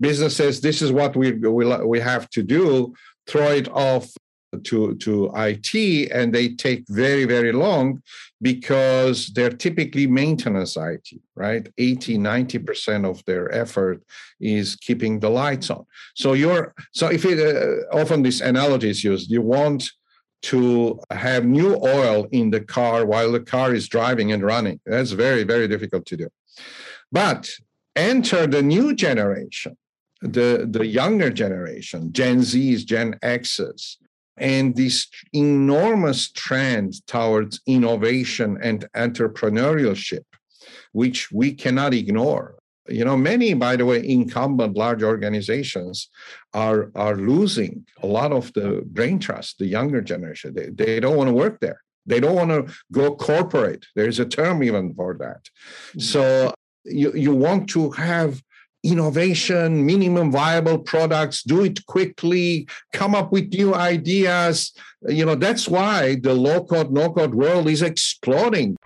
business 0.00 0.36
says 0.36 0.60
this 0.60 0.82
is 0.82 0.92
what 0.92 1.16
we 1.16 1.32
we, 1.32 1.64
we 1.84 2.00
have 2.00 2.28
to 2.30 2.42
do 2.42 2.94
throw 3.26 3.50
it 3.50 3.68
off 3.68 4.08
to 4.64 4.94
to 4.96 5.30
IT 5.36 6.10
and 6.12 6.34
they 6.34 6.48
take 6.48 6.84
very 6.88 7.24
very 7.24 7.52
long 7.52 8.02
because 8.40 9.26
they're 9.28 9.50
typically 9.50 10.06
maintenance 10.06 10.76
IT 10.76 11.08
right? 11.34 11.68
80 11.76 12.18
90% 12.18 13.08
of 13.08 13.24
their 13.26 13.52
effort 13.52 14.02
is 14.40 14.76
keeping 14.76 15.20
the 15.20 15.28
lights 15.28 15.70
on. 15.70 15.84
So 16.14 16.32
you're 16.32 16.74
so 16.92 17.08
if 17.08 17.24
it 17.24 17.38
uh, 17.38 17.96
often 17.96 18.22
this 18.22 18.40
analogy 18.40 18.90
is 18.90 19.04
used 19.04 19.30
you 19.30 19.42
want 19.42 19.90
to 20.40 21.00
have 21.10 21.44
new 21.44 21.74
oil 21.76 22.28
in 22.30 22.50
the 22.50 22.60
car 22.60 23.04
while 23.04 23.32
the 23.32 23.40
car 23.40 23.74
is 23.74 23.88
driving 23.88 24.32
and 24.32 24.42
running. 24.42 24.80
That's 24.86 25.10
very 25.10 25.42
very 25.42 25.68
difficult 25.68 26.06
to 26.06 26.16
do. 26.16 26.28
But 27.12 27.50
enter 27.96 28.46
the 28.46 28.62
new 28.62 28.94
generation 28.94 29.76
the 30.20 30.66
the 30.68 30.86
younger 30.86 31.30
generation 31.30 32.12
gen 32.12 32.42
z's 32.42 32.84
gen 32.84 33.16
x's 33.22 33.98
and 34.40 34.76
this 34.76 35.08
enormous 35.32 36.30
trend 36.30 37.06
towards 37.06 37.60
innovation 37.66 38.58
and 38.62 38.86
entrepreneurship, 38.94 40.24
which 40.92 41.30
we 41.32 41.52
cannot 41.52 41.94
ignore. 41.94 42.54
You 42.88 43.04
know, 43.04 43.16
many, 43.16 43.52
by 43.54 43.76
the 43.76 43.84
way, 43.84 44.06
incumbent 44.08 44.76
large 44.76 45.02
organizations 45.02 46.08
are 46.54 46.90
are 46.94 47.16
losing 47.16 47.86
a 48.02 48.06
lot 48.06 48.32
of 48.32 48.52
the 48.54 48.82
brain 48.86 49.18
trust, 49.18 49.58
the 49.58 49.66
younger 49.66 50.00
generation. 50.00 50.54
They, 50.54 50.70
they 50.70 51.00
don't 51.00 51.16
want 51.16 51.28
to 51.28 51.34
work 51.34 51.60
there. 51.60 51.82
They 52.06 52.20
don't 52.20 52.34
want 52.34 52.50
to 52.50 52.74
go 52.90 53.14
corporate. 53.14 53.84
There's 53.94 54.18
a 54.18 54.24
term 54.24 54.62
even 54.62 54.94
for 54.94 55.14
that. 55.18 55.42
Mm-hmm. 55.90 56.00
So 56.00 56.54
you, 56.84 57.12
you 57.12 57.34
want 57.34 57.68
to 57.70 57.90
have 57.90 58.42
innovation, 58.84 59.84
minimum 59.84 60.30
viable 60.30 60.78
products, 60.78 61.42
do 61.42 61.64
it 61.64 61.84
quickly, 61.86 62.68
come 62.92 63.14
up 63.14 63.32
with 63.32 63.52
new 63.52 63.74
ideas. 63.74 64.72
You 65.06 65.24
know, 65.24 65.34
that's 65.34 65.68
why 65.68 66.16
the 66.22 66.34
low 66.34 66.64
code, 66.64 66.92
no 66.92 67.12
code 67.12 67.34
world 67.34 67.68
is 67.68 67.82
exploding. 67.82 68.76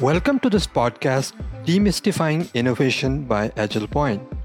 Welcome 0.00 0.38
to 0.40 0.48
this 0.48 0.66
podcast, 0.66 1.34
Demystifying 1.66 2.50
Innovation 2.54 3.24
by 3.24 3.52
Agile 3.58 3.86
Point. 3.86 4.39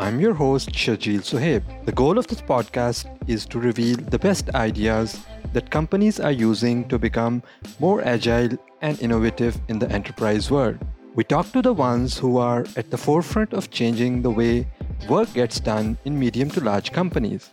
I'm 0.00 0.18
your 0.18 0.32
host, 0.32 0.70
Sharjeel 0.72 1.20
Suhaib. 1.20 1.62
The 1.84 1.92
goal 1.92 2.16
of 2.18 2.26
this 2.26 2.40
podcast 2.40 3.04
is 3.28 3.44
to 3.44 3.60
reveal 3.60 3.98
the 3.98 4.18
best 4.18 4.48
ideas 4.54 5.26
that 5.52 5.70
companies 5.70 6.18
are 6.18 6.32
using 6.32 6.88
to 6.88 6.98
become 6.98 7.42
more 7.80 8.00
agile 8.00 8.56
and 8.80 8.98
innovative 9.02 9.60
in 9.68 9.78
the 9.78 9.92
enterprise 9.92 10.50
world. 10.50 10.78
We 11.14 11.24
talk 11.24 11.52
to 11.52 11.60
the 11.60 11.74
ones 11.74 12.16
who 12.16 12.38
are 12.38 12.64
at 12.76 12.90
the 12.90 12.96
forefront 12.96 13.52
of 13.52 13.70
changing 13.70 14.22
the 14.22 14.30
way 14.30 14.66
work 15.06 15.34
gets 15.34 15.60
done 15.60 15.98
in 16.06 16.18
medium 16.18 16.48
to 16.52 16.62
large 16.62 16.92
companies. 16.92 17.50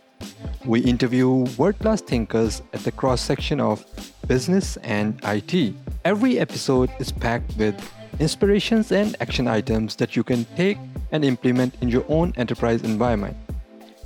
We 0.64 0.80
interview 0.80 1.44
world 1.58 1.78
class 1.80 2.00
thinkers 2.00 2.62
at 2.72 2.80
the 2.80 2.92
cross 2.92 3.20
section 3.20 3.60
of 3.60 3.84
business 4.26 4.78
and 4.78 5.20
IT. 5.22 5.74
Every 6.06 6.38
episode 6.38 6.90
is 6.98 7.12
packed 7.12 7.58
with 7.58 7.76
inspirations 8.18 8.90
and 8.90 9.16
action 9.20 9.46
items 9.46 9.96
that 9.96 10.16
you 10.16 10.24
can 10.24 10.46
take 10.56 10.78
and 11.12 11.24
implement 11.24 11.74
in 11.80 11.88
your 11.88 12.04
own 12.08 12.32
enterprise 12.36 12.82
environment. 12.82 13.36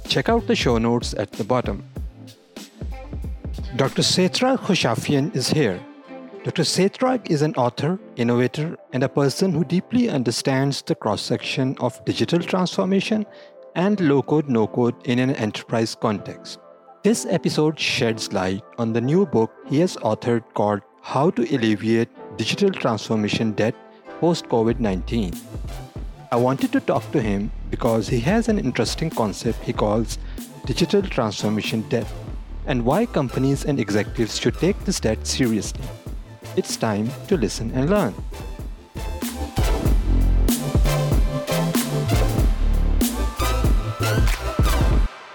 Check 0.06 0.28
out 0.28 0.46
the 0.46 0.56
show 0.56 0.78
notes 0.78 1.14
at 1.14 1.32
the 1.32 1.44
bottom. 1.44 1.84
Dr. 3.76 4.02
Setrag 4.02 4.58
Khoshafian 4.58 5.34
is 5.34 5.48
here. 5.48 5.80
Dr. 6.44 6.62
Setrag 6.62 7.30
is 7.30 7.42
an 7.42 7.54
author, 7.54 7.98
innovator, 8.16 8.76
and 8.92 9.04
a 9.04 9.08
person 9.08 9.52
who 9.52 9.64
deeply 9.64 10.10
understands 10.10 10.82
the 10.82 10.94
cross 10.94 11.22
section 11.22 11.76
of 11.78 12.04
digital 12.04 12.40
transformation 12.40 13.24
and 13.76 14.00
low 14.00 14.22
code, 14.22 14.48
no 14.48 14.66
code 14.66 14.94
in 15.06 15.18
an 15.18 15.30
enterprise 15.36 15.94
context. 15.94 16.58
This 17.04 17.26
episode 17.26 17.78
sheds 17.78 18.32
light 18.32 18.62
on 18.78 18.92
the 18.92 19.00
new 19.00 19.24
book 19.24 19.52
he 19.68 19.78
has 19.80 19.96
authored 19.98 20.42
called 20.54 20.82
How 21.00 21.30
to 21.30 21.42
Alleviate 21.54 22.10
Digital 22.36 22.70
Transformation 22.70 23.52
Debt 23.52 23.74
Post 24.20 24.46
COVID 24.48 24.80
19. 24.80 25.32
I 26.32 26.36
wanted 26.36 26.72
to 26.72 26.80
talk 26.80 27.12
to 27.12 27.20
him 27.20 27.52
because 27.68 28.08
he 28.08 28.18
has 28.20 28.48
an 28.48 28.58
interesting 28.58 29.10
concept 29.10 29.62
he 29.64 29.74
calls 29.74 30.16
digital 30.64 31.02
transformation 31.02 31.82
debt 31.90 32.06
and 32.64 32.86
why 32.86 33.04
companies 33.04 33.66
and 33.66 33.78
executives 33.78 34.38
should 34.38 34.54
take 34.54 34.82
this 34.86 34.98
debt 34.98 35.26
seriously. 35.26 35.84
It's 36.56 36.78
time 36.78 37.10
to 37.28 37.36
listen 37.36 37.70
and 37.72 37.90
learn. 37.90 38.14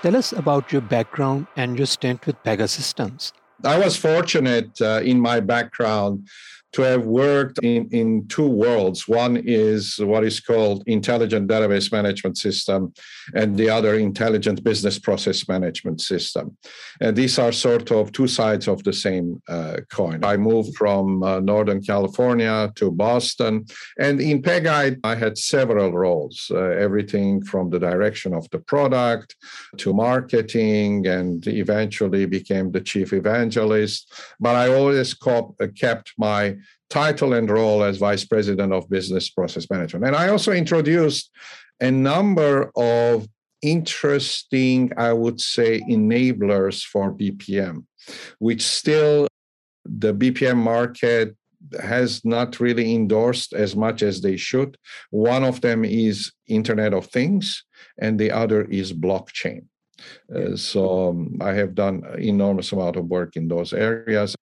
Tell 0.01 0.15
us 0.15 0.33
about 0.33 0.71
your 0.71 0.81
background 0.81 1.45
and 1.55 1.77
your 1.77 1.85
stint 1.85 2.25
with 2.25 2.41
Pegasystems. 2.41 3.33
I 3.63 3.77
was 3.77 3.95
fortunate 3.95 4.81
uh, 4.81 5.01
in 5.03 5.19
my 5.19 5.41
background 5.41 6.27
to 6.73 6.81
have 6.81 7.05
worked 7.05 7.59
in, 7.63 7.87
in 7.91 8.27
two 8.27 8.47
worlds. 8.47 9.07
One 9.07 9.37
is 9.37 9.97
what 9.99 10.23
is 10.23 10.39
called 10.39 10.83
intelligent 10.85 11.49
database 11.49 11.91
management 11.91 12.37
system, 12.37 12.93
and 13.33 13.57
the 13.57 13.69
other 13.69 13.95
intelligent 13.95 14.63
business 14.63 14.99
process 14.99 15.47
management 15.47 16.01
system. 16.01 16.57
And 17.01 17.15
these 17.15 17.39
are 17.39 17.51
sort 17.51 17.91
of 17.91 18.11
two 18.11 18.27
sides 18.27 18.67
of 18.67 18.83
the 18.83 18.93
same 18.93 19.41
uh, 19.47 19.77
coin. 19.91 20.23
I 20.23 20.37
moved 20.37 20.75
from 20.75 21.23
uh, 21.23 21.39
Northern 21.39 21.81
California 21.81 22.71
to 22.75 22.91
Boston, 22.91 23.65
and 23.99 24.19
in 24.19 24.41
Pega, 24.41 24.97
I 25.03 25.15
had 25.15 25.37
several 25.37 25.91
roles 25.91 26.51
uh, 26.53 26.57
everything 26.57 27.43
from 27.43 27.69
the 27.69 27.79
direction 27.79 28.33
of 28.33 28.47
the 28.51 28.59
product 28.59 29.35
to 29.77 29.93
marketing, 29.93 31.07
and 31.07 31.45
eventually 31.47 32.25
became 32.25 32.71
the 32.71 32.81
chief 32.81 33.13
evangelist. 33.13 34.13
But 34.39 34.55
I 34.55 34.73
always 34.73 35.15
kept 35.75 36.13
my 36.17 36.55
title 36.89 37.33
and 37.33 37.49
role 37.49 37.83
as 37.83 37.97
vice 37.97 38.25
president 38.25 38.73
of 38.73 38.89
business 38.89 39.29
process 39.29 39.69
management. 39.69 40.05
And 40.05 40.15
I 40.15 40.29
also 40.29 40.51
introduced 40.51 41.31
a 41.79 41.91
number 41.91 42.71
of 42.75 43.27
interesting, 43.61 44.91
I 44.97 45.13
would 45.13 45.41
say, 45.41 45.81
enablers 45.81 46.83
for 46.83 47.13
BPM, 47.13 47.85
which 48.39 48.63
still 48.63 49.27
the 49.85 50.13
BPM 50.13 50.57
market 50.57 51.35
has 51.81 52.23
not 52.23 52.59
really 52.59 52.93
endorsed 52.93 53.53
as 53.53 53.75
much 53.75 54.03
as 54.03 54.21
they 54.21 54.37
should. 54.37 54.77
One 55.09 55.43
of 55.43 55.61
them 55.61 55.83
is 55.83 56.31
Internet 56.47 56.93
of 56.93 57.07
Things, 57.07 57.63
and 57.97 58.19
the 58.19 58.31
other 58.31 58.63
is 58.65 58.93
blockchain. 58.93 59.65
Uh, 60.33 60.55
so 60.55 61.09
um, 61.09 61.37
I 61.41 61.53
have 61.53 61.73
done 61.73 62.03
enormous 62.19 62.71
amount 62.71 62.95
of 62.95 63.05
work 63.05 63.35
in 63.35 63.47
those 63.47 63.73
areas. 63.73 64.35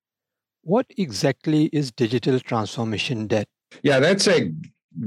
What 0.66 0.88
exactly 0.98 1.66
is 1.72 1.92
digital 1.92 2.40
transformation 2.40 3.28
debt? 3.28 3.48
Yeah, 3.84 4.00
that's 4.00 4.28
a 4.28 4.52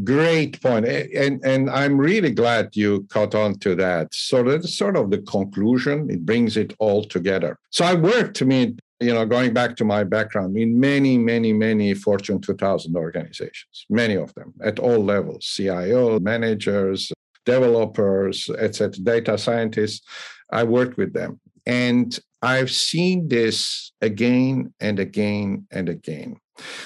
great 0.05 0.63
point. 0.63 0.87
And, 0.87 1.45
and 1.45 1.69
I'm 1.69 1.99
really 1.99 2.31
glad 2.31 2.77
you 2.77 3.09
caught 3.11 3.35
on 3.35 3.59
to 3.59 3.75
that. 3.75 4.15
So 4.15 4.45
that's 4.45 4.79
sort 4.79 4.97
of 4.97 5.11
the 5.11 5.19
conclusion. 5.19 6.09
It 6.11 6.25
brings 6.25 6.57
it 6.57 6.75
all 6.79 7.03
together. 7.05 7.59
So 7.71 7.85
I 7.85 7.95
worked, 7.95 8.41
I 8.41 8.45
mean, 8.45 8.79
you 9.01 9.13
know, 9.13 9.27
going 9.27 9.53
back 9.53 9.75
to 9.79 9.85
my 9.85 10.05
background, 10.05 10.57
in 10.57 10.79
many, 10.79 11.19
many, 11.19 11.53
many 11.53 11.93
Fortune 11.93 12.41
2000 12.41 12.95
organizations, 12.95 13.85
many 13.91 14.15
of 14.15 14.33
them 14.35 14.55
at 14.63 14.79
all 14.79 15.05
levels, 15.05 15.45
CIO, 15.45 16.21
managers, 16.21 17.11
developers, 17.45 18.49
etc., 18.59 19.03
data 19.03 19.37
scientists. 19.37 20.07
I 20.53 20.63
worked 20.63 20.97
with 20.97 21.15
them. 21.15 21.41
And 21.67 22.17
I've 22.43 22.71
seen 22.71 23.29
this 23.29 23.93
again 24.01 24.73
and 24.81 24.99
again 24.99 25.67
and 25.71 25.89
again. 25.89 26.37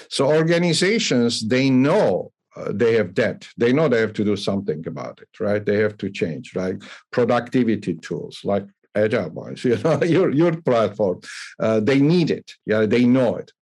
So 0.08 0.26
organizations, 0.26 1.46
they 1.46 1.70
know 1.70 2.32
uh, 2.56 2.72
they 2.74 2.94
have 2.94 3.14
debt. 3.14 3.48
They 3.56 3.72
know 3.72 3.88
they 3.88 4.00
have 4.00 4.12
to 4.14 4.24
do 4.24 4.36
something 4.36 4.86
about 4.86 5.20
it, 5.22 5.28
right? 5.40 5.64
They 5.64 5.76
have 5.78 5.96
to 5.98 6.10
change, 6.10 6.54
right? 6.54 6.76
Productivity 7.10 7.94
tools 7.94 8.40
like 8.44 8.66
Agile 8.94 9.30
Point, 9.30 9.64
you 9.64 9.78
know, 9.78 10.02
your 10.02 10.30
your 10.30 10.60
platform, 10.60 11.20
uh, 11.58 11.80
they 11.80 12.00
need 12.00 12.30
it. 12.30 12.52
Yeah, 12.66 12.86
they 12.86 13.04
know 13.04 13.36
it. 13.36 13.52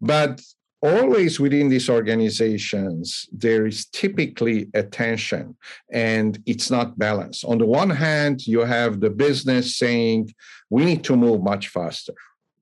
But 0.00 0.40
always 0.82 1.38
within 1.38 1.68
these 1.68 1.88
organizations, 1.88 3.28
there 3.32 3.66
is 3.66 3.86
typically 3.86 4.68
a 4.74 4.82
tension 4.82 5.56
and 5.90 6.42
it's 6.46 6.70
not 6.70 6.98
balanced. 6.98 7.44
On 7.44 7.58
the 7.58 7.66
one 7.66 7.90
hand, 7.90 8.46
you 8.46 8.60
have 8.60 9.00
the 9.00 9.10
business 9.10 9.76
saying, 9.76 10.34
we 10.70 10.84
need 10.84 11.04
to 11.04 11.16
move 11.16 11.42
much 11.42 11.68
faster. 11.68 12.14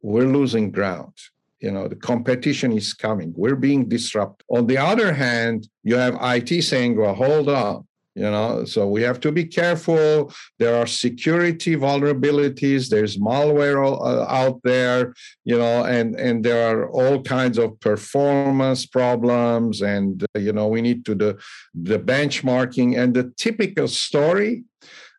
We're 0.03 0.27
losing 0.27 0.71
ground. 0.71 1.15
You 1.61 1.73
know, 1.73 1.89
the 1.89 1.97
competition 1.97 2.73
is 2.73 2.95
coming. 2.95 3.33
We're 3.37 3.57
being 3.57 3.89
disrupted. 3.89 4.47
On 4.49 4.67
the 4.67 4.79
other 4.79 5.13
hand, 5.13 5.69
you 5.83 5.97
have 5.97 6.17
IT 6.21 6.63
saying, 6.63 6.97
well, 6.97 7.15
hold 7.15 7.49
on. 7.49 7.88
You 8.19 8.31
know? 8.35 8.65
So 8.65 8.87
we 8.89 9.03
have 9.03 9.21
to 9.21 9.33
be 9.33 9.45
careful. 9.45 10.33
There 10.59 10.77
are 10.77 10.87
security 10.87 11.77
vulnerabilities. 11.77 12.89
There's 12.89 13.17
malware 13.17 13.79
uh, 13.85 14.25
out 14.29 14.61
there 14.65 15.15
you 15.45 15.57
know 15.57 15.85
and 15.85 16.15
and 16.17 16.45
there 16.45 16.63
are 16.71 16.91
all 16.91 17.23
kinds 17.23 17.59
of 17.59 17.79
performance 17.81 18.87
problems 18.87 19.83
and 19.83 20.25
uh, 20.37 20.39
you 20.39 20.53
know 20.53 20.69
we 20.69 20.81
need 20.83 21.05
to 21.05 21.15
the 21.15 21.39
the 21.75 21.99
benchmarking 21.99 22.99
and 22.99 23.15
the 23.15 23.33
typical 23.37 23.89
story 23.89 24.65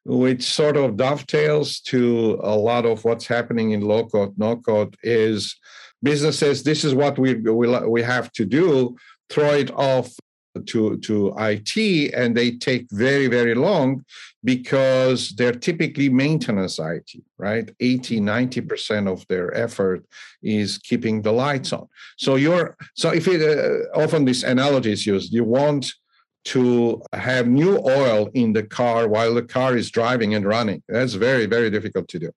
which 0.06 0.44
sort 0.44 0.78
of 0.78 0.98
dovetails 0.98 1.80
to 1.82 2.40
a 2.44 2.56
lot 2.56 2.86
of 2.86 3.04
what's 3.04 3.28
happening 3.28 3.72
in 3.72 3.82
low 3.82 4.06
code 4.06 4.34
no 4.38 4.56
code 4.56 4.96
is 5.04 5.56
businesses 6.04 6.64
this 6.64 6.84
is 6.84 6.94
what 6.94 7.18
we 7.18 7.36
we, 7.36 7.68
we 7.96 8.02
have 8.02 8.32
to 8.32 8.46
do 8.46 8.96
throw 9.30 9.54
it 9.54 9.72
off 9.72 10.08
to, 10.66 10.98
to 10.98 11.34
IT 11.38 12.14
and 12.14 12.36
they 12.36 12.52
take 12.52 12.88
very, 12.92 13.28
very 13.28 13.56
long 13.56 14.04
because 14.44 15.30
they're 15.32 15.52
typically 15.54 16.10
maintenance 16.10 16.80
IT, 16.80 17.12
right? 17.38 17.70
80, 17.80 18.22
90% 18.22 19.12
of 19.12 19.26
their 19.28 19.56
effort 19.56 20.06
is 20.42 20.78
keeping 20.78 21.22
the 21.22 21.32
lights 21.32 21.74
on. 21.74 21.88
So 22.18 22.36
you're, 22.36 22.78
so 22.96 23.12
if 23.12 23.28
it, 23.28 23.42
uh, 23.42 24.00
often 24.00 24.26
this 24.26 24.44
analogy 24.44 24.92
is 24.92 25.06
used, 25.06 25.34
you 25.34 25.44
want 25.44 25.94
to 26.46 27.02
have 27.14 27.48
new 27.48 27.78
oil 27.80 28.30
in 28.34 28.54
the 28.54 28.64
car 28.64 29.08
while 29.08 29.34
the 29.34 29.44
car 29.44 29.76
is 29.76 29.92
driving 29.92 30.36
and 30.36 30.46
running. 30.46 30.82
That's 30.88 31.14
very, 31.14 31.46
very 31.46 31.70
difficult 31.70 32.08
to 32.10 32.20
do. 32.20 32.32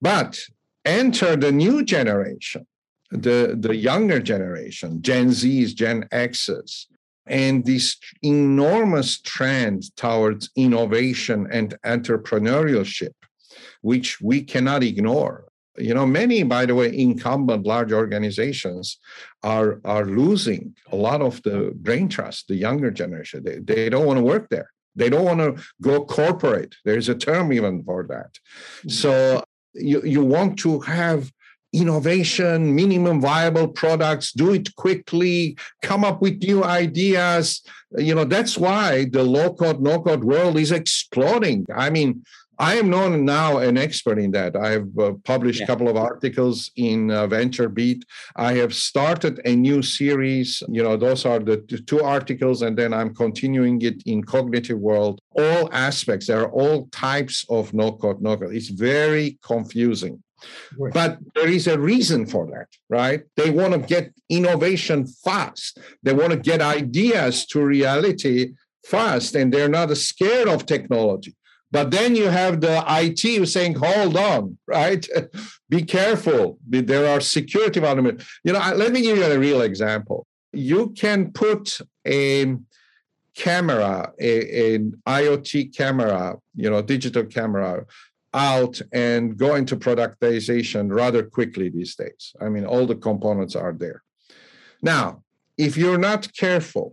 But 0.00 0.38
enter 0.84 1.34
the 1.34 1.50
new 1.50 1.84
generation, 1.84 2.66
the, 3.10 3.56
the 3.58 3.74
younger 3.74 4.20
generation, 4.20 5.02
Gen 5.02 5.30
Zs, 5.30 5.74
Gen 5.74 6.04
Xs, 6.12 6.86
and 7.26 7.64
this 7.64 7.96
enormous 8.22 9.20
trend 9.20 9.94
towards 9.96 10.50
innovation 10.56 11.46
and 11.50 11.76
entrepreneurship, 11.84 13.14
which 13.82 14.20
we 14.20 14.42
cannot 14.42 14.82
ignore. 14.82 15.44
You 15.78 15.92
know, 15.92 16.06
many, 16.06 16.42
by 16.42 16.64
the 16.64 16.74
way, 16.74 16.96
incumbent 16.96 17.66
large 17.66 17.92
organizations 17.92 18.98
are, 19.42 19.80
are 19.84 20.06
losing 20.06 20.74
a 20.90 20.96
lot 20.96 21.20
of 21.20 21.42
the 21.42 21.72
brain 21.74 22.08
trust, 22.08 22.48
the 22.48 22.56
younger 22.56 22.90
generation. 22.90 23.44
They, 23.44 23.58
they 23.58 23.90
don't 23.90 24.06
want 24.06 24.18
to 24.18 24.24
work 24.24 24.48
there. 24.48 24.70
They 24.94 25.10
don't 25.10 25.24
want 25.24 25.40
to 25.40 25.62
go 25.82 26.04
corporate. 26.04 26.74
There's 26.84 27.10
a 27.10 27.14
term 27.14 27.52
even 27.52 27.84
for 27.84 28.06
that. 28.08 28.32
Mm-hmm. 28.78 28.88
So 28.88 29.44
you, 29.74 30.00
you 30.02 30.24
want 30.24 30.58
to 30.60 30.80
have 30.80 31.30
innovation, 31.72 32.74
minimum 32.74 33.20
viable 33.20 33.68
products, 33.68 34.32
do 34.32 34.52
it 34.52 34.74
quickly, 34.76 35.56
come 35.82 36.04
up 36.04 36.22
with 36.22 36.42
new 36.42 36.64
ideas. 36.64 37.62
You 37.96 38.14
know, 38.14 38.24
that's 38.24 38.56
why 38.56 39.06
the 39.10 39.22
low 39.22 39.52
code, 39.52 39.80
no 39.80 40.00
code 40.00 40.24
world 40.24 40.58
is 40.58 40.72
exploding. 40.72 41.66
I 41.74 41.90
mean, 41.90 42.24
I 42.58 42.76
am 42.76 42.88
known 42.88 43.24
now 43.24 43.58
an 43.58 43.76
expert 43.76 44.18
in 44.18 44.30
that. 44.30 44.56
I 44.56 44.70
have 44.70 44.98
uh, 44.98 45.12
published 45.24 45.60
a 45.60 45.62
yeah. 45.64 45.66
couple 45.66 45.88
of 45.88 45.96
articles 45.96 46.70
in 46.76 47.10
uh, 47.10 47.26
VentureBeat. 47.26 48.02
I 48.34 48.54
have 48.54 48.74
started 48.74 49.42
a 49.44 49.54
new 49.54 49.82
series. 49.82 50.62
You 50.68 50.82
know, 50.82 50.96
those 50.96 51.26
are 51.26 51.38
the 51.38 51.58
two 51.58 52.02
articles, 52.02 52.62
and 52.62 52.76
then 52.76 52.94
I'm 52.94 53.14
continuing 53.14 53.82
it 53.82 54.02
in 54.06 54.24
Cognitive 54.24 54.78
World. 54.78 55.20
All 55.32 55.68
aspects, 55.72 56.28
there 56.28 56.40
are 56.40 56.50
all 56.50 56.88
types 56.92 57.44
of 57.50 57.74
no 57.74 57.92
code, 57.92 58.22
no 58.22 58.38
code. 58.38 58.54
It's 58.54 58.70
very 58.70 59.38
confusing. 59.42 60.22
But 60.92 61.18
there 61.34 61.48
is 61.48 61.66
a 61.66 61.78
reason 61.78 62.26
for 62.26 62.46
that, 62.46 62.68
right? 62.88 63.22
They 63.36 63.50
want 63.50 63.72
to 63.72 63.78
get 63.78 64.12
innovation 64.28 65.06
fast. 65.06 65.78
They 66.02 66.12
want 66.12 66.32
to 66.32 66.38
get 66.38 66.60
ideas 66.60 67.46
to 67.46 67.64
reality 67.64 68.54
fast, 68.84 69.34
and 69.34 69.52
they're 69.52 69.68
not 69.68 69.96
scared 69.96 70.48
of 70.48 70.66
technology. 70.66 71.34
But 71.70 71.90
then 71.90 72.14
you 72.14 72.28
have 72.28 72.60
the 72.60 72.84
IT 72.86 73.46
saying, 73.48 73.74
hold 73.74 74.16
on, 74.16 74.58
right? 74.66 75.06
Be 75.68 75.82
careful. 75.82 76.58
There 76.68 77.06
are 77.06 77.20
security 77.20 77.80
vulnerabilities. 77.80 78.26
You 78.44 78.52
know, 78.52 78.72
let 78.74 78.92
me 78.92 79.02
give 79.02 79.18
you 79.18 79.24
a 79.24 79.38
real 79.38 79.62
example. 79.62 80.26
You 80.52 80.90
can 80.90 81.32
put 81.32 81.78
a 82.06 82.56
camera, 83.34 84.12
a, 84.18 84.74
an 84.74 85.02
IoT 85.06 85.76
camera, 85.76 86.36
you 86.54 86.70
know, 86.70 86.80
digital 86.82 87.24
camera 87.24 87.84
out 88.36 88.80
and 88.92 89.36
go 89.36 89.54
into 89.54 89.76
productization 89.76 90.94
rather 90.94 91.22
quickly 91.24 91.68
these 91.70 91.96
days. 91.96 92.34
I 92.40 92.48
mean, 92.48 92.66
all 92.66 92.86
the 92.86 92.94
components 92.94 93.56
are 93.56 93.72
there. 93.72 94.02
Now, 94.82 95.22
if 95.56 95.76
you're 95.76 95.98
not 95.98 96.32
careful, 96.34 96.92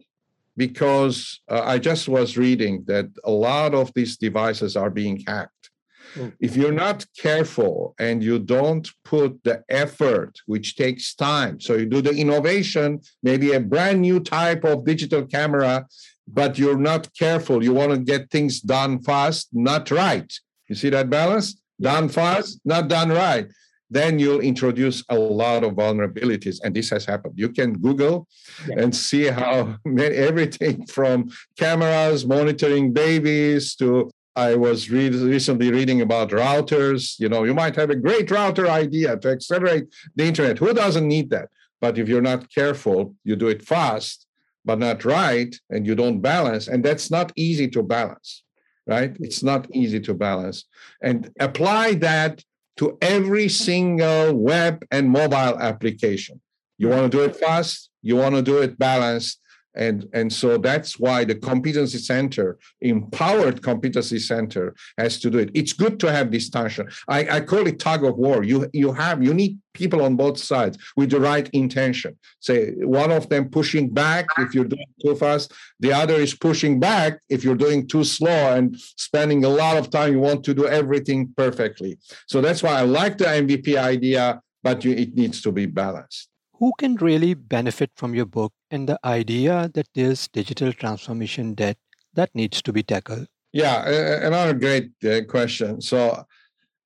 because 0.55 1.41
uh, 1.49 1.61
I 1.63 1.79
just 1.79 2.07
was 2.07 2.37
reading 2.37 2.83
that 2.87 3.07
a 3.23 3.31
lot 3.31 3.73
of 3.73 3.91
these 3.95 4.17
devices 4.17 4.75
are 4.75 4.89
being 4.89 5.23
hacked. 5.27 5.69
Mm. 6.15 6.33
If 6.39 6.55
you're 6.55 6.71
not 6.71 7.05
careful 7.17 7.95
and 7.99 8.23
you 8.23 8.37
don't 8.39 8.87
put 9.03 9.43
the 9.43 9.63
effort, 9.67 10.39
which 10.45 10.75
takes 10.75 11.15
time, 11.15 11.59
so 11.59 11.73
you 11.73 11.87
do 11.87 12.01
the 12.01 12.15
innovation, 12.15 13.01
maybe 13.23 13.53
a 13.53 13.59
brand 13.59 14.01
new 14.01 14.19
type 14.19 14.63
of 14.63 14.85
digital 14.85 15.25
camera, 15.25 15.87
but 16.27 16.57
you're 16.57 16.77
not 16.77 17.09
careful, 17.17 17.63
you 17.63 17.73
want 17.73 17.91
to 17.91 17.97
get 17.97 18.29
things 18.29 18.61
done 18.61 19.01
fast, 19.01 19.49
not 19.51 19.89
right. 19.91 20.31
You 20.73 20.77
see 20.77 20.89
that 20.89 21.07
balance? 21.07 21.61
Done 21.79 22.09
fast, 22.09 22.59
not 22.65 22.87
done 22.87 23.09
right. 23.09 23.45
Then 23.91 24.17
you'll 24.17 24.39
introduce 24.39 25.03
a 25.09 25.15
lot 25.15 25.63
of 25.63 25.73
vulnerabilities. 25.73 26.57
And 26.63 26.75
this 26.75 26.89
has 26.89 27.05
happened. 27.05 27.35
You 27.37 27.49
can 27.49 27.73
Google 27.73 28.27
yeah. 28.67 28.79
and 28.79 28.95
see 28.95 29.25
how 29.25 29.77
many, 29.85 30.15
everything 30.15 30.87
from 30.87 31.29
cameras 31.59 32.25
monitoring 32.25 32.91
babies 32.91 33.75
to 33.75 34.09
I 34.35 34.55
was 34.55 34.89
read, 34.89 35.13
recently 35.13 35.69
reading 35.71 36.01
about 36.01 36.31
routers. 36.31 37.19
You 37.19 37.29
know, 37.29 37.43
you 37.43 37.53
might 37.53 37.75
have 37.75 37.91
a 37.91 37.95
great 37.95 38.31
router 38.31 38.67
idea 38.67 39.15
to 39.17 39.29
accelerate 39.29 39.85
the 40.15 40.23
internet. 40.25 40.57
Who 40.57 40.73
doesn't 40.73 41.07
need 41.07 41.29
that? 41.29 41.49
But 41.81 41.99
if 41.99 42.09
you're 42.09 42.29
not 42.33 42.51
careful, 42.51 43.13
you 43.23 43.35
do 43.35 43.49
it 43.49 43.61
fast, 43.61 44.25
but 44.65 44.79
not 44.79 45.05
right, 45.05 45.55
and 45.69 45.85
you 45.85 45.93
don't 45.93 46.19
balance. 46.19 46.67
And 46.67 46.83
that's 46.83 47.11
not 47.11 47.31
easy 47.35 47.67
to 47.67 47.83
balance 47.83 48.43
right? 48.87 49.15
It's 49.19 49.43
not 49.43 49.67
easy 49.73 49.99
to 50.01 50.13
balance. 50.13 50.65
And 51.01 51.31
apply 51.39 51.95
that 51.95 52.43
to 52.77 52.97
every 53.01 53.49
single 53.49 54.33
web 54.33 54.85
and 54.91 55.09
mobile 55.09 55.59
application. 55.59 56.41
You 56.77 56.89
want 56.89 57.11
to 57.11 57.17
do 57.17 57.23
it 57.23 57.35
fast, 57.35 57.89
you 58.01 58.15
want 58.15 58.35
to 58.35 58.41
do 58.41 58.57
it 58.57 58.77
balanced, 58.77 59.39
and 59.75 60.07
and 60.13 60.31
so 60.31 60.57
that's 60.57 60.99
why 60.99 61.23
the 61.23 61.35
competency 61.35 61.97
center 61.97 62.57
empowered 62.81 63.61
competency 63.61 64.19
center 64.19 64.75
has 64.97 65.19
to 65.19 65.29
do 65.29 65.39
it. 65.39 65.51
It's 65.53 65.73
good 65.73 65.99
to 66.01 66.11
have 66.11 66.31
this 66.31 66.49
tension. 66.49 66.87
I, 67.07 67.37
I 67.37 67.39
call 67.41 67.67
it 67.67 67.79
tug 67.79 68.03
of 68.03 68.17
war. 68.17 68.43
You 68.43 68.69
you 68.73 68.93
have 68.93 69.23
you 69.23 69.33
need 69.33 69.57
people 69.73 70.03
on 70.03 70.15
both 70.15 70.37
sides 70.37 70.77
with 70.95 71.09
the 71.09 71.19
right 71.19 71.49
intention. 71.51 72.17
Say 72.39 72.71
one 72.75 73.11
of 73.11 73.27
them 73.29 73.49
pushing 73.49 73.89
back 73.89 74.27
if 74.37 74.53
you're 74.53 74.65
doing 74.65 74.85
too 75.03 75.15
fast. 75.15 75.51
The 75.79 75.93
other 75.93 76.15
is 76.15 76.35
pushing 76.35 76.79
back 76.79 77.19
if 77.29 77.43
you're 77.43 77.55
doing 77.55 77.87
too 77.87 78.03
slow 78.03 78.53
and 78.55 78.77
spending 78.79 79.43
a 79.45 79.49
lot 79.49 79.77
of 79.77 79.89
time. 79.89 80.13
You 80.13 80.19
want 80.19 80.43
to 80.45 80.53
do 80.53 80.67
everything 80.67 81.33
perfectly. 81.35 81.97
So 82.27 82.41
that's 82.41 82.61
why 82.61 82.73
i 82.79 82.81
like 82.81 83.17
the 83.17 83.25
mvp 83.25 83.77
idea 83.77 84.41
but 84.61 84.83
you, 84.85 84.91
it 84.91 85.15
needs 85.15 85.41
to 85.41 85.51
be 85.51 85.65
balanced 85.65 86.29
who 86.59 86.71
can 86.79 86.95
really 86.95 87.33
benefit 87.33 87.91
from 87.95 88.13
your 88.13 88.25
book 88.25 88.53
and 88.71 88.87
the 88.87 88.99
idea 89.03 89.69
that 89.73 89.87
there's 89.95 90.27
digital 90.27 90.71
transformation 90.73 91.53
debt 91.53 91.77
that 92.13 92.33
needs 92.33 92.61
to 92.61 92.73
be 92.73 92.83
tackled? 92.83 93.27
Yeah, 93.51 93.87
another 94.25 94.53
great 94.53 94.91
uh, 95.05 95.21
question. 95.27 95.81
So 95.81 96.25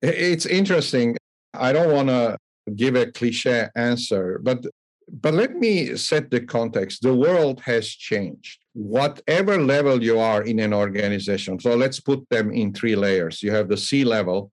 it's 0.02 0.46
interesting. 0.46 1.18
I 1.54 1.72
don't 1.72 1.94
want 1.94 2.10
to 2.10 2.38
give 2.76 2.96
a 2.96 3.12
cliche 3.12 3.68
answer, 3.76 4.40
but 4.44 4.66
but 5.10 5.34
let 5.34 5.56
me 5.56 5.96
set 5.96 6.30
the 6.32 6.42
context. 6.42 7.02
The 7.02 7.16
world 7.16 7.62
has 7.62 7.88
changed. 7.88 8.60
Whatever 8.74 9.58
level 9.58 10.04
you 10.04 10.20
are 10.20 10.44
in 10.44 10.60
an 10.60 10.74
organization, 10.74 11.60
so 11.60 11.76
let's 11.76 12.02
put 12.02 12.28
them 12.30 12.52
in 12.52 12.74
three 12.74 12.96
layers. 12.96 13.42
You 13.42 13.52
have 13.52 13.70
the 13.70 13.78
C 13.78 14.04
level, 14.04 14.52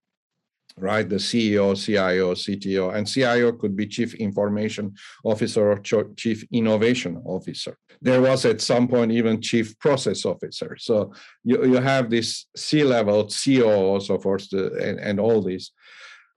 right? 0.77 1.09
The 1.09 1.17
CEO, 1.17 1.77
CIO, 1.77 2.35
CTO, 2.35 2.95
and 2.95 3.07
CIO 3.07 3.53
could 3.53 3.77
be 3.77 3.87
Chief 3.87 4.15
Information 4.15 4.95
Officer 5.23 5.73
or 5.73 5.79
Chief 6.17 6.45
Innovation 6.53 7.21
Officer. 7.25 7.77
There 8.03 8.21
was 8.21 8.45
at 8.45 8.61
some 8.61 8.89
point 8.89 9.13
even 9.13 9.41
Chief 9.41 9.79
Process 9.79 10.25
Officer. 10.25 10.77
So 10.79 11.13
you, 11.45 11.65
you 11.65 11.77
have 11.77 12.11
this 12.11 12.47
C 12.57 12.85
level, 12.85 13.27
CEO, 13.27 14.03
so 14.03 14.19
forth, 14.19 14.53
and, 14.53 14.99
and 14.99 15.21
all 15.21 15.43
these. 15.43 15.73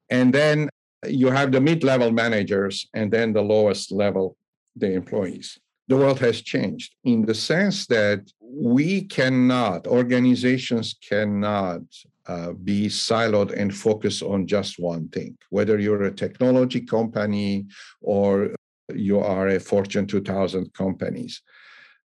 And 0.10 0.34
then 0.34 0.70
you 1.06 1.30
have 1.30 1.52
the 1.52 1.62
mid 1.62 1.84
level 1.84 2.12
managers, 2.12 2.88
and 2.94 3.12
then 3.12 3.34
the 3.34 3.42
lowest 3.42 3.92
level, 3.92 4.38
the 4.76 4.94
employees. 4.94 5.58
The 5.88 5.98
world 5.98 6.20
has 6.20 6.42
changed 6.42 6.96
in 7.06 7.26
the 7.26 7.34
sense 7.34 7.88
that 7.88 8.30
we 8.42 9.04
cannot, 9.04 9.88
organizations 9.88 10.96
cannot 11.08 11.82
uh, 12.28 12.52
be 12.52 12.88
siloed 12.88 13.52
and 13.56 13.76
focus 13.76 14.22
on 14.22 14.48
just 14.48 14.80
one 14.80 15.08
thing, 15.10 15.38
whether 15.50 15.80
you're 15.80 16.04
a 16.04 16.12
technology 16.12 16.82
company 16.82 17.66
or 18.02 18.54
you 18.94 19.20
are 19.20 19.48
a 19.48 19.60
Fortune 19.60 20.08
2000 20.08 20.74
companies. 20.74 21.42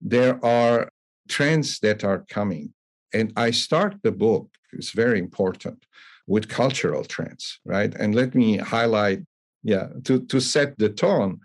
There 0.01 0.45
are 0.45 0.89
trends 1.29 1.79
that 1.81 2.05
are 2.05 2.25
coming. 2.29 2.73
and 3.15 3.33
I 3.37 3.51
start 3.51 3.97
the 4.03 4.13
book, 4.13 4.49
it's 4.73 4.93
very 4.93 5.19
important, 5.19 5.85
with 6.27 6.49
cultural 6.49 7.05
trends, 7.05 7.61
right? 7.65 7.93
And 7.95 8.15
let 8.15 8.35
me 8.35 8.57
highlight, 8.57 9.21
yeah, 9.63 9.89
to, 10.05 10.21
to 10.33 10.41
set 10.41 10.79
the 10.79 10.89
tone 10.89 11.41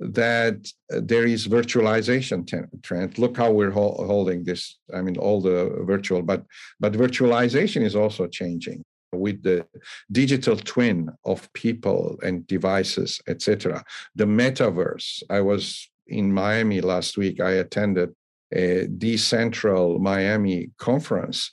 that 0.00 0.66
there 0.88 1.24
is 1.24 1.48
virtualization 1.48 2.46
trend. 2.82 3.18
Look 3.18 3.36
how 3.36 3.50
we're 3.50 3.70
ho- 3.70 4.04
holding 4.06 4.44
this. 4.44 4.78
I 4.94 5.02
mean, 5.02 5.16
all 5.16 5.40
the 5.40 5.82
virtual, 5.84 6.22
but 6.22 6.44
but 6.80 6.92
virtualization 6.92 7.82
is 7.82 7.96
also 7.96 8.26
changing 8.26 8.84
with 9.12 9.42
the 9.42 9.66
digital 10.12 10.56
twin 10.56 11.10
of 11.24 11.52
people 11.52 12.18
and 12.22 12.46
devices, 12.46 13.20
etc. 13.26 13.84
The 14.14 14.26
metaverse. 14.26 15.22
I 15.30 15.40
was 15.40 15.88
in 16.06 16.32
Miami 16.32 16.80
last 16.80 17.16
week. 17.16 17.40
I 17.40 17.52
attended 17.52 18.14
a 18.52 18.86
decentral 18.86 19.98
Miami 19.98 20.70
conference, 20.78 21.50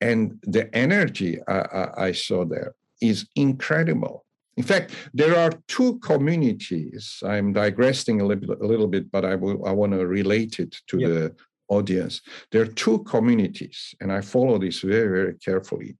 and 0.00 0.38
the 0.42 0.74
energy 0.76 1.38
I, 1.48 1.58
I, 1.58 2.04
I 2.06 2.12
saw 2.12 2.44
there 2.44 2.74
is 3.00 3.26
incredible. 3.36 4.25
In 4.56 4.62
fact, 4.62 4.92
there 5.12 5.36
are 5.36 5.52
two 5.68 5.98
communities. 5.98 7.22
I'm 7.24 7.52
digressing 7.52 8.20
a 8.20 8.26
little, 8.26 8.54
a 8.54 8.66
little 8.66 8.86
bit, 8.86 9.10
but 9.10 9.24
I, 9.24 9.32
I 9.32 9.34
want 9.34 9.92
to 9.92 10.06
relate 10.06 10.58
it 10.58 10.76
to 10.88 10.98
yep. 10.98 11.10
the 11.10 11.36
audience. 11.68 12.22
There 12.52 12.62
are 12.62 12.66
two 12.66 13.00
communities, 13.04 13.94
and 14.00 14.10
I 14.10 14.22
follow 14.22 14.58
this 14.58 14.80
very, 14.80 15.08
very 15.08 15.34
carefully, 15.34 15.96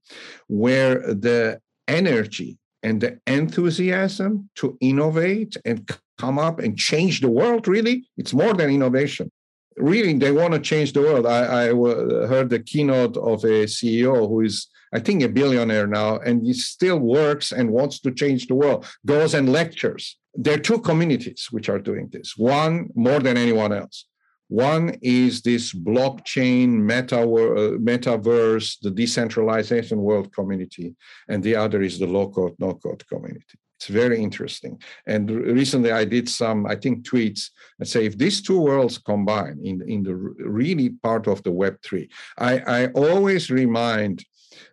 where 0.47 0.99
the 1.13 1.59
energy 1.87 2.57
and 2.83 3.01
the 3.01 3.19
enthusiasm 3.27 4.49
to 4.55 4.77
innovate 4.81 5.55
and 5.65 5.89
come 6.17 6.39
up 6.39 6.59
and 6.59 6.77
change 6.77 7.21
the 7.21 7.29
world 7.29 7.67
really, 7.67 8.07
it's 8.17 8.33
more 8.33 8.53
than 8.53 8.69
innovation. 8.69 9.31
Really, 9.77 10.13
they 10.13 10.31
want 10.31 10.53
to 10.53 10.59
change 10.59 10.93
the 10.93 11.01
world. 11.01 11.27
I, 11.27 11.65
I 11.65 12.27
heard 12.27 12.49
the 12.49 12.59
keynote 12.59 13.15
of 13.17 13.43
a 13.43 13.65
CEO 13.65 14.27
who 14.27 14.41
is 14.41 14.67
I 14.93 14.99
think 14.99 15.23
a 15.23 15.29
billionaire 15.29 15.87
now, 15.87 16.17
and 16.19 16.45
he 16.45 16.53
still 16.53 16.99
works 16.99 17.51
and 17.51 17.71
wants 17.71 17.99
to 18.01 18.11
change 18.11 18.47
the 18.47 18.55
world, 18.55 18.85
goes 19.05 19.33
and 19.33 19.51
lectures. 19.51 20.17
There 20.33 20.55
are 20.55 20.59
two 20.59 20.79
communities 20.79 21.47
which 21.51 21.69
are 21.69 21.79
doing 21.79 22.09
this. 22.11 22.37
One 22.37 22.89
more 22.95 23.19
than 23.19 23.37
anyone 23.37 23.73
else. 23.73 24.05
One 24.49 24.95
is 25.01 25.41
this 25.41 25.73
blockchain, 25.73 26.69
meta, 26.69 27.17
metaverse, 27.17 28.77
the 28.81 28.91
decentralization 28.91 29.99
world 29.99 30.33
community, 30.33 30.95
and 31.27 31.43
the 31.43 31.55
other 31.55 31.81
is 31.81 31.99
the 31.99 32.07
low 32.07 32.29
code, 32.29 32.55
no 32.59 32.73
code 32.75 33.05
community. 33.07 33.59
It's 33.77 33.87
very 33.87 34.19
interesting. 34.19 34.81
And 35.05 35.29
recently 35.29 35.91
I 35.91 36.05
did 36.05 36.27
some, 36.27 36.65
I 36.65 36.75
think, 36.75 37.05
tweets 37.05 37.49
and 37.77 37.87
say 37.87 38.05
if 38.05 38.17
these 38.17 38.41
two 38.41 38.59
worlds 38.59 38.97
combine 38.97 39.59
in, 39.63 39.87
in 39.87 40.01
the 40.01 40.15
really 40.15 40.89
part 40.89 41.27
of 41.27 41.43
the 41.43 41.51
Web3, 41.51 42.09
I, 42.39 42.59
I 42.59 42.87
always 42.87 43.51
remind 43.51 44.25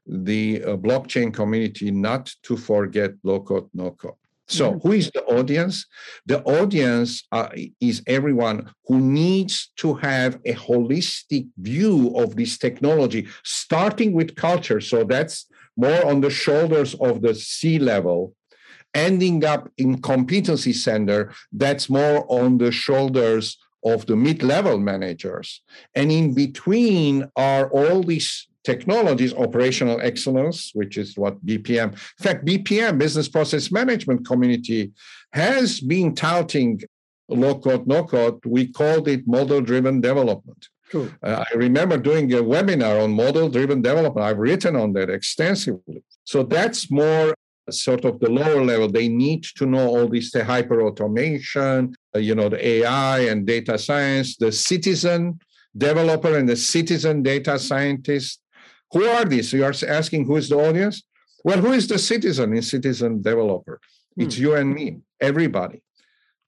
the 0.07 0.63
uh, 0.63 0.77
blockchain 0.77 1.33
community 1.33 1.91
not 1.91 2.33
to 2.43 2.57
forget 2.57 3.13
low 3.23 3.41
code, 3.41 3.69
no 3.75 3.93
code. 3.93 4.15
So, 4.47 4.73
mm-hmm. 4.73 4.87
who 4.87 4.93
is 4.93 5.11
the 5.13 5.25
audience? 5.25 5.87
The 6.27 6.43
audience 6.43 7.25
uh, 7.33 7.49
is 7.81 8.03
everyone 8.07 8.71
who 8.87 9.01
needs 9.01 9.73
to 9.77 9.95
have 9.95 10.35
a 10.45 10.53
holistic 10.53 11.49
view 11.57 12.15
of 12.17 12.37
this 12.37 12.59
technology, 12.59 13.27
starting 13.43 14.13
with 14.13 14.37
culture. 14.37 14.81
So, 14.81 15.05
that's 15.05 15.47
more 15.77 16.05
on 16.07 16.21
the 16.21 16.31
shoulders 16.31 16.95
of 16.95 17.23
the 17.23 17.35
C 17.35 17.79
level, 17.79 18.35
ending 18.93 19.45
up 19.45 19.71
in 19.79 20.03
competency 20.03 20.75
center. 20.75 21.33
That's 21.51 21.89
more 21.89 22.27
on 22.29 22.59
the 22.59 22.71
shoulders 22.71 23.57
of 23.85 24.07
the 24.07 24.17
mid 24.17 24.43
level 24.43 24.79
managers. 24.79 25.63
And 25.95 26.13
in 26.13 26.35
between 26.35 27.31
are 27.37 27.69
all 27.71 28.03
these 28.03 28.47
technologies, 28.65 29.35
operational 29.35 30.01
excellence, 30.01 30.71
which 30.75 30.97
is 30.97 31.17
what 31.17 31.45
BPM. 31.47 31.93
In 31.93 32.23
fact, 32.23 32.45
BPM, 32.45 32.99
Business 32.99 33.29
Process 33.29 33.71
Management 33.71 34.27
Community, 34.27 34.93
has 35.33 35.81
been 35.81 36.15
touting 36.15 36.81
low 37.29 37.59
code, 37.59 37.87
no 37.87 38.05
code. 38.05 38.41
We 38.45 38.69
called 38.69 39.09
it 39.09 39.27
model 39.27 39.61
driven 39.61 40.01
development. 40.01 40.69
Uh, 41.23 41.45
I 41.51 41.57
remember 41.57 41.99
doing 41.99 42.33
a 42.35 42.43
webinar 42.43 43.03
on 43.03 43.13
model 43.13 43.49
driven 43.49 43.83
development. 43.83 44.25
I've 44.25 44.39
written 44.39 44.77
on 44.77 44.93
that 44.95 45.11
extensively. 45.11 46.03
So 46.25 46.43
that's 46.43 46.91
more 46.91 47.35
sort 47.71 48.05
of 48.05 48.21
the 48.21 48.31
lower 48.31 48.63
level. 48.65 48.89
They 48.89 49.09
need 49.09 49.45
to 49.57 49.67
know 49.67 49.89
all 49.89 50.09
this 50.09 50.31
the 50.31 50.45
hyper 50.45 50.83
automation, 50.83 51.95
uh, 52.15 52.19
you 52.19 52.35
know, 52.35 52.49
the 52.49 52.65
AI 52.67 53.21
and 53.21 53.47
data 53.47 53.79
science, 53.79 54.37
the 54.37 54.53
citizen 54.53 55.41
developer 55.77 56.37
and 56.39 56.49
the 56.49 56.57
citizen 56.57 57.23
data 57.23 57.59
scientist 57.59 58.41
who 58.93 59.05
are 59.05 59.25
these? 59.25 59.53
You 59.53 59.65
are 59.65 59.75
asking 59.89 60.27
who 60.27 60.37
is 60.37 60.49
the 60.49 60.57
audience? 60.57 61.03
Well, 61.45 61.59
who 61.59 61.73
is 61.73 61.89
the 61.89 61.99
citizen 61.99 62.55
in 62.57 62.63
citizen 62.63 63.23
developer? 63.23 63.81
It's 64.17 64.37
hmm. 64.37 64.43
you 64.43 64.55
and 64.55 64.73
me, 64.73 65.01
everybody. 65.21 65.83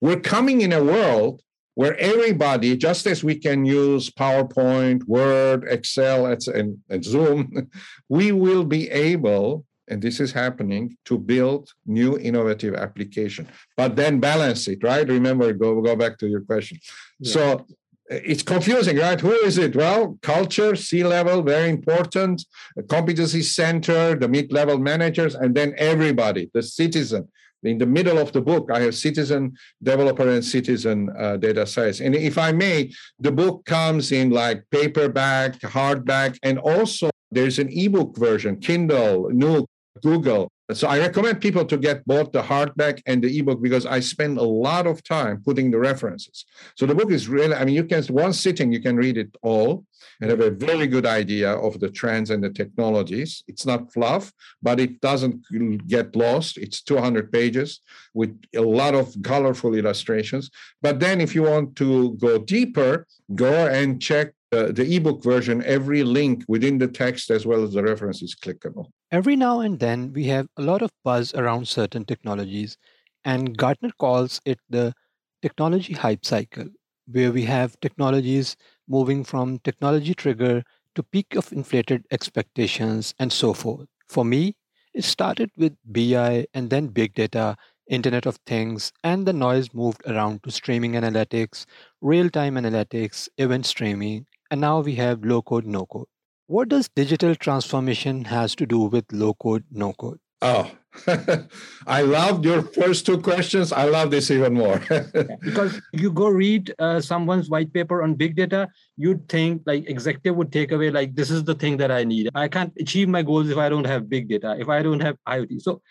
We're 0.00 0.20
coming 0.20 0.60
in 0.60 0.72
a 0.72 0.82
world 0.82 1.42
where 1.74 1.96
everybody, 1.98 2.76
just 2.76 3.06
as 3.06 3.22
we 3.22 3.34
can 3.38 3.66
use 3.66 4.10
PowerPoint, 4.10 5.04
Word, 5.06 5.64
Excel, 5.68 6.26
and, 6.26 6.78
and 6.88 7.04
Zoom, 7.04 7.70
we 8.08 8.32
will 8.32 8.64
be 8.64 8.90
able, 8.90 9.66
and 9.88 10.00
this 10.00 10.18
is 10.18 10.32
happening, 10.32 10.96
to 11.04 11.18
build 11.18 11.70
new 11.84 12.18
innovative 12.18 12.74
application. 12.74 13.46
But 13.76 13.94
then 13.94 14.20
balance 14.20 14.68
it, 14.68 14.82
right? 14.82 15.06
Remember, 15.06 15.52
go, 15.52 15.82
go 15.82 15.94
back 15.96 16.16
to 16.18 16.28
your 16.28 16.40
question. 16.40 16.78
Yeah. 17.20 17.32
So 17.32 17.66
it's 18.08 18.42
confusing, 18.42 18.98
right? 18.98 19.20
Who 19.20 19.32
is 19.32 19.58
it? 19.58 19.74
Well, 19.74 20.18
culture, 20.22 20.76
C 20.76 21.04
level, 21.04 21.42
very 21.42 21.68
important, 21.68 22.44
competency 22.88 23.42
center, 23.42 24.14
the 24.14 24.28
mid 24.28 24.52
level 24.52 24.78
managers, 24.78 25.34
and 25.34 25.54
then 25.54 25.74
everybody, 25.76 26.50
the 26.54 26.62
citizen. 26.62 27.28
In 27.62 27.78
the 27.78 27.86
middle 27.86 28.18
of 28.18 28.30
the 28.32 28.40
book, 28.40 28.70
I 28.72 28.80
have 28.80 28.94
citizen 28.94 29.56
developer 29.82 30.28
and 30.28 30.44
citizen 30.44 31.10
uh, 31.18 31.36
data 31.36 31.66
science. 31.66 32.00
And 32.00 32.14
if 32.14 32.38
I 32.38 32.52
may, 32.52 32.92
the 33.18 33.32
book 33.32 33.64
comes 33.64 34.12
in 34.12 34.30
like 34.30 34.62
paperback, 34.70 35.58
hardback, 35.60 36.38
and 36.44 36.58
also 36.58 37.10
there's 37.32 37.58
an 37.58 37.68
ebook 37.70 38.16
version, 38.16 38.60
Kindle, 38.60 39.30
Nook, 39.30 39.68
Google. 40.02 40.50
So 40.72 40.88
I 40.88 40.98
recommend 40.98 41.40
people 41.40 41.64
to 41.64 41.76
get 41.76 42.04
both 42.06 42.32
the 42.32 42.42
hardback 42.42 43.00
and 43.06 43.22
the 43.22 43.38
ebook 43.38 43.62
because 43.62 43.86
I 43.86 44.00
spend 44.00 44.36
a 44.38 44.42
lot 44.42 44.88
of 44.88 45.02
time 45.04 45.40
putting 45.44 45.70
the 45.70 45.78
references. 45.78 46.44
So 46.76 46.86
the 46.86 46.94
book 46.94 47.12
is 47.12 47.28
really, 47.28 47.54
I 47.54 47.64
mean, 47.64 47.76
you 47.76 47.84
can 47.84 48.02
one 48.04 48.32
sitting 48.32 48.72
you 48.72 48.80
can 48.80 48.96
read 48.96 49.16
it 49.16 49.36
all 49.42 49.84
and 50.20 50.30
have 50.30 50.40
a 50.40 50.50
very 50.50 50.88
good 50.88 51.06
idea 51.06 51.52
of 51.52 51.78
the 51.78 51.88
trends 51.88 52.30
and 52.30 52.42
the 52.42 52.50
technologies. 52.50 53.44
It's 53.46 53.64
not 53.64 53.92
fluff, 53.92 54.32
but 54.60 54.80
it 54.80 55.00
doesn't 55.00 55.44
get 55.86 56.16
lost. 56.16 56.58
It's 56.58 56.82
200 56.82 57.30
pages 57.30 57.80
with 58.12 58.36
a 58.54 58.62
lot 58.62 58.94
of 58.94 59.14
colorful 59.22 59.74
illustrations. 59.74 60.50
But 60.82 60.98
then 60.98 61.20
if 61.20 61.34
you 61.34 61.44
want 61.44 61.76
to 61.76 62.14
go 62.14 62.38
deeper, 62.38 63.06
go 63.34 63.68
and 63.68 64.02
check 64.02 64.32
uh, 64.52 64.70
the 64.70 64.96
ebook 64.96 65.22
version, 65.22 65.62
every 65.64 66.02
link 66.02 66.44
within 66.48 66.78
the 66.78 66.86
text 66.86 67.30
as 67.30 67.46
well 67.46 67.64
as 67.64 67.72
the 67.72 67.82
reference 67.82 68.22
is 68.22 68.34
clickable. 68.34 68.86
Every 69.10 69.36
now 69.36 69.60
and 69.60 69.78
then, 69.78 70.12
we 70.12 70.24
have 70.26 70.46
a 70.56 70.62
lot 70.62 70.82
of 70.82 70.90
buzz 71.04 71.34
around 71.34 71.66
certain 71.66 72.04
technologies, 72.04 72.78
and 73.24 73.56
Gartner 73.56 73.90
calls 73.98 74.40
it 74.44 74.60
the 74.68 74.94
technology 75.42 75.94
hype 75.94 76.24
cycle, 76.24 76.68
where 77.10 77.32
we 77.32 77.42
have 77.42 77.78
technologies 77.80 78.56
moving 78.88 79.24
from 79.24 79.58
technology 79.60 80.14
trigger 80.14 80.62
to 80.94 81.02
peak 81.02 81.34
of 81.34 81.52
inflated 81.52 82.04
expectations 82.10 83.14
and 83.18 83.32
so 83.32 83.52
forth. 83.52 83.86
For 84.08 84.24
me, 84.24 84.56
it 84.94 85.04
started 85.04 85.50
with 85.56 85.76
BI 85.84 86.46
and 86.54 86.70
then 86.70 86.86
big 86.86 87.14
data, 87.14 87.56
Internet 87.88 88.26
of 88.26 88.36
Things, 88.46 88.92
and 89.04 89.26
the 89.26 89.32
noise 89.32 89.74
moved 89.74 90.02
around 90.06 90.42
to 90.44 90.50
streaming 90.50 90.92
analytics, 90.92 91.66
real 92.00 92.30
time 92.30 92.54
analytics, 92.54 93.28
event 93.38 93.66
streaming, 93.66 94.26
and 94.50 94.60
now 94.60 94.80
we 94.80 94.94
have 94.96 95.24
low 95.24 95.42
code, 95.42 95.66
no 95.66 95.86
code. 95.86 96.06
What 96.46 96.68
does 96.68 96.88
digital 96.88 97.34
transformation 97.34 98.24
has 98.24 98.54
to 98.56 98.66
do 98.66 98.80
with 98.80 99.04
low 99.12 99.34
code, 99.34 99.64
no 99.70 99.92
code? 99.92 100.18
Oh, 100.42 100.70
I 101.86 102.02
loved 102.02 102.44
your 102.44 102.62
first 102.62 103.06
two 103.06 103.20
questions. 103.20 103.72
I 103.72 103.84
love 103.84 104.10
this 104.10 104.30
even 104.30 104.54
more. 104.54 104.80
because 105.42 105.80
you 105.92 106.12
go 106.12 106.28
read 106.28 106.72
uh, 106.78 107.00
someone's 107.00 107.50
white 107.50 107.72
paper 107.72 108.02
on 108.02 108.14
big 108.14 108.36
data, 108.36 108.68
you'd 108.96 109.28
think 109.28 109.62
like 109.66 109.88
executive 109.88 110.36
would 110.36 110.52
take 110.52 110.72
away 110.72 110.90
like 110.90 111.14
this 111.14 111.30
is 111.30 111.42
the 111.44 111.54
thing 111.54 111.78
that 111.78 111.90
I 111.90 112.04
need. 112.04 112.30
I 112.34 112.48
can't 112.48 112.72
achieve 112.78 113.08
my 113.08 113.22
goals 113.22 113.48
if 113.48 113.56
I 113.58 113.68
don't 113.68 113.86
have 113.86 114.08
big 114.08 114.28
data, 114.28 114.56
if 114.58 114.68
I 114.68 114.82
don't 114.82 115.00
have 115.00 115.16
IoT. 115.26 115.62
So 115.62 115.82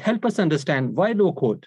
help 0.00 0.24
us 0.24 0.38
understand 0.38 0.94
why 0.94 1.12
low 1.12 1.32
code 1.32 1.66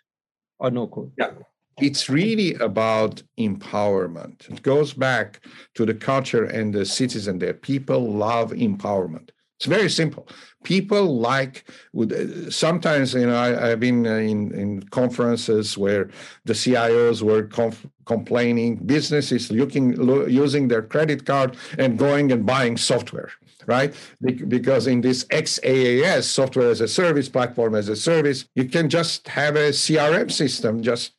or 0.59 0.71
no 0.71 0.87
code. 0.87 1.11
Yeah 1.17 1.31
it's 1.79 2.09
really 2.09 2.55
about 2.55 3.21
empowerment. 3.39 4.49
It 4.49 4.61
goes 4.63 4.93
back 4.93 5.41
to 5.75 5.85
the 5.85 5.93
culture 5.93 6.45
and 6.45 6.73
the 6.73 6.85
citizen 6.85 7.39
there. 7.39 7.53
People 7.53 8.11
love 8.11 8.51
empowerment. 8.51 9.29
It's 9.59 9.65
very 9.65 9.89
simple. 9.89 10.27
People 10.63 11.19
like 11.19 11.67
uh, 11.99 12.49
sometimes 12.51 13.15
you 13.15 13.25
know 13.25 13.37
I, 13.37 13.69
have 13.69 13.79
been 13.79 14.05
uh, 14.05 14.17
in 14.17 14.53
in 14.53 14.83
conferences 14.89 15.75
where 15.77 16.11
the 16.45 16.53
CIOs 16.53 17.23
were 17.23 17.43
conf, 17.43 17.85
complaining 18.05 18.75
businesses 18.75 19.51
looking 19.51 19.95
lo, 19.95 20.27
using 20.27 20.67
their 20.67 20.83
credit 20.83 21.25
card 21.25 21.57
and 21.79 21.97
going 21.97 22.31
and 22.31 22.45
buying 22.45 22.77
software 22.77 23.31
right? 23.67 23.93
Because 24.21 24.87
in 24.87 25.01
this 25.01 25.25
XaaS, 25.25 26.23
software 26.23 26.69
as 26.69 26.79
a 26.79 26.87
service, 26.87 27.27
platform 27.27 27.75
as 27.75 27.89
a 27.89 27.97
service, 27.97 28.45
you 28.55 28.63
can 28.63 28.89
just 28.89 29.27
have 29.27 29.57
a 29.57 29.71
CRM 29.71 30.31
system, 30.31 30.81
just 30.81 31.16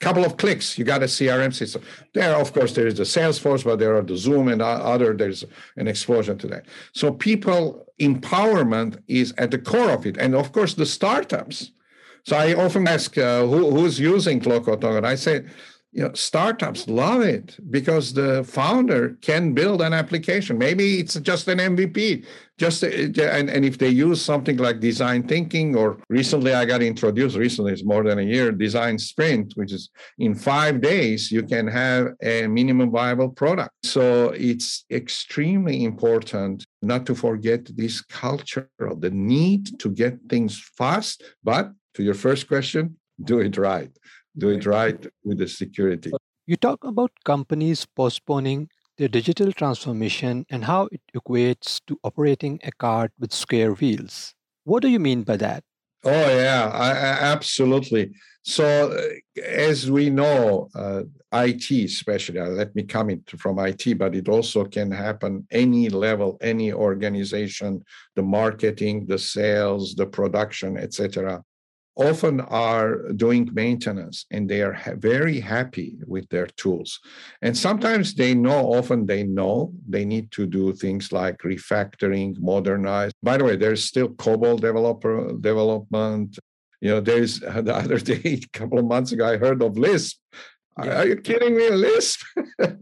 couple 0.00 0.24
of 0.24 0.36
clicks, 0.38 0.78
you 0.78 0.84
got 0.84 1.02
a 1.02 1.06
CRM 1.06 1.54
system. 1.54 1.82
There, 2.14 2.34
of 2.34 2.52
course, 2.52 2.74
there 2.74 2.86
is 2.86 2.94
the 2.94 3.04
Salesforce, 3.04 3.64
but 3.64 3.78
there 3.78 3.96
are 3.96 4.02
the 4.02 4.16
Zoom 4.16 4.48
and 4.48 4.62
other. 4.62 5.14
There's 5.14 5.44
an 5.76 5.86
explosion 5.88 6.38
to 6.38 6.46
that. 6.48 6.66
So 6.92 7.12
people 7.12 7.86
empowerment 8.00 9.02
is 9.08 9.34
at 9.36 9.50
the 9.50 9.58
core 9.58 9.90
of 9.90 10.06
it, 10.06 10.16
and 10.16 10.34
of 10.34 10.52
course 10.52 10.74
the 10.74 10.86
startups. 10.86 11.72
So 12.24 12.36
I 12.36 12.54
often 12.54 12.88
ask 12.88 13.16
uh, 13.16 13.46
who, 13.46 13.70
who's 13.70 14.00
using 14.00 14.40
Low-Code 14.40 14.82
No-Code. 14.82 15.04
I 15.04 15.14
say 15.14 15.44
you 15.92 16.02
know 16.02 16.12
startups 16.14 16.88
love 16.88 17.22
it 17.22 17.56
because 17.70 18.12
the 18.12 18.44
founder 18.44 19.16
can 19.22 19.52
build 19.52 19.82
an 19.82 19.92
application. 19.92 20.56
Maybe 20.58 21.00
it's 21.00 21.14
just 21.14 21.48
an 21.48 21.58
mvp 21.58 22.24
just 22.60 22.84
uh, 22.84 22.88
and, 22.88 23.48
and 23.48 23.64
if 23.64 23.78
they 23.78 23.88
use 23.88 24.20
something 24.20 24.58
like 24.58 24.80
design 24.80 25.26
thinking 25.26 25.74
or 25.74 25.98
recently 26.10 26.52
i 26.52 26.64
got 26.64 26.82
introduced 26.82 27.36
recently 27.36 27.72
it's 27.72 27.84
more 27.84 28.04
than 28.04 28.18
a 28.18 28.28
year 28.34 28.52
design 28.52 28.98
sprint 28.98 29.46
which 29.54 29.72
is 29.72 29.88
in 30.18 30.34
five 30.34 30.80
days 30.80 31.32
you 31.32 31.42
can 31.42 31.66
have 31.66 32.08
a 32.22 32.46
minimum 32.46 32.90
viable 32.90 33.30
product. 33.30 33.74
So 33.82 34.30
it's 34.50 34.84
extremely 34.90 35.84
important 35.84 36.66
not 36.82 37.06
to 37.06 37.14
forget 37.14 37.62
this 37.76 38.02
culture 38.02 38.68
of 38.92 39.00
the 39.00 39.10
need 39.10 39.62
to 39.80 39.88
get 40.02 40.14
things 40.28 40.52
fast 40.76 41.16
but 41.42 41.72
to 41.94 42.02
your 42.02 42.18
first 42.26 42.46
question 42.46 42.96
do 43.24 43.40
it 43.40 43.56
right 43.56 43.92
do 44.36 44.50
it 44.50 44.66
right 44.66 45.06
with 45.24 45.38
the 45.38 45.48
security. 45.48 46.12
You 46.46 46.56
talk 46.56 46.84
about 46.84 47.12
companies 47.24 47.86
postponing 47.86 48.68
their 48.98 49.08
digital 49.08 49.52
transformation 49.52 50.44
and 50.50 50.64
how 50.64 50.88
it 50.92 51.00
equates 51.16 51.80
to 51.86 51.98
operating 52.04 52.60
a 52.64 52.72
cart 52.72 53.12
with 53.18 53.32
square 53.32 53.72
wheels. 53.72 54.34
What 54.64 54.82
do 54.82 54.88
you 54.88 54.98
mean 54.98 55.22
by 55.22 55.36
that? 55.38 55.64
Oh, 56.02 56.10
yeah, 56.10 56.70
I, 56.72 56.90
I, 56.90 57.32
absolutely. 57.32 58.12
So, 58.42 58.90
uh, 58.90 59.42
as 59.42 59.90
we 59.90 60.08
know, 60.08 60.68
uh, 60.74 61.02
IT, 61.32 61.70
especially, 61.70 62.40
uh, 62.40 62.48
let 62.48 62.74
me 62.74 62.84
come 62.84 63.10
in 63.10 63.22
from 63.36 63.58
IT, 63.58 63.98
but 63.98 64.14
it 64.14 64.28
also 64.28 64.64
can 64.64 64.90
happen 64.90 65.46
any 65.50 65.90
level, 65.90 66.38
any 66.40 66.72
organization, 66.72 67.84
the 68.16 68.22
marketing, 68.22 69.06
the 69.06 69.18
sales, 69.18 69.94
the 69.94 70.06
production, 70.06 70.78
etc 70.78 71.44
often 72.00 72.40
are 72.40 73.12
doing 73.12 73.48
maintenance 73.52 74.26
and 74.30 74.48
they 74.48 74.62
are 74.62 74.72
ha- 74.72 74.94
very 74.96 75.38
happy 75.40 75.98
with 76.06 76.28
their 76.28 76.46
tools. 76.46 77.00
And 77.42 77.56
sometimes 77.56 78.14
they 78.14 78.34
know, 78.34 78.72
often 78.72 79.06
they 79.06 79.22
know 79.22 79.72
they 79.88 80.04
need 80.04 80.30
to 80.32 80.46
do 80.46 80.72
things 80.72 81.12
like 81.12 81.38
refactoring, 81.38 82.38
modernize. 82.38 83.12
By 83.22 83.36
the 83.36 83.44
way, 83.44 83.56
there's 83.56 83.84
still 83.84 84.08
COBOL 84.08 84.60
developer 84.60 85.32
development. 85.40 86.38
You 86.80 86.90
know, 86.90 87.00
there's 87.00 87.40
the 87.68 87.74
other 87.74 87.98
day, 87.98 88.22
a 88.54 88.58
couple 88.58 88.78
of 88.78 88.86
months 88.86 89.12
ago, 89.12 89.26
I 89.26 89.36
heard 89.36 89.62
of 89.62 89.76
Lisp. 89.76 90.18
Are 90.76 91.06
you 91.06 91.16
kidding 91.16 91.56
me? 91.56 91.68
Lisp? 91.70 92.20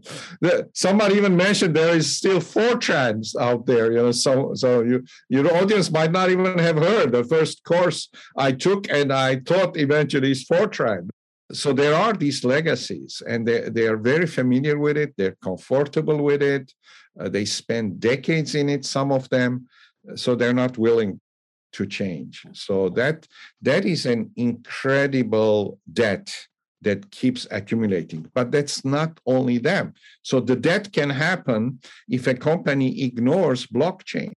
Somebody 0.73 1.15
even 1.15 1.35
mentioned 1.35 1.75
there 1.75 1.95
is 1.95 2.15
still 2.15 2.39
Fortrans 2.39 3.35
out 3.39 3.65
there. 3.65 3.91
You 3.91 3.97
know, 3.97 4.11
so 4.11 4.53
so 4.53 4.81
you 4.81 5.03
your 5.27 5.53
audience 5.55 5.91
might 5.91 6.11
not 6.11 6.29
even 6.29 6.57
have 6.59 6.77
heard 6.77 7.11
the 7.11 7.23
first 7.23 7.63
course 7.63 8.09
I 8.37 8.51
took, 8.51 8.89
and 8.89 9.11
I 9.11 9.35
taught 9.35 9.75
eventually 9.77 10.31
is 10.31 10.45
Fortran. 10.45 11.09
So 11.51 11.73
there 11.73 11.95
are 11.95 12.13
these 12.13 12.45
legacies, 12.45 13.23
and 13.27 13.47
they, 13.47 13.69
they 13.69 13.87
are 13.87 13.97
very 13.97 14.27
familiar 14.27 14.77
with 14.77 14.97
it. 14.97 15.15
They're 15.17 15.37
comfortable 15.43 16.23
with 16.23 16.43
it. 16.43 16.71
Uh, 17.19 17.27
they 17.27 17.45
spend 17.45 17.99
decades 17.99 18.53
in 18.53 18.69
it. 18.69 18.85
Some 18.85 19.11
of 19.11 19.27
them, 19.29 19.67
so 20.15 20.35
they're 20.35 20.53
not 20.53 20.77
willing 20.77 21.19
to 21.73 21.85
change. 21.87 22.45
So 22.53 22.89
that 22.89 23.27
that 23.61 23.85
is 23.85 24.05
an 24.05 24.31
incredible 24.35 25.79
debt 25.91 26.31
that 26.81 27.11
keeps 27.11 27.47
accumulating. 27.51 28.29
But 28.33 28.51
that's 28.51 28.85
not 28.85 29.19
only 29.25 29.57
them. 29.57 29.93
So 30.21 30.39
the 30.39 30.55
debt 30.55 30.91
can 30.93 31.09
happen 31.09 31.79
if 32.07 32.27
a 32.27 32.33
company 32.33 33.03
ignores 33.03 33.67
blockchain 33.67 34.31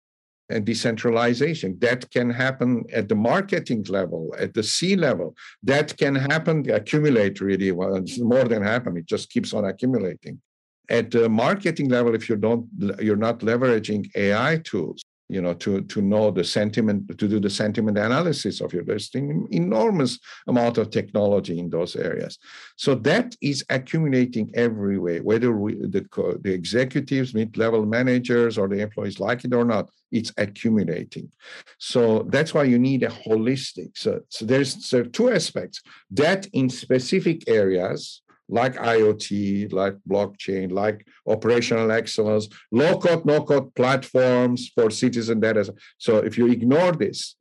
and 0.48 0.64
decentralization. 0.64 1.78
That 1.80 2.10
can 2.10 2.28
happen 2.30 2.84
at 2.92 3.08
the 3.08 3.14
marketing 3.14 3.84
level, 3.88 4.34
at 4.38 4.52
the 4.54 4.62
C 4.62 4.96
level. 4.96 5.34
That 5.62 5.96
can 5.96 6.14
happen, 6.14 6.68
accumulate 6.70 7.40
really. 7.40 7.72
Well, 7.72 7.96
it's 7.96 8.18
more 8.18 8.44
than 8.44 8.62
happen. 8.62 8.96
It 8.96 9.06
just 9.06 9.30
keeps 9.30 9.54
on 9.54 9.64
accumulating. 9.64 10.40
At 10.88 11.12
the 11.12 11.28
marketing 11.28 11.88
level, 11.88 12.14
if 12.16 12.28
you 12.28 12.34
don't, 12.34 12.66
you're 13.00 13.16
not 13.16 13.40
leveraging 13.40 14.10
AI 14.16 14.60
tools, 14.64 15.02
you 15.30 15.40
know 15.40 15.54
to 15.54 15.82
to 15.82 16.02
know 16.02 16.30
the 16.30 16.44
sentiment 16.44 17.18
to 17.18 17.28
do 17.28 17.38
the 17.40 17.48
sentiment 17.48 17.96
analysis 17.96 18.60
of 18.60 18.72
your 18.72 18.84
listing 18.84 19.46
enormous 19.50 20.18
amount 20.46 20.76
of 20.78 20.90
technology 20.90 21.58
in 21.58 21.70
those 21.70 21.94
areas. 21.96 22.38
So 22.76 22.94
that 22.96 23.36
is 23.40 23.64
accumulating 23.70 24.50
everywhere 24.54 25.22
whether 25.22 25.52
we, 25.52 25.74
the 25.74 26.04
the 26.42 26.52
executives 26.52 27.34
mid-level 27.34 27.86
managers 27.86 28.58
or 28.58 28.66
the 28.68 28.80
employees 28.80 29.20
like 29.20 29.44
it 29.44 29.54
or 29.54 29.64
not 29.64 29.88
it's 30.12 30.32
accumulating. 30.38 31.30
So 31.78 32.24
that's 32.30 32.52
why 32.52 32.64
you 32.64 32.78
need 32.78 33.02
a 33.04 33.08
holistic 33.08 33.90
so, 33.94 34.20
so 34.28 34.44
there's 34.44 34.90
there 34.90 35.04
two 35.04 35.30
aspects. 35.30 35.82
That 36.10 36.46
in 36.52 36.68
specific 36.68 37.48
areas 37.48 38.22
like 38.50 38.74
IoT, 38.74 39.72
like 39.72 39.96
blockchain, 40.08 40.72
like 40.72 41.06
operational 41.26 41.90
excellence, 41.90 42.48
low 42.72 42.98
code, 42.98 43.24
no 43.24 43.42
code 43.42 43.74
platforms 43.74 44.70
for 44.74 44.90
citizen 44.90 45.40
data. 45.40 45.72
So 45.98 46.18
if 46.18 46.36
you 46.36 46.48
ignore 46.48 46.92
this, 46.92 47.36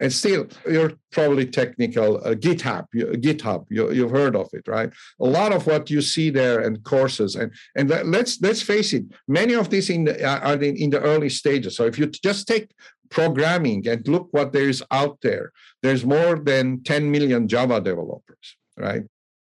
and 0.00 0.12
still 0.12 0.46
you're 0.68 0.92
probably 1.12 1.46
technical 1.46 2.16
uh, 2.18 2.34
github 2.34 2.86
github 2.94 3.64
you, 3.70 3.92
you've 3.92 4.10
heard 4.10 4.34
of 4.34 4.48
it 4.52 4.66
right? 4.66 4.90
A 5.20 5.24
lot 5.24 5.52
of 5.52 5.66
what 5.68 5.88
you 5.88 6.00
see 6.02 6.30
there 6.30 6.60
and 6.60 6.82
courses 6.82 7.36
and 7.36 7.52
and 7.76 7.88
let's 7.88 8.40
let's 8.40 8.60
face 8.60 8.92
it 8.92 9.04
many 9.28 9.54
of 9.54 9.70
these 9.70 9.90
in 9.90 10.04
the, 10.04 10.24
are 10.24 10.54
in, 10.54 10.76
in 10.76 10.90
the 10.90 11.00
early 11.00 11.28
stages. 11.28 11.76
So 11.76 11.84
if 11.86 11.96
you 11.98 12.06
just 12.06 12.48
take 12.48 12.72
programming 13.08 13.86
and 13.86 14.06
look 14.08 14.28
what 14.32 14.52
there 14.52 14.68
is 14.68 14.82
out 14.90 15.20
there 15.22 15.52
there's 15.82 16.04
more 16.04 16.36
than 16.38 16.82
10 16.82 17.10
million 17.10 17.46
java 17.46 17.80
developers 17.80 18.56
right 18.76 19.04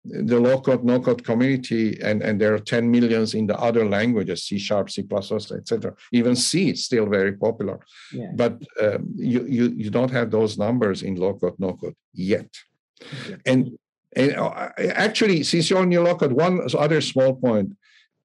the 0.08 0.38
low 0.38 0.60
code, 0.60 0.84
no 0.84 1.00
code 1.00 1.24
community, 1.24 1.98
and, 2.02 2.22
and 2.22 2.40
there 2.40 2.54
are 2.54 2.58
10 2.58 2.90
millions 2.90 3.34
in 3.34 3.46
the 3.46 3.58
other 3.58 3.84
languages, 3.88 4.44
C 4.44 4.58
sharp, 4.58 4.90
C, 4.90 5.02
plus, 5.02 5.32
etc. 5.32 5.94
Even 6.12 6.36
C 6.36 6.70
is 6.70 6.84
still 6.84 7.06
very 7.06 7.32
popular. 7.32 7.80
Yeah. 8.12 8.30
But 8.34 8.62
um, 8.80 9.08
you, 9.16 9.44
you, 9.46 9.74
you 9.76 9.90
don't 9.90 10.10
have 10.10 10.30
those 10.30 10.58
numbers 10.58 11.02
in 11.02 11.16
low 11.16 11.34
code, 11.34 11.54
no 11.58 11.74
code 11.74 11.96
yet. 12.12 12.48
Yeah. 13.28 13.36
And, 13.46 13.78
and 14.14 14.36
uh, 14.36 14.70
actually, 14.78 15.42
since 15.42 15.70
you're 15.70 15.80
on 15.80 15.90
your 15.90 16.04
low 16.04 16.16
code, 16.16 16.32
one 16.32 16.60
other 16.78 17.00
small 17.00 17.34
point 17.34 17.76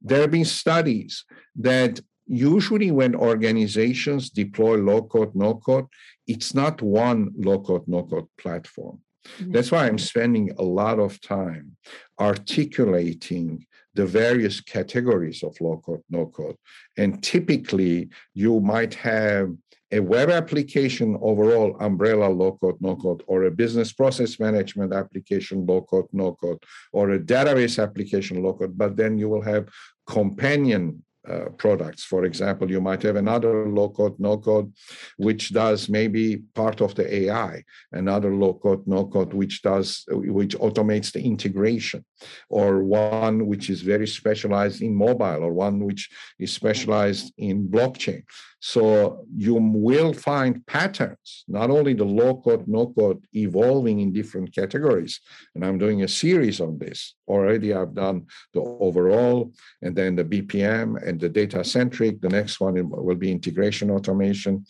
there 0.03 0.21
have 0.21 0.31
been 0.31 0.45
studies 0.45 1.25
that 1.55 1.99
usually 2.25 2.89
when 2.89 3.13
organizations 3.13 4.31
deploy 4.31 4.77
low 4.77 5.03
code, 5.03 5.35
no 5.35 5.55
code, 5.55 5.85
it's 6.25 6.55
not 6.55 6.81
one 6.81 7.31
low 7.37 7.59
code, 7.59 7.87
no 7.87 8.03
code 8.03 8.25
platform 8.37 8.99
Mm-hmm. 9.25 9.51
That's 9.51 9.71
why 9.71 9.87
I'm 9.87 9.97
spending 9.97 10.51
a 10.57 10.63
lot 10.63 10.99
of 10.99 11.21
time 11.21 11.77
articulating 12.19 13.65
the 13.93 14.05
various 14.05 14.61
categories 14.61 15.43
of 15.43 15.59
low 15.59 15.81
code, 15.85 16.01
no 16.09 16.27
code. 16.27 16.55
And 16.97 17.21
typically, 17.21 18.09
you 18.33 18.59
might 18.61 18.93
have 18.95 19.51
a 19.91 19.99
web 19.99 20.29
application 20.29 21.17
overall 21.21 21.75
umbrella 21.81 22.29
low 22.29 22.53
code, 22.53 22.77
no 22.79 22.95
code, 22.95 23.23
or 23.27 23.43
a 23.43 23.51
business 23.51 23.91
process 23.91 24.39
management 24.39 24.93
application 24.93 25.65
low 25.65 25.81
code, 25.81 26.05
no 26.13 26.33
code, 26.33 26.63
or 26.93 27.11
a 27.11 27.19
database 27.19 27.81
application 27.81 28.41
low 28.41 28.53
code, 28.53 28.77
but 28.77 28.95
then 28.95 29.17
you 29.17 29.27
will 29.27 29.41
have 29.41 29.67
companion 30.07 31.03
uh, 31.27 31.49
products. 31.57 32.03
For 32.03 32.25
example, 32.25 32.69
you 32.69 32.81
might 32.81 33.03
have 33.03 33.15
another 33.15 33.67
low 33.67 33.89
code, 33.89 34.19
no 34.19 34.37
code, 34.37 34.73
which 35.17 35.53
does 35.53 35.89
maybe 35.89 36.37
part 36.55 36.81
of 36.81 36.95
the 36.95 37.13
AI, 37.15 37.63
another 37.91 38.33
low 38.33 38.55
code, 38.55 38.87
no 38.87 39.05
code, 39.05 39.33
which 39.33 39.61
does, 39.61 40.03
which 40.09 40.55
automates 40.57 41.11
the 41.11 41.21
integration, 41.21 42.03
or 42.49 42.83
one 42.83 43.45
which 43.45 43.69
is 43.69 43.81
very 43.81 44.07
specialized 44.07 44.81
in 44.81 44.95
mobile, 44.95 45.43
or 45.43 45.53
one 45.53 45.79
which 45.85 46.09
is 46.39 46.51
specialized 46.51 47.31
in 47.37 47.67
blockchain. 47.67 48.23
So 48.63 49.25
you 49.35 49.55
will 49.55 50.13
find 50.13 50.65
patterns, 50.67 51.43
not 51.47 51.71
only 51.71 51.95
the 51.95 52.05
low 52.05 52.39
code, 52.41 52.67
no 52.67 52.93
code 52.93 53.25
evolving 53.33 53.99
in 54.01 54.13
different 54.13 54.53
categories. 54.53 55.19
And 55.55 55.65
I'm 55.65 55.79
doing 55.79 56.03
a 56.03 56.07
series 56.07 56.61
on 56.61 56.77
this. 56.77 57.15
Already 57.27 57.73
I've 57.73 57.95
done 57.95 58.27
the 58.53 58.61
overall 58.61 59.51
and 59.81 59.95
then 59.95 60.15
the 60.15 60.23
BPM 60.23 61.01
and 61.05 61.19
the 61.19 61.27
data 61.27 61.63
centric. 61.63 62.21
The 62.21 62.29
next 62.29 62.59
one 62.59 62.75
will 62.87 63.15
be 63.15 63.31
integration 63.31 63.89
automation. 63.89 64.65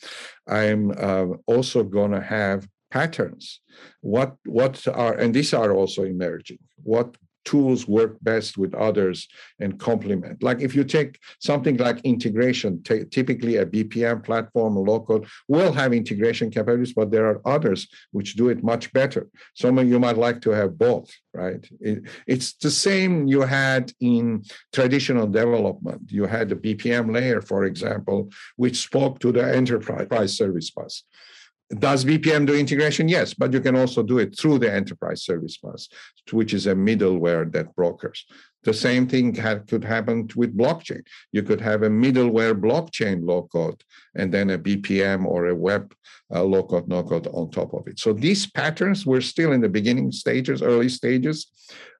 I'm 0.48 0.92
uh, 0.92 1.28
also 1.46 1.84
going 1.84 2.12
to 2.12 2.22
have 2.22 2.66
patterns 2.92 3.62
what 4.02 4.36
what 4.46 4.86
are 4.90 5.14
and 5.14 5.34
these 5.34 5.54
are 5.54 5.72
also 5.72 6.04
emerging 6.04 6.60
what 6.84 7.16
tools 7.46 7.88
work 7.88 8.18
best 8.22 8.58
with 8.58 8.74
others 8.76 9.28
and 9.60 9.80
complement. 9.80 10.44
Like 10.44 10.62
if 10.62 10.76
you 10.76 10.84
take 10.84 11.20
something 11.40 11.78
like 11.78 12.00
integration, 12.02 12.84
t- 12.84 13.06
typically 13.06 13.58
a 13.58 13.66
BPM 13.66 14.24
platform, 14.24 14.76
low 14.76 15.00
code 15.00 15.28
will 15.48 15.72
have 15.74 15.94
integration 15.94 16.50
capabilities, 16.50 16.94
but 16.94 17.12
there 17.12 17.28
are 17.28 17.42
others 17.46 17.88
which 18.12 18.36
do 18.36 18.50
it 18.50 18.64
much 18.64 18.92
better. 18.94 19.28
Some 19.56 19.78
of 19.78 19.88
you 19.88 20.00
might 20.00 20.18
like 20.18 20.42
to 20.42 20.52
have 20.52 20.78
both, 20.78 21.10
right? 21.34 21.66
It, 21.80 22.04
it's 22.28 22.54
the 22.54 22.72
same 22.72 23.28
you 23.28 23.42
had 23.42 23.92
in 24.00 24.44
traditional 24.74 25.28
development. 25.28 26.12
You 26.12 26.26
had 26.26 26.50
the 26.50 26.56
BPM 26.56 27.14
layer, 27.14 27.42
for 27.42 27.66
example, 27.66 28.30
which 28.56 28.78
spoke 28.78 29.20
to 29.20 29.32
the 29.32 29.44
enterprise 29.44 30.38
service 30.38 30.70
bus. 30.72 31.04
Does 31.80 32.04
BPM 32.04 32.46
do 32.46 32.54
integration? 32.54 33.08
Yes, 33.08 33.34
but 33.34 33.54
you 33.54 33.62
can 33.62 33.78
also 33.78 34.04
do 34.04 34.20
it 34.20 34.38
through 34.38 34.60
the 34.60 34.72
enterprise 34.72 35.24
service 35.24 35.58
bus, 35.58 35.88
which 36.32 36.54
is 36.54 36.68
a 36.68 36.76
middleware 36.76 37.50
that 37.54 37.74
brokers. 37.76 38.26
The 38.64 38.74
same 38.74 39.08
thing 39.08 39.34
could 39.34 39.84
happen 39.84 40.28
with 40.36 40.56
blockchain. 40.58 41.02
You 41.32 41.44
could 41.44 41.62
have 41.62 41.84
a 41.84 41.90
middleware 41.90 42.60
blockchain 42.60 43.26
low 43.26 43.44
code 43.52 43.82
and 44.16 44.34
then 44.34 44.50
a 44.50 44.60
BPM 44.60 45.26
or 45.26 45.48
a 45.48 45.56
web 45.56 45.94
uh, 46.34 46.44
low 46.44 46.64
code, 46.64 46.88
no 46.88 47.04
code 47.04 47.28
on 47.28 47.50
top 47.50 47.74
of 47.74 47.88
it. 47.88 48.00
So 48.00 48.14
these 48.14 48.52
patterns, 48.52 49.06
we're 49.06 49.22
still 49.22 49.52
in 49.54 49.62
the 49.62 49.70
beginning 49.70 50.12
stages, 50.12 50.62
early 50.62 50.90
stages, 50.90 51.48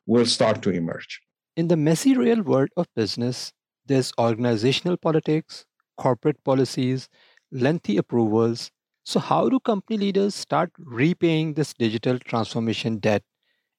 will 0.06 0.26
start 0.26 0.62
to 0.64 0.70
emerge. 0.70 1.22
In 1.56 1.68
the 1.68 1.78
messy 1.78 2.16
real 2.16 2.42
world 2.42 2.70
of 2.78 2.88
business, 2.96 3.54
there's 3.86 4.12
organizational 4.20 4.98
politics, 4.98 5.66
corporate 5.98 6.44
policies, 6.44 7.10
lengthy 7.52 7.98
approvals, 7.98 8.72
so, 9.12 9.20
how 9.20 9.50
do 9.50 9.60
company 9.60 9.98
leaders 9.98 10.36
start 10.36 10.72
repaying 10.80 11.56
this 11.56 11.74
digital 11.74 12.18
transformation 12.20 12.98
debt 12.98 13.24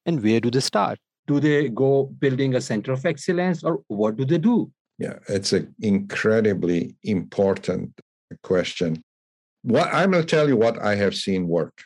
and 0.05 0.23
where 0.23 0.41
do 0.41 0.51
they 0.51 0.61
start? 0.61 0.99
Do 1.27 1.41
they 1.41 1.71
go 1.71 2.05
building 2.19 2.55
a 2.55 2.61
center 2.61 2.93
of 2.93 3.07
excellence 3.07 3.65
or 3.65 3.83
what 3.89 4.17
do 4.17 4.27
they 4.27 4.39
do? 4.39 4.71
Yeah, 4.99 5.19
it's 5.29 5.55
an 5.55 5.75
incredibly 5.81 6.97
important 7.03 7.99
question. 8.43 9.03
What 9.63 9.89
I'm 9.93 10.11
going 10.11 10.23
to 10.23 10.29
tell 10.29 10.49
you 10.49 10.57
what 10.57 10.79
I 10.83 10.97
have 10.97 11.15
seen 11.15 11.49
work. 11.49 11.83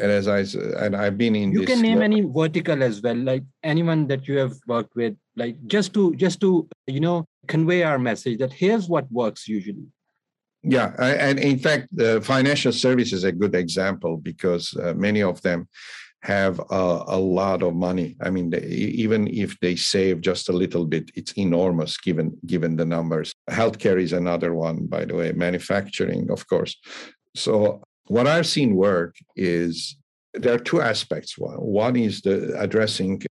And 0.00 0.10
as 0.10 0.26
I 0.28 0.40
and 0.84 0.96
I've 0.96 1.18
been 1.18 1.36
in 1.36 1.52
you 1.52 1.64
can 1.66 1.82
name 1.82 1.96
work. 1.96 2.04
any 2.04 2.20
vertical 2.22 2.82
as 2.82 3.02
well, 3.02 3.16
like 3.16 3.42
anyone 3.62 4.06
that 4.06 4.26
you 4.28 4.38
have 4.38 4.54
worked 4.66 4.94
with, 4.94 5.14
like 5.36 5.56
just 5.66 5.92
to 5.94 6.14
just 6.14 6.40
to 6.40 6.68
you 6.86 7.00
know 7.00 7.26
convey 7.48 7.82
our 7.82 7.98
message 7.98 8.38
that 8.38 8.52
here's 8.52 8.88
what 8.88 9.10
works 9.10 9.48
usually. 9.48 9.86
Yeah, 10.62 10.92
and 10.98 11.38
in 11.38 11.58
fact, 11.58 11.88
the 11.90 12.20
financial 12.20 12.72
service 12.72 13.12
is 13.12 13.24
a 13.24 13.32
good 13.32 13.54
example 13.54 14.18
because 14.18 14.76
uh, 14.76 14.92
many 14.94 15.22
of 15.22 15.40
them 15.40 15.68
have 16.22 16.58
a, 16.70 17.04
a, 17.08 17.18
lot 17.18 17.62
of 17.62 17.74
money. 17.74 18.14
I 18.20 18.28
mean, 18.28 18.50
they, 18.50 18.60
even 18.60 19.26
if 19.28 19.58
they 19.60 19.74
save 19.74 20.20
just 20.20 20.50
a 20.50 20.52
little 20.52 20.84
bit, 20.84 21.10
it's 21.14 21.32
enormous 21.32 21.96
given 21.96 22.36
given 22.44 22.76
the 22.76 22.84
numbers. 22.84 23.32
Healthcare 23.48 24.00
is 24.00 24.12
another 24.12 24.54
one, 24.54 24.86
by 24.86 25.06
the 25.06 25.14
way. 25.14 25.32
Manufacturing, 25.32 26.30
of 26.30 26.46
course. 26.46 26.76
So 27.34 27.82
what 28.08 28.26
I've 28.26 28.46
seen 28.46 28.76
work 28.76 29.16
is 29.36 29.96
there 30.34 30.54
are 30.54 30.58
two 30.58 30.82
aspects. 30.82 31.38
One, 31.38 31.56
one 31.56 31.96
is 31.96 32.20
the 32.20 32.54
addressing 32.60 33.22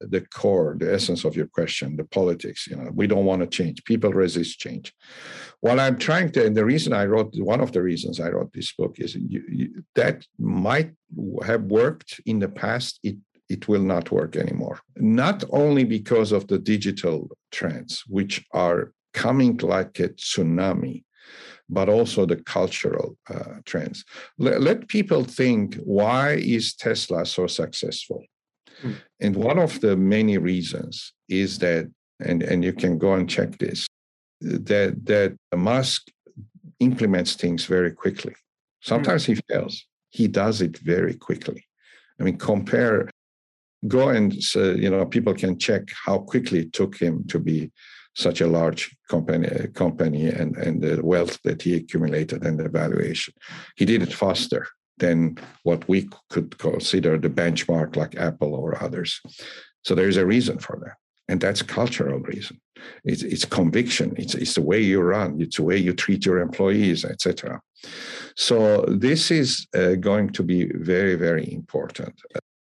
the 0.00 0.22
core, 0.22 0.76
the 0.78 0.92
essence 0.92 1.24
of 1.24 1.36
your 1.36 1.46
question, 1.46 1.96
the 1.96 2.04
politics. 2.04 2.66
You 2.66 2.76
know, 2.76 2.90
we 2.94 3.06
don't 3.06 3.24
want 3.24 3.42
to 3.42 3.46
change. 3.46 3.84
People 3.84 4.12
resist 4.12 4.58
change. 4.58 4.94
What 5.60 5.78
I'm 5.78 5.98
trying 5.98 6.30
to, 6.32 6.46
and 6.46 6.56
the 6.56 6.64
reason 6.64 6.92
I 6.92 7.04
wrote, 7.04 7.34
one 7.38 7.60
of 7.60 7.72
the 7.72 7.82
reasons 7.82 8.18
I 8.18 8.30
wrote 8.30 8.52
this 8.52 8.72
book 8.72 8.98
is 8.98 9.14
you, 9.14 9.42
you, 9.48 9.84
that 9.94 10.26
might 10.38 10.92
have 11.44 11.64
worked 11.64 12.20
in 12.26 12.38
the 12.38 12.48
past. 12.48 12.98
It 13.02 13.16
it 13.48 13.66
will 13.66 13.82
not 13.82 14.12
work 14.12 14.36
anymore. 14.36 14.78
Not 14.96 15.42
only 15.50 15.82
because 15.82 16.30
of 16.30 16.46
the 16.46 16.58
digital 16.58 17.28
trends, 17.50 18.04
which 18.06 18.44
are 18.52 18.92
coming 19.12 19.56
like 19.56 19.98
a 19.98 20.10
tsunami, 20.10 21.02
but 21.68 21.88
also 21.88 22.26
the 22.26 22.36
cultural 22.36 23.16
uh, 23.28 23.56
trends. 23.64 24.04
Let, 24.38 24.60
let 24.60 24.88
people 24.88 25.24
think: 25.24 25.76
Why 25.84 26.34
is 26.34 26.74
Tesla 26.74 27.26
so 27.26 27.46
successful? 27.46 28.24
Mm. 28.82 28.96
And 29.20 29.36
one 29.36 29.58
of 29.58 29.80
the 29.80 29.96
many 29.96 30.38
reasons 30.38 31.12
is 31.28 31.58
that, 31.58 31.90
and, 32.20 32.42
and 32.42 32.64
you 32.64 32.72
can 32.72 32.98
go 32.98 33.14
and 33.14 33.28
check 33.28 33.58
this, 33.58 33.86
that 34.40 35.04
that 35.06 35.36
Musk 35.54 36.08
implements 36.78 37.34
things 37.34 37.66
very 37.66 37.92
quickly. 37.92 38.34
Sometimes 38.80 39.24
mm. 39.24 39.26
he 39.26 39.34
fails. 39.48 39.86
He 40.10 40.28
does 40.28 40.60
it 40.60 40.78
very 40.78 41.14
quickly. 41.14 41.64
I 42.18 42.24
mean, 42.24 42.36
compare, 42.36 43.10
go 43.86 44.08
and 44.08 44.34
uh, 44.56 44.74
you 44.74 44.90
know, 44.90 45.04
people 45.06 45.34
can 45.34 45.58
check 45.58 45.88
how 46.04 46.18
quickly 46.18 46.60
it 46.60 46.72
took 46.72 46.96
him 46.96 47.24
to 47.28 47.38
be 47.38 47.70
such 48.16 48.40
a 48.40 48.46
large 48.46 48.94
company, 49.08 49.48
company 49.68 50.28
and, 50.28 50.56
and 50.56 50.82
the 50.82 51.00
wealth 51.02 51.38
that 51.44 51.62
he 51.62 51.76
accumulated 51.76 52.44
and 52.44 52.58
the 52.58 52.68
valuation. 52.68 53.32
He 53.76 53.84
did 53.84 54.02
it 54.02 54.12
faster 54.12 54.66
than 55.00 55.38
what 55.64 55.86
we 55.88 56.08
could 56.28 56.56
consider 56.58 57.18
the 57.18 57.28
benchmark 57.28 57.96
like 57.96 58.16
Apple 58.16 58.54
or 58.54 58.82
others. 58.82 59.20
So 59.82 59.94
there's 59.94 60.16
a 60.16 60.26
reason 60.26 60.58
for 60.58 60.78
that. 60.84 60.96
And 61.28 61.40
that's 61.40 61.62
cultural 61.62 62.18
reason. 62.20 62.60
It's, 63.04 63.22
it's 63.22 63.44
conviction. 63.44 64.14
It's, 64.16 64.34
it's 64.34 64.54
the 64.54 64.62
way 64.62 64.80
you 64.80 65.00
run. 65.00 65.40
It's 65.40 65.56
the 65.56 65.62
way 65.62 65.76
you 65.76 65.92
treat 65.92 66.26
your 66.26 66.38
employees, 66.38 67.04
etc. 67.04 67.60
So 68.36 68.84
this 68.88 69.30
is 69.30 69.66
uh, 69.76 69.94
going 69.94 70.30
to 70.30 70.42
be 70.42 70.70
very, 70.74 71.14
very 71.14 71.52
important. 71.52 72.14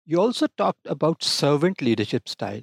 You 0.05 0.21
also 0.21 0.47
talked 0.57 0.85
about 0.85 1.23
servant 1.23 1.81
leadership 1.81 2.29
style. 2.29 2.61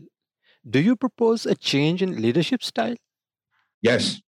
Do 0.69 0.81
you 0.81 0.97
propose 0.97 1.45
a 1.45 1.55
change 1.55 2.03
in 2.03 2.23
leadership 2.23 2.63
style? 2.63 2.95
Yes. 3.83 4.21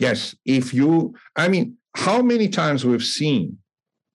Yes. 0.00 0.34
If 0.44 0.74
you, 0.74 1.14
I 1.36 1.48
mean, 1.48 1.76
how 1.94 2.20
many 2.22 2.48
times 2.48 2.84
we've 2.84 3.04
seen 3.04 3.58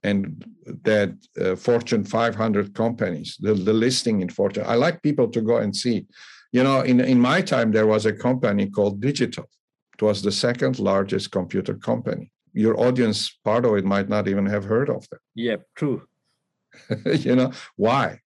and 0.03 0.43
that 0.83 1.13
uh, 1.39 1.55
Fortune 1.55 2.03
500 2.03 2.73
companies, 2.73 3.37
the, 3.39 3.53
the 3.53 3.73
listing 3.73 4.21
in 4.21 4.29
Fortune. 4.29 4.63
I 4.67 4.75
like 4.75 5.01
people 5.03 5.27
to 5.29 5.41
go 5.41 5.57
and 5.57 5.75
see. 5.75 6.05
You 6.51 6.63
know, 6.63 6.81
in, 6.81 6.99
in 6.99 7.19
my 7.19 7.41
time, 7.41 7.71
there 7.71 7.87
was 7.87 8.05
a 8.05 8.13
company 8.13 8.67
called 8.69 8.99
Digital. 8.99 9.49
It 9.93 10.01
was 10.01 10.21
the 10.21 10.31
second 10.31 10.79
largest 10.79 11.31
computer 11.31 11.75
company. 11.75 12.31
Your 12.53 12.77
audience, 12.79 13.37
part 13.45 13.65
of 13.65 13.75
it, 13.75 13.85
might 13.85 14.09
not 14.09 14.27
even 14.27 14.45
have 14.47 14.65
heard 14.65 14.89
of 14.89 15.07
them. 15.09 15.19
Yep, 15.35 15.61
true. 15.75 16.01
you 17.05 17.35
know, 17.35 17.51
why? 17.75 18.19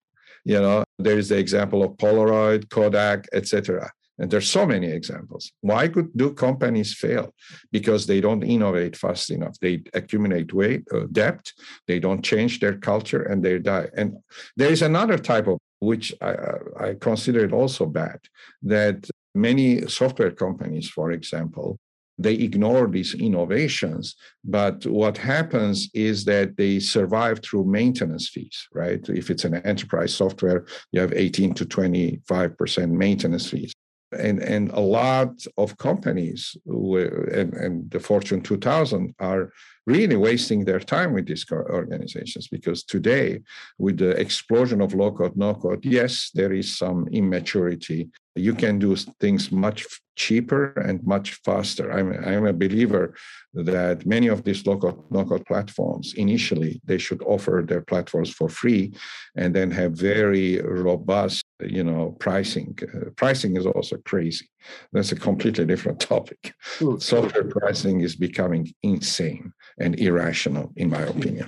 You 0.43 0.61
know, 0.61 0.83
there 0.97 1.17
is 1.17 1.29
the 1.29 1.37
example 1.37 1.83
of 1.83 1.97
Polaroid, 1.97 2.69
Kodak, 2.69 3.27
etc. 3.33 3.91
And 4.17 4.31
there's 4.31 4.49
so 4.49 4.65
many 4.65 4.87
examples. 4.87 5.51
Why 5.61 5.87
could 5.87 6.15
do 6.15 6.33
companies 6.33 6.93
fail? 6.93 7.33
Because 7.71 8.07
they 8.07 8.21
don't 8.21 8.43
innovate 8.43 8.95
fast 8.95 9.29
enough. 9.29 9.59
They 9.59 9.83
accumulate 9.93 10.53
weight, 10.53 10.83
uh, 10.93 11.07
debt. 11.11 11.51
They 11.87 11.99
don't 11.99 12.23
change 12.23 12.59
their 12.59 12.77
culture, 12.77 13.23
and 13.23 13.43
they 13.43 13.59
die. 13.59 13.89
And 13.95 14.17
there 14.55 14.71
is 14.71 14.81
another 14.81 15.17
type 15.17 15.47
of 15.47 15.57
which 15.79 16.13
I, 16.21 16.35
I 16.79 16.93
consider 16.99 17.43
it 17.43 17.53
also 17.53 17.85
bad 17.85 18.19
that 18.63 19.09
many 19.33 19.85
software 19.87 20.31
companies, 20.31 20.89
for 20.89 21.11
example, 21.11 21.77
they 22.17 22.33
ignore 22.35 22.87
these 22.87 23.13
innovations 23.13 24.15
but 24.43 24.85
what 24.85 25.17
happens 25.17 25.89
is 25.93 26.23
that 26.23 26.55
they 26.55 26.79
survive 26.79 27.41
through 27.43 27.65
maintenance 27.65 28.29
fees 28.29 28.67
right 28.73 29.09
if 29.09 29.29
it's 29.29 29.43
an 29.43 29.55
enterprise 29.65 30.13
software 30.13 30.65
you 30.93 31.01
have 31.01 31.11
18 31.11 31.53
to 31.53 31.65
25% 31.65 32.89
maintenance 32.89 33.49
fees 33.49 33.73
and 34.19 34.39
and 34.39 34.71
a 34.71 34.79
lot 34.79 35.31
of 35.57 35.77
companies 35.77 36.57
and, 36.65 37.53
and 37.53 37.91
the 37.91 37.99
fortune 37.99 38.41
2000 38.41 39.13
are 39.19 39.51
really 39.85 40.15
wasting 40.15 40.65
their 40.65 40.79
time 40.79 41.13
with 41.13 41.27
these 41.27 41.45
organizations 41.51 42.47
because 42.47 42.83
today 42.83 43.39
with 43.77 43.97
the 43.97 44.11
explosion 44.11 44.81
of 44.81 44.93
low 44.93 45.11
code 45.11 45.35
no 45.35 45.53
code 45.53 45.83
yes 45.85 46.31
there 46.33 46.53
is 46.53 46.77
some 46.77 47.07
immaturity. 47.11 48.09
You 48.35 48.53
can 48.53 48.79
do 48.79 48.95
things 49.21 49.51
much 49.51 49.85
cheaper 50.15 50.73
and 50.87 51.01
much 51.05 51.39
faster. 51.45 51.91
I'm, 51.91 52.11
I'm 52.25 52.45
a 52.45 52.53
believer 52.53 53.15
that 53.53 54.05
many 54.05 54.27
of 54.27 54.43
these 54.43 54.65
low-code 54.65 54.99
no-code 55.09 55.45
platforms 55.45 56.13
initially 56.17 56.81
they 56.83 56.97
should 56.97 57.21
offer 57.23 57.63
their 57.65 57.81
platforms 57.81 58.29
for 58.29 58.49
free 58.49 58.93
and 59.35 59.55
then 59.55 59.71
have 59.71 59.93
very 59.93 60.61
robust 60.61 61.45
you 61.61 61.83
know 61.83 62.15
pricing. 62.19 62.77
Uh, 62.81 63.09
pricing 63.15 63.55
is 63.55 63.65
also 63.65 63.97
crazy. 64.05 64.47
That's 64.91 65.11
a 65.11 65.15
completely 65.15 65.65
different 65.65 65.99
topic. 66.13 66.53
Ooh, 66.81 66.99
Software 66.99 67.45
pricing 67.45 68.01
is 68.01 68.15
becoming 68.15 68.73
insane 68.83 69.53
and 69.79 69.99
irrational, 69.99 70.71
in 70.75 70.89
my 70.89 71.01
opinion. 71.01 71.47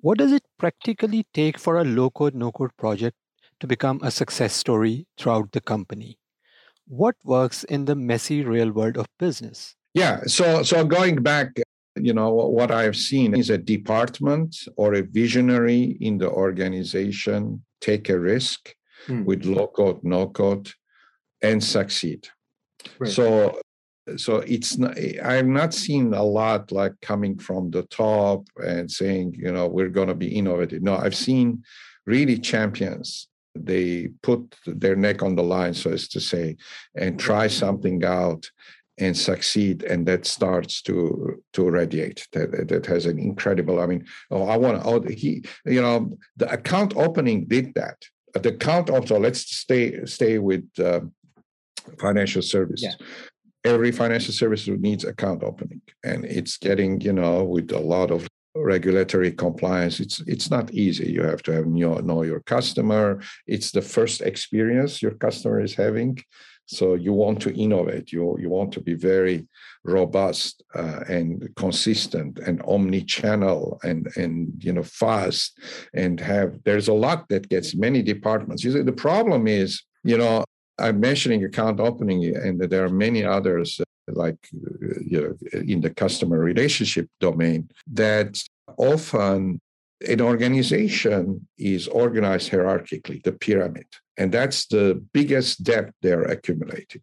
What 0.00 0.18
does 0.18 0.32
it 0.32 0.44
practically 0.58 1.26
take 1.34 1.58
for 1.58 1.78
a 1.78 1.84
low 1.84 2.10
code, 2.10 2.34
no 2.34 2.52
code 2.52 2.76
project 2.76 3.16
to 3.60 3.66
become 3.66 4.00
a 4.02 4.10
success 4.10 4.54
story 4.54 5.06
throughout 5.18 5.52
the 5.52 5.60
company? 5.60 6.18
What 6.86 7.16
works 7.24 7.64
in 7.64 7.84
the 7.84 7.96
messy 7.96 8.44
real 8.44 8.70
world 8.70 8.96
of 8.96 9.06
business? 9.18 9.74
Yeah, 9.94 10.20
so 10.26 10.62
so 10.62 10.84
going 10.84 11.22
back, 11.22 11.58
you 11.96 12.14
know, 12.14 12.32
what 12.32 12.70
I've 12.70 12.96
seen 12.96 13.34
is 13.34 13.50
a 13.50 13.58
department 13.58 14.56
or 14.76 14.94
a 14.94 15.02
visionary 15.02 15.98
in 16.00 16.18
the 16.18 16.30
organization 16.30 17.64
take 17.80 18.08
a 18.08 18.18
risk 18.18 18.74
hmm. 19.06 19.24
with 19.24 19.44
low 19.44 19.66
code, 19.66 20.02
no 20.04 20.28
code, 20.28 20.70
and 21.42 21.62
succeed. 21.62 22.28
Right. 22.98 23.10
So 23.10 23.60
so 24.16 24.36
it's 24.38 24.78
not 24.78 24.96
i've 25.24 25.46
not 25.46 25.74
seen 25.74 26.14
a 26.14 26.22
lot 26.22 26.70
like 26.72 26.92
coming 27.02 27.38
from 27.38 27.70
the 27.70 27.82
top 27.84 28.46
and 28.56 28.90
saying 28.90 29.34
you 29.36 29.52
know 29.52 29.66
we're 29.66 29.88
going 29.88 30.08
to 30.08 30.14
be 30.14 30.34
innovative. 30.34 30.82
No 30.82 30.96
i've 30.96 31.16
seen 31.16 31.62
really 32.06 32.38
champions 32.38 33.28
they 33.54 34.08
put 34.22 34.56
their 34.66 34.96
neck 34.96 35.22
on 35.22 35.34
the 35.34 35.42
line 35.42 35.74
so 35.74 35.90
as 35.90 36.08
to 36.08 36.20
say 36.20 36.56
and 36.94 37.18
try 37.18 37.46
something 37.46 38.04
out 38.04 38.48
and 38.98 39.16
succeed 39.16 39.84
and 39.84 40.06
that 40.06 40.26
starts 40.26 40.82
to 40.82 41.42
to 41.52 41.70
radiate. 41.70 42.26
That 42.32 42.68
that 42.68 42.86
has 42.86 43.06
an 43.06 43.18
incredible 43.18 43.80
i 43.80 43.86
mean 43.86 44.06
oh 44.30 44.48
i 44.48 44.56
want 44.56 44.82
to 44.82 44.88
oh 44.88 45.00
he 45.02 45.44
you 45.64 45.80
know 45.80 46.18
the 46.36 46.50
account 46.52 46.96
opening 46.96 47.46
did 47.46 47.74
that. 47.74 47.98
The 48.34 48.50
account 48.50 48.90
also 48.90 49.18
let's 49.18 49.40
stay 49.40 50.04
stay 50.04 50.38
with 50.38 50.68
uh, 50.78 51.00
financial 51.98 52.42
services 52.42 52.96
yeah 52.98 53.06
every 53.64 53.92
financial 53.92 54.32
service 54.32 54.66
needs 54.68 55.04
account 55.04 55.42
opening. 55.42 55.82
And 56.04 56.24
it's 56.24 56.56
getting 56.56 57.00
you 57.00 57.12
know 57.12 57.44
with 57.44 57.70
a 57.72 57.78
lot 57.78 58.10
of 58.10 58.28
regulatory 58.54 59.30
compliance 59.30 60.00
it's 60.00 60.20
it's 60.26 60.50
not 60.50 60.72
easy. 60.72 61.10
You 61.10 61.22
have 61.22 61.42
to 61.44 61.52
have 61.52 61.66
know, 61.66 61.94
know 61.98 62.22
your 62.22 62.40
customer. 62.40 63.20
It's 63.46 63.70
the 63.70 63.82
first 63.82 64.20
experience 64.22 65.02
your 65.02 65.12
customer 65.12 65.60
is 65.60 65.74
having. 65.74 66.18
So 66.66 66.94
you 66.94 67.14
want 67.14 67.40
to 67.42 67.54
innovate. 67.54 68.12
You 68.12 68.36
you 68.38 68.50
want 68.50 68.72
to 68.72 68.80
be 68.80 68.94
very 68.94 69.46
robust 69.84 70.62
uh, 70.74 71.00
and 71.08 71.48
consistent 71.56 72.38
and 72.40 72.62
omni-channel 72.66 73.80
and 73.82 74.08
and 74.16 74.52
you 74.58 74.72
know 74.72 74.82
fast 74.82 75.58
and 75.94 76.20
have 76.20 76.58
there's 76.64 76.88
a 76.88 76.92
lot 76.92 77.28
that 77.30 77.48
gets 77.48 77.74
many 77.74 78.02
departments. 78.02 78.64
You 78.64 78.72
see 78.72 78.82
the 78.82 78.92
problem 78.92 79.46
is 79.46 79.82
you 80.04 80.18
know 80.18 80.44
I'm 80.78 81.00
mentioning 81.00 81.44
account 81.44 81.80
opening, 81.80 82.36
and 82.36 82.60
there 82.60 82.84
are 82.84 82.88
many 82.90 83.24
others, 83.24 83.80
uh, 83.80 83.84
like 84.12 84.48
uh, 84.54 85.00
you 85.04 85.20
know, 85.20 85.60
in 85.60 85.80
the 85.80 85.90
customer 85.90 86.38
relationship 86.38 87.08
domain, 87.20 87.68
that 87.92 88.38
often 88.76 89.60
an 90.06 90.20
organization 90.20 91.48
is 91.58 91.88
organized 91.88 92.50
hierarchically, 92.50 93.22
the 93.22 93.32
pyramid, 93.32 93.86
and 94.16 94.30
that's 94.32 94.66
the 94.66 95.02
biggest 95.12 95.64
debt 95.64 95.92
they're 96.02 96.22
accumulating. 96.22 97.02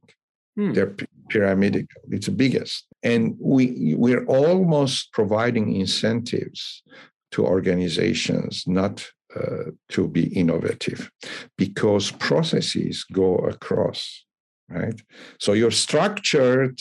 Hmm. 0.55 0.71
They're 0.71 0.95
pyramidal; 1.29 1.83
it's 2.09 2.27
the 2.27 2.31
biggest, 2.31 2.85
and 3.03 3.35
we 3.39 3.95
we're 3.97 4.25
almost 4.25 5.11
providing 5.11 5.75
incentives 5.75 6.83
to 7.31 7.45
organizations 7.45 8.63
not 8.65 9.05
uh, 9.35 9.71
to 9.89 10.07
be 10.07 10.27
innovative 10.33 11.11
because 11.57 12.11
processes 12.11 13.05
go 13.11 13.35
across 13.37 14.25
right 14.69 15.01
so 15.39 15.53
you're 15.53 15.71
structured 15.71 16.79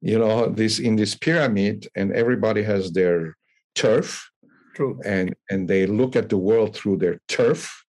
you 0.00 0.18
know 0.18 0.48
this 0.48 0.78
in 0.78 0.96
this 0.96 1.14
pyramid 1.14 1.88
and 1.94 2.12
everybody 2.12 2.62
has 2.62 2.92
their 2.92 3.36
turf 3.74 4.30
True. 4.74 5.00
and 5.04 5.34
and 5.50 5.68
they 5.68 5.86
look 5.86 6.16
at 6.16 6.28
the 6.28 6.36
world 6.36 6.74
through 6.74 6.98
their 6.98 7.20
turf 7.28 7.85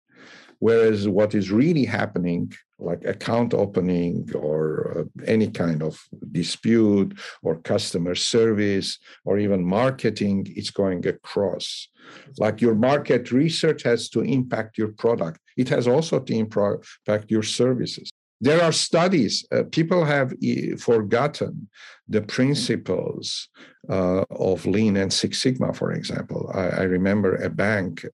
whereas 0.60 1.08
what 1.08 1.36
is 1.36 1.52
really 1.52 1.86
happening 1.86 2.52
like 2.80 3.04
account 3.06 3.54
opening 3.54 4.30
or 4.36 5.00
uh, 5.00 5.24
any 5.26 5.50
kind 5.50 5.82
of 5.82 6.00
dispute 6.32 7.18
or 7.42 7.58
customer 7.58 8.14
service 8.14 9.00
or 9.26 9.40
even 9.40 9.66
marketing 9.66 10.46
it's 10.56 10.70
going 10.70 11.06
across. 11.08 11.88
Like 12.38 12.62
your 12.62 12.76
market 12.76 13.32
research 13.32 13.84
has 13.84 14.10
to 14.10 14.22
impact 14.22 14.78
your 14.78 14.90
product. 14.90 15.40
It 15.58 15.70
has 15.70 15.88
also 15.88 16.20
to 16.20 16.34
impact 16.34 17.32
your 17.32 17.44
services. 17.44 18.10
There 18.40 18.62
are 18.62 18.72
studies 18.72 19.46
uh, 19.52 19.64
people 19.72 20.06
have 20.06 20.32
forgotten 20.80 21.70
the 22.08 22.22
principles 22.22 23.50
uh, 23.90 24.24
of 24.30 24.66
lean 24.68 24.98
and 24.98 25.12
six 25.12 25.42
sigma 25.42 25.74
for 25.74 25.92
example. 25.92 26.52
I, 26.54 26.68
I 26.68 26.84
remember 26.84 27.36
a 27.38 27.50
bank 27.50 28.06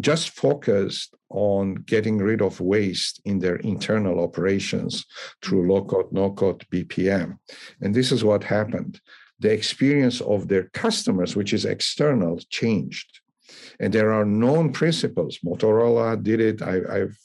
just 0.00 0.30
focused 0.30 1.14
on 1.30 1.74
getting 1.74 2.18
rid 2.18 2.42
of 2.42 2.60
waste 2.60 3.20
in 3.24 3.38
their 3.38 3.56
internal 3.56 4.22
operations 4.22 5.04
through 5.42 5.72
low 5.72 5.84
code, 5.84 6.12
no 6.12 6.32
code 6.32 6.64
BPM. 6.72 7.38
And 7.80 7.94
this 7.94 8.12
is 8.12 8.24
what 8.24 8.44
happened. 8.44 9.00
The 9.38 9.52
experience 9.52 10.20
of 10.20 10.48
their 10.48 10.64
customers, 10.70 11.36
which 11.36 11.52
is 11.52 11.64
external, 11.64 12.38
changed 12.50 13.20
and 13.80 13.92
there 13.92 14.12
are 14.12 14.24
known 14.24 14.72
principles. 14.72 15.38
Motorola 15.44 16.22
did 16.22 16.40
it. 16.40 16.62
I, 16.62 16.98
have 16.98 17.16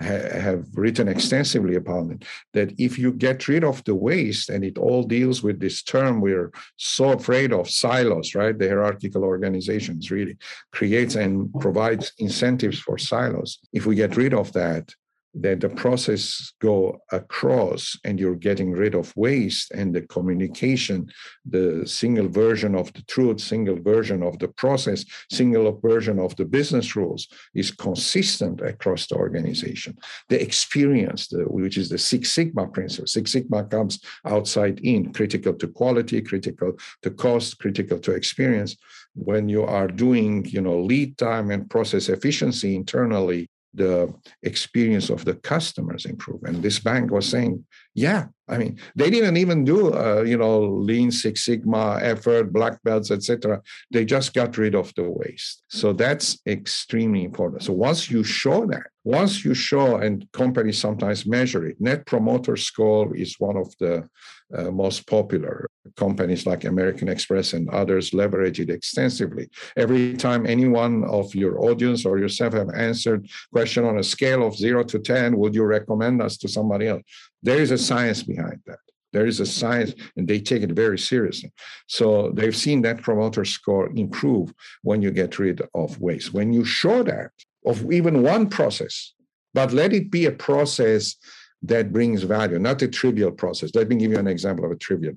have 0.00 0.66
written 0.74 1.08
extensively 1.08 1.76
upon 1.76 2.10
it. 2.12 2.24
That 2.54 2.72
if 2.78 2.98
you 2.98 3.12
get 3.12 3.48
rid 3.48 3.64
of 3.64 3.82
the 3.84 3.94
waste, 3.94 4.50
and 4.50 4.64
it 4.64 4.78
all 4.78 5.04
deals 5.04 5.42
with 5.42 5.60
this 5.60 5.82
term 5.82 6.20
we're 6.20 6.50
so 6.76 7.12
afraid 7.12 7.52
of 7.52 7.70
silos, 7.70 8.34
right? 8.34 8.58
The 8.58 8.68
hierarchical 8.68 9.24
organizations 9.24 10.10
really 10.10 10.36
creates 10.72 11.14
and 11.14 11.52
provides 11.60 12.12
incentives 12.18 12.80
for 12.80 12.98
silos. 12.98 13.58
If 13.72 13.86
we 13.86 13.94
get 13.94 14.16
rid 14.16 14.34
of 14.34 14.52
that, 14.52 14.92
that 15.34 15.60
the 15.60 15.68
process 15.68 16.52
go 16.60 17.00
across 17.12 17.96
and 18.04 18.18
you're 18.18 18.34
getting 18.34 18.72
rid 18.72 18.94
of 18.94 19.16
waste 19.16 19.70
and 19.70 19.94
the 19.94 20.02
communication 20.02 21.08
the 21.48 21.82
single 21.86 22.28
version 22.28 22.74
of 22.74 22.92
the 22.94 23.02
truth 23.02 23.40
single 23.40 23.80
version 23.80 24.22
of 24.22 24.38
the 24.38 24.48
process 24.48 25.04
single 25.30 25.78
version 25.80 26.18
of 26.18 26.34
the 26.36 26.44
business 26.44 26.96
rules 26.96 27.28
is 27.54 27.70
consistent 27.70 28.60
across 28.60 29.06
the 29.06 29.16
organization. 29.16 29.96
The 30.28 30.40
experience 30.42 31.28
the, 31.28 31.44
which 31.44 31.76
is 31.78 31.88
the 31.88 31.98
six 31.98 32.30
sigma 32.32 32.66
principle. 32.68 33.06
Six 33.06 33.32
sigma 33.32 33.64
comes 33.64 34.00
outside 34.24 34.80
in 34.80 35.12
critical 35.12 35.54
to 35.54 35.68
quality 35.68 36.20
critical 36.22 36.72
to 37.02 37.10
cost 37.10 37.58
critical 37.58 37.98
to 38.00 38.12
experience. 38.12 38.76
When 39.14 39.48
you 39.48 39.64
are 39.64 39.88
doing 39.88 40.44
you 40.46 40.60
know 40.60 40.78
lead 40.80 41.18
time 41.18 41.50
and 41.50 41.68
process 41.68 42.08
efficiency 42.08 42.76
internally 42.76 43.48
the 43.74 44.12
experience 44.42 45.10
of 45.10 45.24
the 45.24 45.34
customers 45.34 46.04
improve. 46.04 46.42
And 46.42 46.62
this 46.62 46.78
bank 46.80 47.10
was 47.10 47.28
saying, 47.28 47.64
yeah, 47.94 48.26
I 48.48 48.58
mean, 48.58 48.78
they 48.96 49.10
didn't 49.10 49.36
even 49.36 49.64
do, 49.64 49.94
uh, 49.94 50.22
you 50.22 50.36
know, 50.36 50.60
Lean 50.60 51.10
Six 51.10 51.44
Sigma 51.44 51.98
effort, 52.02 52.52
black 52.52 52.82
belts, 52.82 53.10
etc. 53.10 53.62
They 53.92 54.04
just 54.04 54.34
got 54.34 54.58
rid 54.58 54.74
of 54.74 54.92
the 54.94 55.08
waste. 55.08 55.62
So 55.68 55.92
that's 55.92 56.38
extremely 56.46 57.24
important. 57.24 57.62
So 57.62 57.72
once 57.72 58.10
you 58.10 58.24
show 58.24 58.66
that, 58.66 58.86
once 59.04 59.44
you 59.44 59.54
show, 59.54 59.96
and 59.96 60.26
companies 60.32 60.78
sometimes 60.78 61.26
measure 61.26 61.66
it, 61.66 61.80
Net 61.80 62.06
Promoter 62.06 62.56
Score 62.56 63.16
is 63.16 63.36
one 63.38 63.56
of 63.56 63.72
the 63.78 64.08
uh, 64.56 64.70
most 64.70 65.06
popular. 65.06 65.69
Companies 65.96 66.46
like 66.46 66.64
American 66.64 67.08
Express 67.08 67.54
and 67.54 67.68
others 67.70 68.12
leverage 68.12 68.60
it 68.60 68.68
extensively. 68.68 69.48
Every 69.76 70.14
time 70.14 70.46
any 70.46 70.68
one 70.68 71.04
of 71.04 71.34
your 71.34 71.60
audience 71.64 72.04
or 72.04 72.18
yourself 72.18 72.52
have 72.52 72.70
answered 72.70 73.28
question 73.50 73.84
on 73.84 73.98
a 73.98 74.02
scale 74.02 74.46
of 74.46 74.56
zero 74.56 74.84
to 74.84 74.98
10, 74.98 75.36
would 75.38 75.54
you 75.54 75.64
recommend 75.64 76.20
us 76.20 76.36
to 76.38 76.48
somebody 76.48 76.88
else? 76.88 77.02
There 77.42 77.60
is 77.60 77.70
a 77.70 77.78
science 77.78 78.22
behind 78.22 78.60
that. 78.66 78.78
There 79.12 79.26
is 79.26 79.40
a 79.40 79.46
science, 79.46 79.94
and 80.16 80.28
they 80.28 80.38
take 80.38 80.62
it 80.62 80.70
very 80.72 80.98
seriously. 80.98 81.52
So 81.86 82.30
they've 82.32 82.54
seen 82.54 82.82
that 82.82 83.02
promoter 83.02 83.44
score 83.44 83.90
improve 83.96 84.52
when 84.82 85.02
you 85.02 85.10
get 85.10 85.38
rid 85.38 85.62
of 85.74 85.98
waste. 86.00 86.32
When 86.32 86.52
you 86.52 86.64
show 86.64 87.02
that 87.02 87.30
of 87.66 87.90
even 87.90 88.22
one 88.22 88.48
process, 88.48 89.14
but 89.52 89.72
let 89.72 89.92
it 89.92 90.10
be 90.10 90.26
a 90.26 90.32
process 90.32 91.16
that 91.62 91.92
brings 91.92 92.22
value, 92.22 92.58
not 92.58 92.82
a 92.82 92.88
trivial 92.88 93.32
process. 93.32 93.70
Let 93.74 93.88
me 93.88 93.96
give 93.96 94.12
you 94.12 94.18
an 94.18 94.28
example 94.28 94.64
of 94.64 94.70
a 94.70 94.76
trivial. 94.76 95.14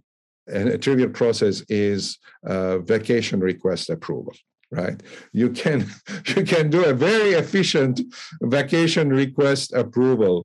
And 0.48 0.70
a 0.70 0.78
trivial 0.78 1.10
process 1.10 1.64
is 1.70 2.20
uh, 2.46 2.80
vacation 2.80 3.40
request 3.40 3.90
approval 3.90 4.34
right 4.72 5.04
you 5.34 5.50
can 5.52 5.86
you 6.36 6.44
can 6.44 6.70
do 6.70 6.84
a 6.84 6.94
very 6.94 7.34
efficient 7.34 8.02
vacation 8.42 9.10
request 9.10 9.72
approval 9.74 10.44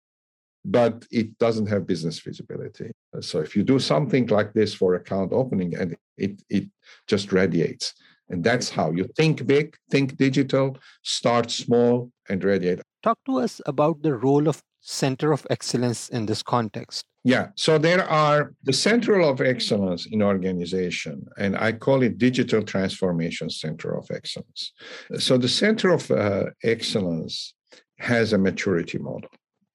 but 0.64 1.06
it 1.11 1.38
doesn't 1.38 1.66
have 1.66 1.87
business 1.87 2.18
feasibility. 2.18 2.90
So 3.20 3.40
if 3.40 3.56
you 3.56 3.62
do 3.62 3.78
something 3.78 4.26
like 4.26 4.52
this 4.52 4.74
for 4.74 4.94
account 4.94 5.32
opening, 5.32 5.74
and 5.74 5.96
it 6.16 6.42
it 6.48 6.64
just 7.06 7.32
radiates. 7.32 7.94
And 8.30 8.44
that's 8.44 8.68
how 8.68 8.90
you 8.90 9.06
think 9.16 9.46
big, 9.46 9.74
think 9.90 10.16
digital, 10.18 10.76
start 11.02 11.50
small, 11.50 12.11
and 12.28 12.44
radiate. 12.44 12.80
Talk 13.02 13.18
to 13.24 13.38
us 13.38 13.62
about 13.64 14.02
the 14.02 14.14
role 14.14 14.48
of 14.48 14.62
center 14.88 15.33
of 15.33 15.46
excellence 15.51 16.09
in 16.09 16.27
this 16.27 16.42
context. 16.42 17.05
Yeah, 17.24 17.48
so 17.57 17.77
there 17.77 18.09
are 18.09 18.55
the 18.62 18.72
Center 18.72 19.20
of 19.20 19.40
Excellence 19.40 20.07
in 20.07 20.22
organization, 20.22 21.27
and 21.37 21.57
I 21.57 21.72
call 21.72 22.03
it 22.03 22.16
Digital 22.16 22.62
Transformation 22.62 23.51
Center 23.51 23.96
of 23.98 24.07
Excellence. 24.11 24.72
So 25.18 25.37
the 25.37 25.48
Center 25.48 25.90
of 25.90 26.11
uh, 26.11 26.46
Excellence 26.62 27.55
has 27.98 28.33
a 28.33 28.38
maturity 28.38 28.98
model. 28.98 29.31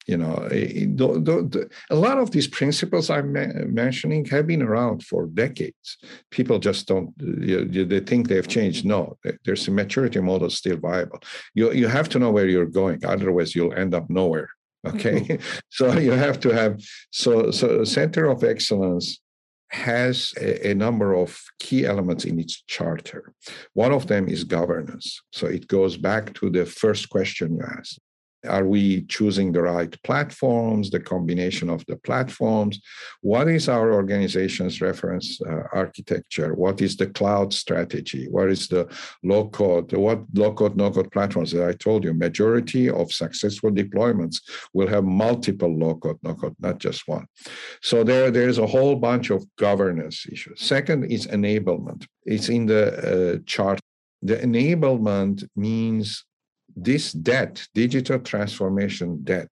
You 0.08 0.17
know, 0.17 0.36
the, 0.49 1.45
the, 1.54 1.69
a 1.89 1.95
lot 1.95 2.17
of 2.17 2.32
these 2.32 2.47
principles 2.47 3.10
I'm 3.10 3.32
mentioning 3.73 4.26
have 4.26 4.47
been 4.47 4.62
around 4.62 5.06
for 5.06 5.28
decades. 5.28 5.97
People 6.30 6.60
just 6.60 6.88
don't, 6.88 7.13
you, 7.19 7.86
they 7.86 8.02
think 8.02 8.28
they've 8.28 8.47
changed. 8.47 8.84
No, 8.84 9.17
there's 9.45 9.67
a 9.67 9.71
maturity 9.71 10.19
model 10.19 10.49
still 10.49 10.78
viable. 10.78 11.19
You, 11.54 11.71
you 11.71 11.88
have 11.88 12.10
to 12.10 12.19
know 12.19 12.32
where 12.32 12.47
you're 12.47 12.65
going, 12.65 13.06
otherwise, 13.06 13.56
you'll 13.56 13.73
end 13.76 13.93
up 13.93 14.10
nowhere 14.10 14.49
okay? 14.86 15.39
So 15.69 15.98
you 15.98 16.12
have 16.12 16.39
to 16.41 16.50
have 16.50 16.80
so 17.12 17.52
so 17.52 17.84
center 17.84 18.30
of 18.30 18.43
excellence 18.43 19.19
has 19.69 20.34
a, 20.39 20.69
a, 20.69 20.76
number 20.76 21.15
of 21.15 21.41
key 21.60 21.84
elements 21.84 22.26
in 22.26 22.39
its 22.39 22.62
charter. 22.67 23.34
One 23.74 23.91
of 23.91 24.06
them 24.06 24.30
is 24.30 24.43
governance. 24.43 25.19
So 25.32 25.48
it 25.48 25.67
goes 25.67 25.98
back 25.98 26.36
to 26.36 26.52
the 26.52 26.67
first 26.67 27.10
question 27.10 27.56
you 27.56 27.63
asked 27.80 28.00
are 28.47 28.65
we 28.65 29.03
choosing 29.03 29.51
the 29.51 29.62
right 29.62 30.01
platforms, 30.03 30.89
the 30.89 30.99
combination 30.99 31.69
of 31.69 31.86
the 31.86 31.95
platforms? 31.97 32.79
What 33.21 33.47
is 33.47 33.69
our 33.69 33.93
organization's 33.93 34.82
reference 34.82 35.41
uh, 35.41 35.63
architecture? 35.71 36.53
What 36.53 36.82
is 36.82 36.97
the 36.97 37.08
cloud 37.08 37.53
strategy? 37.53 38.27
What 38.29 38.49
is 38.49 38.67
the 38.67 38.88
low 39.23 39.47
code? 39.49 39.93
What 39.93 40.23
low 40.34 40.53
code, 40.53 40.75
no 40.75 40.91
code 40.91 41.12
platforms 41.12 41.51
that 41.51 41.67
I 41.67 41.73
told 41.73 42.03
you? 42.03 42.13
Majority 42.13 42.89
of 42.89 43.12
successful 43.12 43.71
deployments 43.71 44.41
will 44.73 44.88
have 44.88 45.03
multiple 45.03 45.73
low 45.73 45.95
code, 45.95 46.19
no 46.23 46.34
code, 46.36 46.56
not 46.60 46.79
just 46.79 47.08
one. 47.08 47.25
So 47.82 48.03
there, 48.03 48.32
there's 48.32 48.58
a 48.58 48.67
whole 48.67 48.95
bunch 48.95 49.29
of 49.29 49.45
governance 49.58 50.25
issues. 50.32 50.62
Second 50.62 51.06
is 51.06 51.27
enablement. 51.27 52.06
It's 52.25 52.49
in 52.49 52.65
the 52.65 52.84
uh, 53.36 53.39
chart. 53.45 53.79
The 54.21 54.38
enablement 54.38 55.47
means 55.56 56.25
this 56.75 57.12
debt, 57.12 57.67
digital 57.73 58.19
transformation 58.19 59.23
debt. 59.23 59.49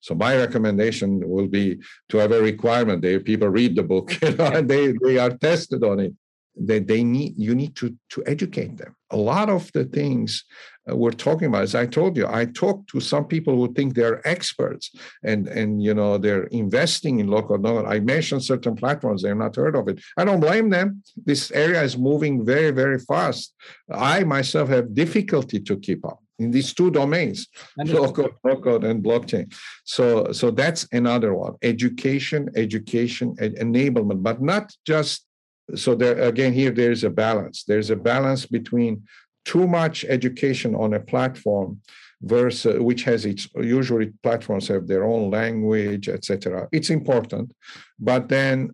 So 0.00 0.14
my 0.14 0.36
recommendation 0.36 1.28
will 1.28 1.48
be 1.48 1.80
to 2.08 2.18
have 2.18 2.32
a 2.32 2.40
requirement 2.40 3.02
there. 3.02 3.20
People 3.20 3.48
read 3.48 3.76
the 3.76 3.82
book, 3.82 4.12
you 4.22 4.34
know, 4.36 4.46
and 4.46 4.68
they, 4.68 4.92
they 5.02 5.18
are 5.18 5.30
tested 5.30 5.84
on 5.84 6.00
it. 6.00 6.14
That 6.54 6.86
they 6.86 7.02
need 7.02 7.32
you 7.38 7.54
need 7.54 7.74
to 7.76 7.96
to 8.10 8.22
educate 8.26 8.76
them. 8.76 8.94
A 9.10 9.16
lot 9.16 9.48
of 9.48 9.72
the 9.72 9.86
things 9.86 10.44
uh, 10.90 10.94
we're 10.94 11.10
talking 11.10 11.48
about, 11.48 11.62
as 11.62 11.74
I 11.74 11.86
told 11.86 12.14
you, 12.14 12.26
I 12.26 12.44
talk 12.44 12.86
to 12.88 13.00
some 13.00 13.24
people 13.24 13.56
who 13.56 13.72
think 13.72 13.94
they're 13.94 14.20
experts 14.28 14.90
and 15.22 15.48
and 15.48 15.82
you 15.82 15.94
know 15.94 16.18
they're 16.18 16.44
investing 16.48 17.20
in 17.20 17.28
low 17.28 17.40
code 17.40 17.62
knowledge. 17.62 17.86
I 17.88 18.00
mentioned 18.00 18.44
certain 18.44 18.76
platforms, 18.76 19.22
they've 19.22 19.34
not 19.34 19.56
heard 19.56 19.76
of 19.76 19.88
it. 19.88 20.02
I 20.18 20.26
don't 20.26 20.40
blame 20.40 20.68
them. 20.68 21.02
This 21.24 21.50
area 21.52 21.82
is 21.82 21.96
moving 21.96 22.44
very, 22.44 22.70
very 22.70 22.98
fast. 22.98 23.54
I 23.90 24.24
myself 24.24 24.68
have 24.68 24.94
difficulty 24.94 25.58
to 25.60 25.78
keep 25.78 26.04
up 26.04 26.21
in 26.38 26.50
these 26.50 26.74
two 26.74 26.90
domains, 26.90 27.48
low 27.76 28.10
code, 28.12 28.32
local 28.44 28.84
and 28.84 29.02
blockchain. 29.02 29.52
So, 29.84 30.32
so 30.32 30.50
that's 30.50 30.86
another 30.92 31.34
one: 31.34 31.54
education, 31.62 32.48
education, 32.56 33.34
and 33.40 33.56
enablement, 33.56 34.22
but 34.22 34.42
not 34.42 34.72
just. 34.86 35.26
So 35.74 35.94
there 35.94 36.18
again, 36.18 36.52
here 36.52 36.70
there 36.70 36.90
is 36.90 37.04
a 37.04 37.10
balance. 37.10 37.64
There's 37.64 37.90
a 37.90 37.96
balance 37.96 38.46
between 38.46 39.04
too 39.44 39.66
much 39.66 40.04
education 40.04 40.74
on 40.74 40.94
a 40.94 41.00
platform 41.00 41.80
versus 42.22 42.80
which 42.80 43.02
has 43.04 43.26
its 43.26 43.48
usually 43.56 44.12
platforms 44.22 44.68
have 44.68 44.86
their 44.86 45.04
own 45.04 45.30
language 45.30 46.08
etc 46.08 46.68
it's 46.70 46.90
important 46.90 47.52
but 47.98 48.28
then 48.28 48.70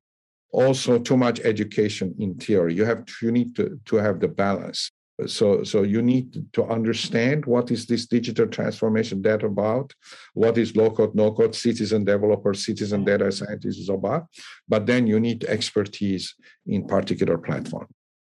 also 0.53 0.99
too 0.99 1.17
much 1.17 1.41
education 1.41 2.15
in 2.19 2.35
theory 2.35 2.75
you 2.75 2.85
have 2.85 3.05
to, 3.07 3.13
you 3.23 3.33
need 3.33 3.57
to, 3.57 3.81
to 3.87 3.97
have 3.97 4.21
the 4.21 4.29
balance 4.29 4.91
so 5.27 5.65
so 5.65 5.83
you 5.83 6.01
need 6.01 6.47
to 6.53 6.65
understand 6.67 7.45
what 7.45 7.71
is 7.71 7.87
this 7.87 8.07
digital 8.07 8.47
transformation 8.47 9.21
data 9.21 9.47
about 9.47 9.93
what 10.35 10.57
is 10.57 10.77
low 10.77 10.91
code 10.91 11.15
no 11.15 11.33
code 11.33 11.55
citizen 11.55 12.05
developer 12.05 12.55
citizen 12.55 13.05
data 13.05 13.25
mm-hmm. 13.25 13.45
scientist 13.45 13.81
is 13.81 13.89
about 13.89 14.27
but 14.69 14.87
then 14.87 15.07
you 15.07 15.19
need 15.19 15.45
expertise 15.45 16.35
in 16.67 16.87
particular 16.87 17.39
platform. 17.39 17.87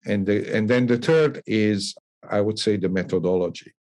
And 0.05 0.25
the, 0.25 0.55
and 0.55 0.69
then 0.69 0.87
the 0.87 0.97
third 0.97 1.41
is 1.45 1.95
i 2.29 2.39
would 2.39 2.57
say 2.57 2.77
the 2.77 2.89
methodology 2.89 3.73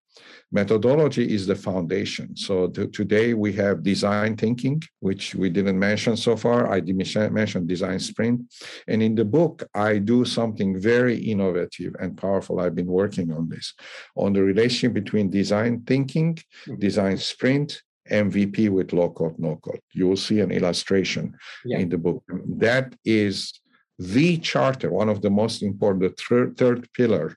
Methodology 0.50 1.34
is 1.34 1.46
the 1.46 1.54
foundation. 1.54 2.34
So 2.34 2.68
today 2.68 3.34
we 3.34 3.52
have 3.54 3.82
design 3.82 4.36
thinking, 4.36 4.82
which 5.00 5.34
we 5.34 5.50
didn't 5.50 5.78
mention 5.78 6.16
so 6.16 6.36
far. 6.36 6.72
I 6.72 6.80
mentioned 6.80 7.68
design 7.68 7.98
sprint. 7.98 8.42
And 8.86 9.02
in 9.02 9.14
the 9.14 9.26
book, 9.26 9.68
I 9.74 9.98
do 9.98 10.24
something 10.24 10.80
very 10.80 11.18
innovative 11.18 11.94
and 12.00 12.16
powerful. 12.16 12.60
I've 12.60 12.74
been 12.74 12.86
working 12.86 13.30
on 13.30 13.50
this, 13.50 13.74
on 14.16 14.32
the 14.32 14.42
relationship 14.42 14.94
between 14.94 15.28
design 15.28 15.82
thinking, 15.86 16.36
mm-hmm. 16.36 16.76
design 16.78 17.18
sprint, 17.18 17.82
MVP 18.10 18.70
with 18.70 18.94
low 18.94 19.10
code, 19.10 19.38
no 19.38 19.56
code. 19.56 19.80
You 19.92 20.08
will 20.08 20.16
see 20.16 20.40
an 20.40 20.50
illustration 20.50 21.36
yeah. 21.66 21.78
in 21.78 21.90
the 21.90 21.98
book. 21.98 22.22
That 22.56 22.94
is 23.04 23.52
the 23.98 24.38
charter, 24.38 24.90
one 24.90 25.08
of 25.08 25.22
the 25.22 25.30
most 25.30 25.62
important, 25.62 26.02
the 26.02 26.22
third, 26.22 26.56
third 26.56 26.88
pillar 26.92 27.36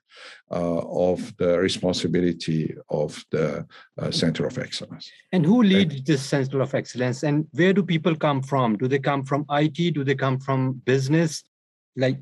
uh, 0.50 0.78
of 0.78 1.36
the 1.38 1.58
responsibility 1.58 2.74
of 2.88 3.24
the 3.30 3.66
uh, 3.98 4.10
Center 4.10 4.46
of 4.46 4.58
Excellence. 4.58 5.10
And 5.32 5.44
who 5.44 5.62
leads 5.62 6.02
this 6.04 6.22
Center 6.22 6.60
of 6.60 6.74
Excellence? 6.74 7.24
And 7.24 7.48
where 7.52 7.72
do 7.72 7.82
people 7.82 8.14
come 8.14 8.42
from? 8.42 8.76
Do 8.76 8.86
they 8.86 9.00
come 9.00 9.24
from 9.24 9.44
IT? 9.50 9.94
Do 9.94 10.04
they 10.04 10.14
come 10.14 10.38
from 10.38 10.74
business? 10.84 11.42
Like 11.96 12.18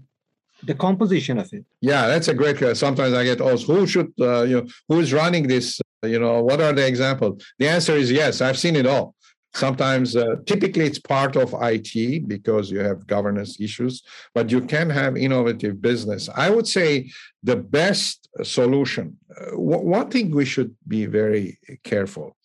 the 0.62 0.74
composition 0.74 1.38
of 1.38 1.52
it? 1.52 1.64
Yeah, 1.80 2.06
that's 2.06 2.28
a 2.28 2.34
great 2.34 2.56
question. 2.56 2.76
Sometimes 2.76 3.14
I 3.14 3.24
get 3.24 3.40
asked, 3.40 3.66
who 3.66 3.86
should, 3.86 4.12
uh, 4.20 4.42
you 4.42 4.62
know, 4.62 4.66
who 4.88 5.00
is 5.00 5.12
running 5.12 5.46
this? 5.48 5.80
You 6.02 6.18
know, 6.18 6.42
what 6.42 6.62
are 6.62 6.72
the 6.72 6.86
examples? 6.86 7.44
The 7.58 7.68
answer 7.68 7.94
is 7.94 8.10
yes, 8.10 8.40
I've 8.40 8.58
seen 8.58 8.74
it 8.74 8.86
all. 8.86 9.14
Sometimes, 9.52 10.14
uh, 10.14 10.36
typically, 10.46 10.84
it's 10.84 11.00
part 11.00 11.36
of 11.36 11.54
IT 11.60 12.28
because 12.28 12.70
you 12.70 12.78
have 12.78 13.06
governance 13.06 13.60
issues, 13.60 14.02
but 14.32 14.50
you 14.50 14.60
can 14.60 14.88
have 14.88 15.16
innovative 15.16 15.82
business. 15.82 16.28
I 16.36 16.50
would 16.50 16.68
say 16.68 17.10
the 17.42 17.56
best 17.56 18.28
solution, 18.44 19.16
uh, 19.36 19.50
w- 19.50 19.86
one 19.98 20.08
thing 20.08 20.30
we 20.30 20.44
should 20.44 20.74
be 20.86 21.06
very 21.06 21.58
careful 21.82 22.36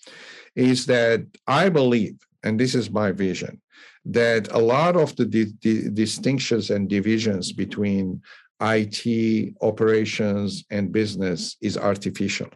is 0.56 0.88
that 0.88 1.22
I 1.46 1.70
believe, 1.70 2.16
and 2.44 2.60
this 2.60 2.74
is 2.74 2.90
my 2.90 3.12
vision, 3.12 3.62
that 4.06 4.52
a 4.52 4.60
lot 4.60 4.96
of 4.96 5.16
the 5.16 5.26
di- 5.26 5.54
di- 5.60 5.90
distinctions 5.90 6.72
and 6.72 6.90
divisions 6.90 7.52
between 7.52 8.22
IT 8.62 9.54
operations 9.62 10.64
and 10.72 10.92
business 10.92 11.58
is 11.62 11.78
artificial. 11.78 12.50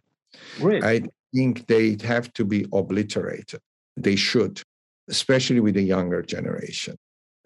Right. 0.59 0.83
I 0.83 1.01
think 1.35 1.67
they 1.67 1.97
have 2.03 2.33
to 2.33 2.45
be 2.45 2.65
obliterated 2.73 3.61
they 3.97 4.15
should, 4.15 4.61
especially 5.09 5.59
with 5.59 5.75
the 5.75 5.81
younger 5.81 6.21
generation. 6.21 6.95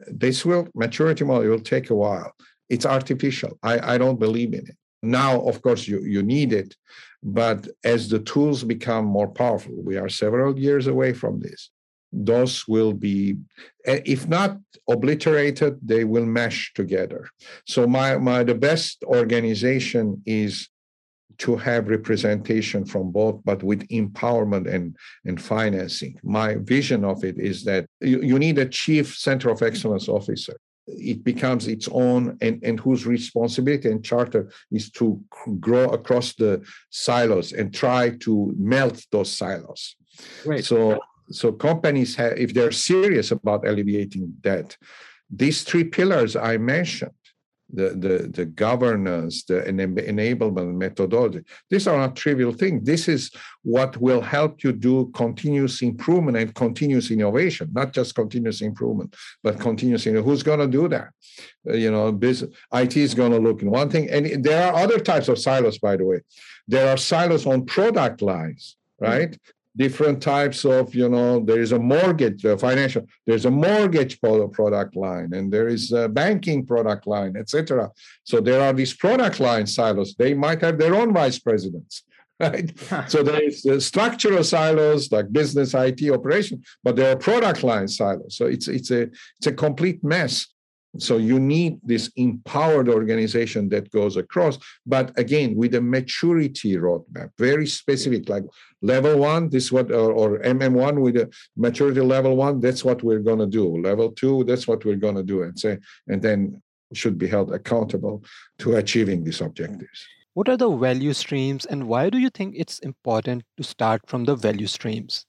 This 0.07 0.45
will, 0.45 0.67
maturity 0.75 1.23
model 1.23 1.49
will 1.49 1.59
take 1.59 1.89
a 1.89 1.95
while. 1.95 2.33
It's 2.69 2.85
artificial. 2.85 3.57
I, 3.63 3.95
I 3.95 3.97
don't 3.97 4.19
believe 4.19 4.53
in 4.53 4.67
it. 4.67 4.77
Now, 5.01 5.41
of 5.41 5.61
course, 5.61 5.87
you, 5.87 6.01
you 6.01 6.23
need 6.23 6.53
it, 6.53 6.75
but 7.21 7.67
as 7.83 8.09
the 8.09 8.19
tools 8.19 8.63
become 8.63 9.05
more 9.05 9.27
powerful, 9.27 9.73
we 9.83 9.97
are 9.97 10.09
several 10.09 10.57
years 10.57 10.87
away 10.87 11.13
from 11.13 11.39
this. 11.39 11.69
Those 12.13 12.67
will 12.67 12.93
be, 12.93 13.37
eh, 13.85 14.01
if 14.05 14.27
not 14.27 14.57
obliterated, 14.89 15.79
they 15.81 16.03
will 16.03 16.25
mesh 16.25 16.71
together. 16.73 17.27
So 17.67 17.87
my, 17.87 18.17
my 18.17 18.43
the 18.43 18.55
best 18.55 19.03
organization 19.03 20.21
is 20.25 20.69
to 21.39 21.55
have 21.55 21.87
representation 21.87 22.85
from 22.85 23.11
both, 23.11 23.41
but 23.43 23.63
with 23.63 23.87
empowerment 23.89 24.71
and, 24.71 24.95
and 25.25 25.41
financing. 25.41 26.19
My 26.23 26.55
vision 26.55 27.03
of 27.03 27.23
it 27.23 27.39
is 27.39 27.63
that 27.63 27.85
you, 28.01 28.21
you 28.21 28.39
need 28.39 28.59
a 28.59 28.67
chief 28.67 29.15
center 29.15 29.49
of 29.49 29.61
excellence 29.61 30.07
officer. 30.07 30.55
It 30.85 31.23
becomes 31.23 31.67
its 31.67 31.87
own, 31.91 32.37
and, 32.41 32.61
and 32.63 32.79
whose 32.79 33.05
responsibility 33.05 33.89
and 33.89 34.03
charter 34.03 34.51
is 34.71 34.91
to 34.91 35.21
grow 35.59 35.85
across 35.89 36.35
the 36.35 36.61
silos 36.89 37.53
and 37.53 37.73
try 37.73 38.11
to 38.21 38.53
melt 38.57 39.03
those 39.11 39.31
silos. 39.31 39.95
Right. 40.45 40.63
So, 40.63 40.99
so 41.29 41.53
companies 41.53 42.15
have, 42.15 42.37
if 42.37 42.53
they're 42.53 42.71
serious 42.71 43.31
about 43.31 43.65
alleviating 43.65 44.33
debt, 44.41 44.77
these 45.29 45.63
three 45.63 45.85
pillars 45.85 46.35
I 46.35 46.57
mentioned 46.57 47.11
the, 47.71 47.89
the, 47.89 48.29
the 48.31 48.45
governance, 48.45 49.43
the 49.43 49.61
enablement 49.61 50.75
methodology. 50.75 51.41
These 51.69 51.87
are 51.87 51.97
not 51.97 52.15
trivial 52.15 52.51
things. 52.51 52.85
This 52.85 53.07
is 53.07 53.31
what 53.63 53.97
will 53.97 54.21
help 54.21 54.63
you 54.63 54.71
do 54.71 55.11
continuous 55.13 55.81
improvement 55.81 56.37
and 56.37 56.53
continuous 56.53 57.11
innovation, 57.11 57.69
not 57.73 57.93
just 57.93 58.15
continuous 58.15 58.61
improvement, 58.61 59.15
but 59.43 59.59
continuous 59.59 60.05
innovation. 60.05 60.29
Who's 60.29 60.43
going 60.43 60.59
to 60.59 60.67
do 60.67 60.87
that? 60.89 61.09
Uh, 61.67 61.73
you 61.73 61.91
know, 61.91 62.11
business, 62.11 62.55
IT 62.73 62.97
is 62.97 63.13
going 63.13 63.31
to 63.31 63.39
look 63.39 63.61
in 63.61 63.71
one 63.71 63.89
thing. 63.89 64.09
And 64.09 64.43
there 64.43 64.71
are 64.71 64.83
other 64.83 64.99
types 64.99 65.27
of 65.27 65.39
silos, 65.39 65.77
by 65.79 65.97
the 65.97 66.05
way. 66.05 66.21
There 66.67 66.89
are 66.89 66.97
silos 66.97 67.45
on 67.45 67.65
product 67.65 68.21
lines, 68.21 68.77
right? 68.99 69.37
Different 69.75 70.21
types 70.21 70.65
of 70.65 70.93
you 70.93 71.09
know 71.09 71.39
there 71.39 71.59
is 71.59 71.71
a 71.71 71.79
mortgage 71.79 72.45
uh, 72.45 72.55
financial 72.55 73.05
there's 73.25 73.45
a 73.45 73.51
mortgage 73.51 74.21
product 74.47 74.95
line 74.95 75.33
and 75.33 75.51
there 75.51 75.67
is 75.67 75.91
a 75.91 76.07
banking 76.07 76.65
product 76.65 77.07
line 77.07 77.35
etc 77.35 77.89
so 78.23 78.39
there 78.39 78.61
are 78.61 78.73
these 78.73 78.93
product 78.93 79.39
line 79.39 79.67
silos. 79.67 80.15
They 80.15 80.33
might 80.33 80.61
have 80.61 80.77
their 80.77 80.95
own 80.95 81.13
vice 81.13 81.39
presidents 81.39 82.03
right? 82.39 82.73
So 83.07 83.21
there's 83.23 83.65
uh, 83.65 83.79
structural 83.79 84.43
silos 84.43 85.11
like 85.11 85.31
business 85.31 85.73
it 85.73 86.09
operation 86.09 86.63
but 86.83 86.95
there 86.95 87.11
are 87.11 87.15
product 87.15 87.63
line 87.63 87.87
silos. 87.87 88.35
So 88.37 88.47
it's 88.47 88.67
it's 88.67 88.91
a 88.91 89.03
it's 89.37 89.47
a 89.47 89.53
complete 89.53 90.03
mess 90.03 90.47
so 90.97 91.17
you 91.17 91.39
need 91.39 91.79
this 91.83 92.11
empowered 92.15 92.87
organization 92.87 93.67
that 93.69 93.89
goes 93.91 94.15
across, 94.15 94.59
but 94.85 95.17
again, 95.17 95.55
with 95.55 95.73
a 95.75 95.81
maturity 95.81 96.75
roadmap, 96.75 97.31
very 97.37 97.65
specific, 97.65 98.29
like 98.29 98.43
level 98.81 99.17
one, 99.17 99.49
this 99.49 99.71
what, 99.71 99.91
or, 99.91 100.11
or 100.11 100.39
MM1 100.39 101.01
with 101.01 101.17
a 101.17 101.33
maturity 101.57 102.01
level 102.01 102.35
one, 102.35 102.59
that's 102.59 102.83
what 102.83 103.01
we're 103.03 103.19
going 103.19 103.39
to 103.39 103.47
do. 103.47 103.81
Level 103.81 104.11
two, 104.11 104.43
that's 104.43 104.67
what 104.67 104.85
we're 104.85 104.95
going 104.95 105.15
to 105.15 105.23
do, 105.23 105.43
and 105.43 105.57
say, 105.57 105.77
and 106.07 106.21
then 106.21 106.61
should 106.93 107.17
be 107.17 107.27
held 107.27 107.51
accountable 107.51 108.23
to 108.59 108.75
achieving 108.75 109.23
these 109.23 109.41
objectives. 109.41 110.05
What 110.35 110.49
are 110.49 110.57
the 110.57 110.69
value 110.69 111.13
streams, 111.13 111.65
and 111.65 111.87
why 111.87 112.09
do 112.09 112.19
you 112.19 112.29
think 112.29 112.55
it's 112.55 112.79
important 112.79 113.43
to 113.57 113.63
start 113.63 114.01
from 114.07 114.25
the 114.25 114.35
value 114.35 114.67
streams? 114.67 115.25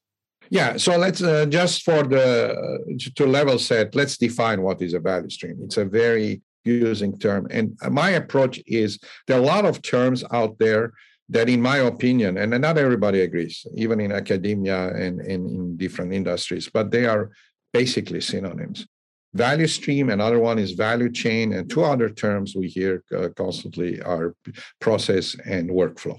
Yeah, 0.51 0.77
so 0.77 0.97
let's 0.97 1.23
uh, 1.23 1.47
just 1.47 1.83
for 1.83 2.03
the 2.03 3.01
to 3.15 3.27
level 3.27 3.59
set, 3.59 3.95
let's 3.95 4.17
define 4.17 4.63
what 4.63 4.83
is 4.83 4.95
a 4.95 5.01
value 5.01 5.31
stream. 5.31 5.59
It's 5.63 5.77
a 5.77 5.85
very 5.85 6.43
using 6.65 7.19
term, 7.19 7.47
and 7.51 7.77
my 7.91 8.11
approach 8.11 8.63
is 8.67 8.99
there 9.27 9.37
are 9.39 9.43
a 9.43 9.47
lot 9.47 9.65
of 9.65 9.83
terms 9.83 10.25
out 10.33 10.59
there 10.59 10.93
that, 11.31 11.49
in 11.49 11.61
my 11.61 11.79
opinion, 11.79 12.37
and 12.37 12.51
not 12.61 12.79
everybody 12.79 13.23
agrees, 13.23 13.67
even 13.75 14.01
in 14.01 14.13
academia 14.13 14.89
and, 14.95 15.21
and 15.21 15.51
in 15.51 15.77
different 15.77 16.13
industries, 16.13 16.69
but 16.73 16.91
they 16.91 17.07
are 17.07 17.31
basically 17.73 18.21
synonyms. 18.21 18.87
Value 19.33 19.67
stream, 19.67 20.11
another 20.11 20.39
one 20.39 20.59
is 20.59 20.73
value 20.73 21.11
chain, 21.11 21.55
and 21.55 21.69
two 21.69 21.83
other 21.83 22.09
terms 22.09 22.55
we 22.55 22.69
hear 22.69 23.03
uh, 23.17 23.29
constantly 23.35 24.01
are 24.03 24.35
process 24.81 25.35
and 25.47 25.71
workflow. 25.71 26.19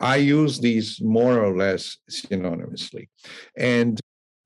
I 0.00 0.16
use 0.16 0.60
these 0.60 1.00
more 1.00 1.42
or 1.42 1.56
less 1.56 1.98
synonymously. 2.10 3.08
And 3.56 4.00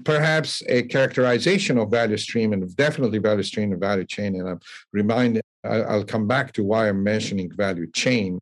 perhaps 0.04 0.62
a 0.68 0.82
characterization 0.82 1.78
of 1.78 1.90
value 1.90 2.16
stream 2.16 2.52
and 2.52 2.74
definitely 2.76 3.18
value 3.18 3.42
stream 3.42 3.72
and 3.72 3.80
value 3.80 4.04
chain. 4.04 4.34
And 4.36 4.48
I'm 4.48 4.60
reminded, 4.92 5.42
I'll 5.64 6.04
come 6.04 6.26
back 6.26 6.52
to 6.54 6.64
why 6.64 6.88
I'm 6.88 7.02
mentioning 7.02 7.50
value 7.54 7.90
chain, 7.92 8.38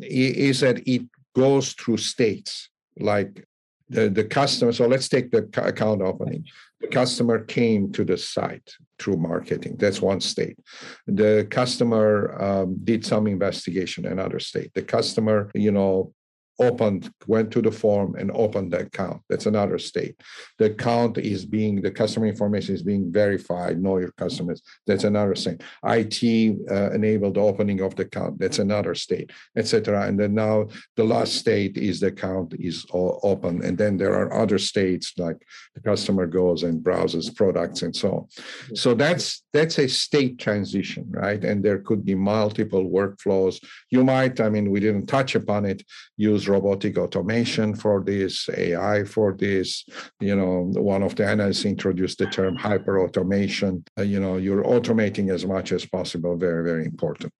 is 0.00 0.60
that 0.60 0.86
it 0.86 1.02
goes 1.34 1.72
through 1.74 1.98
states 1.98 2.68
like 2.98 3.46
the, 3.88 4.08
the 4.10 4.24
customer. 4.24 4.72
So 4.72 4.86
let's 4.86 5.08
take 5.08 5.30
the 5.30 5.48
account 5.56 6.02
opening. 6.02 6.44
The 6.80 6.88
customer 6.88 7.44
came 7.44 7.90
to 7.92 8.04
the 8.04 8.18
site 8.18 8.74
through 8.98 9.16
marketing. 9.16 9.76
That's 9.78 10.02
one 10.02 10.20
state. 10.20 10.58
The 11.06 11.46
customer 11.50 12.40
um, 12.40 12.76
did 12.84 13.04
some 13.04 13.26
investigation, 13.26 14.06
another 14.06 14.40
state. 14.40 14.72
The 14.74 14.82
customer, 14.82 15.50
you 15.54 15.72
know, 15.72 16.12
opened, 16.58 17.10
went 17.26 17.50
to 17.52 17.62
the 17.62 17.70
form 17.70 18.16
and 18.16 18.30
opened 18.32 18.72
the 18.72 18.80
account. 18.80 19.22
That's 19.28 19.46
another 19.46 19.78
state. 19.78 20.20
The 20.58 20.66
account 20.66 21.18
is 21.18 21.44
being, 21.44 21.80
the 21.80 21.90
customer 21.90 22.26
information 22.26 22.74
is 22.74 22.82
being 22.82 23.12
verified, 23.12 23.80
know 23.80 23.98
your 23.98 24.12
customers. 24.12 24.62
That's 24.86 25.04
another 25.04 25.34
thing. 25.34 25.60
IT 25.84 26.58
uh, 26.70 26.90
enabled 26.90 27.34
the 27.34 27.40
opening 27.40 27.80
of 27.80 27.94
the 27.96 28.02
account. 28.02 28.38
That's 28.38 28.58
another 28.58 28.94
state, 28.94 29.30
etc. 29.56 30.06
And 30.06 30.18
then 30.18 30.34
now 30.34 30.68
the 30.96 31.04
last 31.04 31.34
state 31.34 31.76
is 31.76 32.00
the 32.00 32.08
account 32.08 32.54
is 32.58 32.86
open. 32.92 33.64
And 33.64 33.78
then 33.78 33.96
there 33.96 34.14
are 34.14 34.32
other 34.32 34.58
states 34.58 35.14
like 35.16 35.36
the 35.74 35.80
customer 35.80 36.26
goes 36.26 36.62
and 36.62 36.82
browses 36.82 37.30
products 37.30 37.82
and 37.82 37.94
so 37.94 38.10
on. 38.10 38.76
So 38.76 38.94
that's 38.94 39.44
that's 39.52 39.78
a 39.78 39.88
state 39.88 40.38
transition, 40.38 41.06
right? 41.10 41.42
And 41.44 41.64
there 41.64 41.78
could 41.78 42.04
be 42.04 42.14
multiple 42.14 42.84
workflows. 42.84 43.62
You 43.90 44.04
might, 44.04 44.40
I 44.40 44.48
mean, 44.48 44.70
we 44.70 44.80
didn't 44.80 45.06
touch 45.06 45.34
upon 45.34 45.64
it, 45.64 45.82
use 46.16 46.47
robotic 46.48 46.98
automation 46.98 47.74
for 47.74 48.02
this, 48.02 48.48
AI 48.56 49.04
for 49.04 49.34
this. 49.34 49.84
You 50.20 50.36
know, 50.36 50.70
one 50.74 51.02
of 51.02 51.14
the 51.16 51.26
analysts 51.26 51.64
introduced 51.64 52.18
the 52.18 52.26
term 52.26 52.56
hyper 52.56 53.00
automation. 53.00 53.84
Uh, 53.98 54.02
you 54.02 54.20
know, 54.20 54.36
you're 54.36 54.64
automating 54.64 55.32
as 55.32 55.44
much 55.46 55.72
as 55.72 55.84
possible, 55.86 56.36
very, 56.36 56.64
very 56.64 56.84
important. 56.84 57.32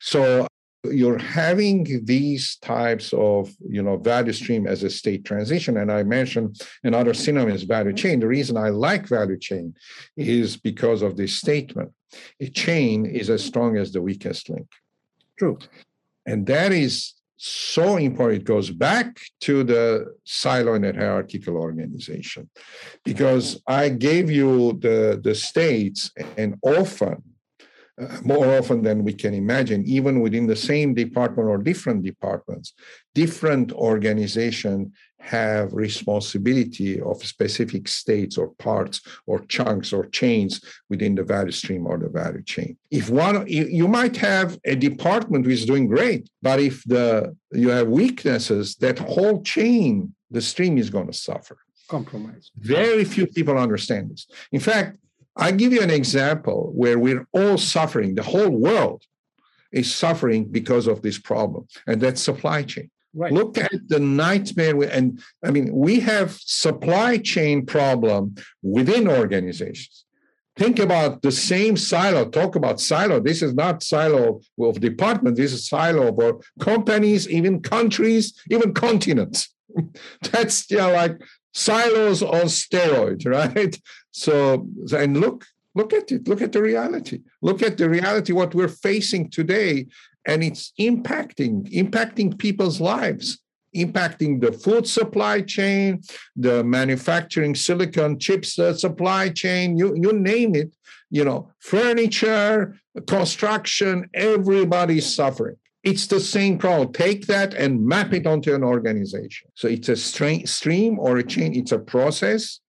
So 0.00 0.46
you're 0.84 1.18
having 1.18 2.04
these 2.04 2.56
types 2.56 3.12
of 3.12 3.54
you 3.60 3.82
know 3.82 3.96
value 3.96 4.32
stream 4.32 4.66
as 4.66 4.82
a 4.82 4.90
state 4.90 5.24
transition 5.24 5.76
and 5.76 5.92
i 5.92 6.02
mentioned 6.02 6.60
another 6.82 7.14
synonym 7.14 7.54
is 7.54 7.62
value 7.62 7.92
chain 7.92 8.18
the 8.18 8.26
reason 8.26 8.56
i 8.56 8.68
like 8.68 9.06
value 9.06 9.38
chain 9.38 9.74
is 10.16 10.56
because 10.56 11.02
of 11.02 11.16
this 11.16 11.34
statement 11.34 11.92
a 12.40 12.48
chain 12.48 13.06
is 13.06 13.30
as 13.30 13.44
strong 13.44 13.76
as 13.76 13.92
the 13.92 14.02
weakest 14.02 14.50
link 14.50 14.66
true 15.38 15.56
and 16.26 16.46
that 16.46 16.72
is 16.72 17.14
so 17.44 17.96
important. 17.96 18.42
It 18.42 18.44
goes 18.44 18.70
back 18.70 19.20
to 19.40 19.64
the 19.64 20.14
silo 20.24 20.74
and 20.74 20.84
hierarchical 20.84 21.56
organization 21.56 22.48
because 23.04 23.60
I 23.66 23.88
gave 23.88 24.30
you 24.30 24.78
the, 24.80 25.20
the 25.22 25.34
states, 25.34 26.12
and 26.36 26.54
often, 26.62 27.22
uh, 28.00 28.18
more 28.24 28.46
often 28.58 28.82
than 28.82 29.04
we 29.04 29.12
can 29.12 29.34
imagine, 29.34 29.84
even 29.84 30.20
within 30.20 30.46
the 30.46 30.56
same 30.56 30.94
department 30.94 31.48
or 31.48 31.58
different 31.58 32.02
departments, 32.02 32.72
different 33.14 33.70
organizations 33.72 34.88
have 35.22 35.72
responsibility 35.72 37.00
of 37.00 37.24
specific 37.24 37.86
states 37.86 38.36
or 38.36 38.48
parts 38.54 39.00
or 39.26 39.44
chunks 39.46 39.92
or 39.92 40.06
chains 40.06 40.60
within 40.90 41.14
the 41.14 41.22
value 41.22 41.52
stream 41.52 41.86
or 41.86 41.96
the 41.96 42.08
value 42.08 42.42
chain. 42.42 42.76
If 42.90 43.08
one 43.08 43.46
you 43.46 43.86
might 43.86 44.16
have 44.16 44.58
a 44.64 44.74
department 44.74 45.46
which 45.46 45.60
is 45.60 45.66
doing 45.66 45.86
great 45.86 46.28
but 46.42 46.58
if 46.58 46.82
the 46.84 47.36
you 47.52 47.68
have 47.68 47.86
weaknesses 47.86 48.74
that 48.76 48.98
whole 48.98 49.42
chain 49.42 50.12
the 50.30 50.42
stream 50.42 50.76
is 50.76 50.90
going 50.90 51.06
to 51.06 51.12
suffer. 51.12 51.58
Compromise. 51.88 52.50
Very 52.56 53.04
few 53.04 53.26
people 53.26 53.56
understand 53.56 54.10
this. 54.10 54.26
In 54.50 54.60
fact 54.60 54.96
i 55.36 55.50
give 55.50 55.72
you 55.72 55.82
an 55.82 55.90
example 55.90 56.72
where 56.74 56.98
we're 56.98 57.26
all 57.32 57.58
suffering 57.58 58.14
the 58.14 58.22
whole 58.22 58.50
world 58.50 59.02
is 59.72 59.94
suffering 59.94 60.44
because 60.44 60.86
of 60.86 61.02
this 61.02 61.18
problem 61.18 61.66
and 61.86 62.00
that's 62.00 62.20
supply 62.20 62.62
chain 62.62 62.90
Right. 63.14 63.32
Look 63.32 63.58
at 63.58 63.88
the 63.88 64.00
nightmare. 64.00 64.82
And 64.84 65.22
I 65.44 65.50
mean, 65.50 65.70
we 65.74 66.00
have 66.00 66.32
supply 66.32 67.18
chain 67.18 67.66
problem 67.66 68.36
within 68.62 69.06
organizations. 69.06 70.06
Think 70.56 70.78
about 70.78 71.22
the 71.22 71.32
same 71.32 71.76
silo. 71.76 72.28
Talk 72.28 72.56
about 72.56 72.80
silo. 72.80 73.20
This 73.20 73.42
is 73.42 73.54
not 73.54 73.82
silo 73.82 74.40
of 74.60 74.80
department. 74.80 75.36
This 75.36 75.52
is 75.52 75.68
silo 75.68 76.08
of 76.08 76.18
uh, 76.18 76.38
companies, 76.60 77.28
even 77.28 77.60
countries, 77.60 78.34
even 78.50 78.74
continents. 78.74 79.54
That's 80.30 80.70
yeah, 80.70 80.86
like 80.86 81.20
silos 81.52 82.22
on 82.22 82.46
steroids, 82.46 83.26
right? 83.40 83.78
So 84.10 84.66
and 84.96 85.20
look, 85.20 85.44
look 85.74 85.92
at 85.92 86.10
it. 86.12 86.28
Look 86.28 86.42
at 86.42 86.52
the 86.52 86.62
reality. 86.62 87.20
Look 87.40 87.62
at 87.62 87.78
the 87.78 87.88
reality. 87.88 88.32
What 88.32 88.54
we're 88.54 88.68
facing 88.68 89.30
today 89.30 89.86
and 90.26 90.42
it's 90.42 90.72
impacting 90.78 91.70
impacting 91.72 92.38
people's 92.38 92.80
lives 92.80 93.38
impacting 93.74 94.40
the 94.40 94.52
food 94.52 94.86
supply 94.86 95.40
chain 95.40 96.00
the 96.36 96.62
manufacturing 96.62 97.54
silicon 97.54 98.18
chips 98.18 98.58
uh, 98.58 98.74
supply 98.74 99.28
chain 99.28 99.76
you, 99.76 99.94
you 99.96 100.12
name 100.12 100.54
it 100.54 100.74
you 101.10 101.24
know 101.24 101.50
furniture 101.60 102.76
construction 103.06 104.08
everybody's 104.14 105.14
suffering 105.14 105.56
it's 105.84 106.06
the 106.06 106.20
same 106.20 106.58
problem 106.58 106.92
take 106.92 107.26
that 107.26 107.54
and 107.54 107.84
map 107.84 108.12
it 108.12 108.26
onto 108.26 108.54
an 108.54 108.62
organization 108.62 109.48
so 109.54 109.68
it's 109.68 109.88
a 109.88 109.96
stream 109.96 110.98
or 110.98 111.18
a 111.18 111.22
chain 111.22 111.54
it's 111.54 111.72
a 111.72 111.78
process 111.78 112.60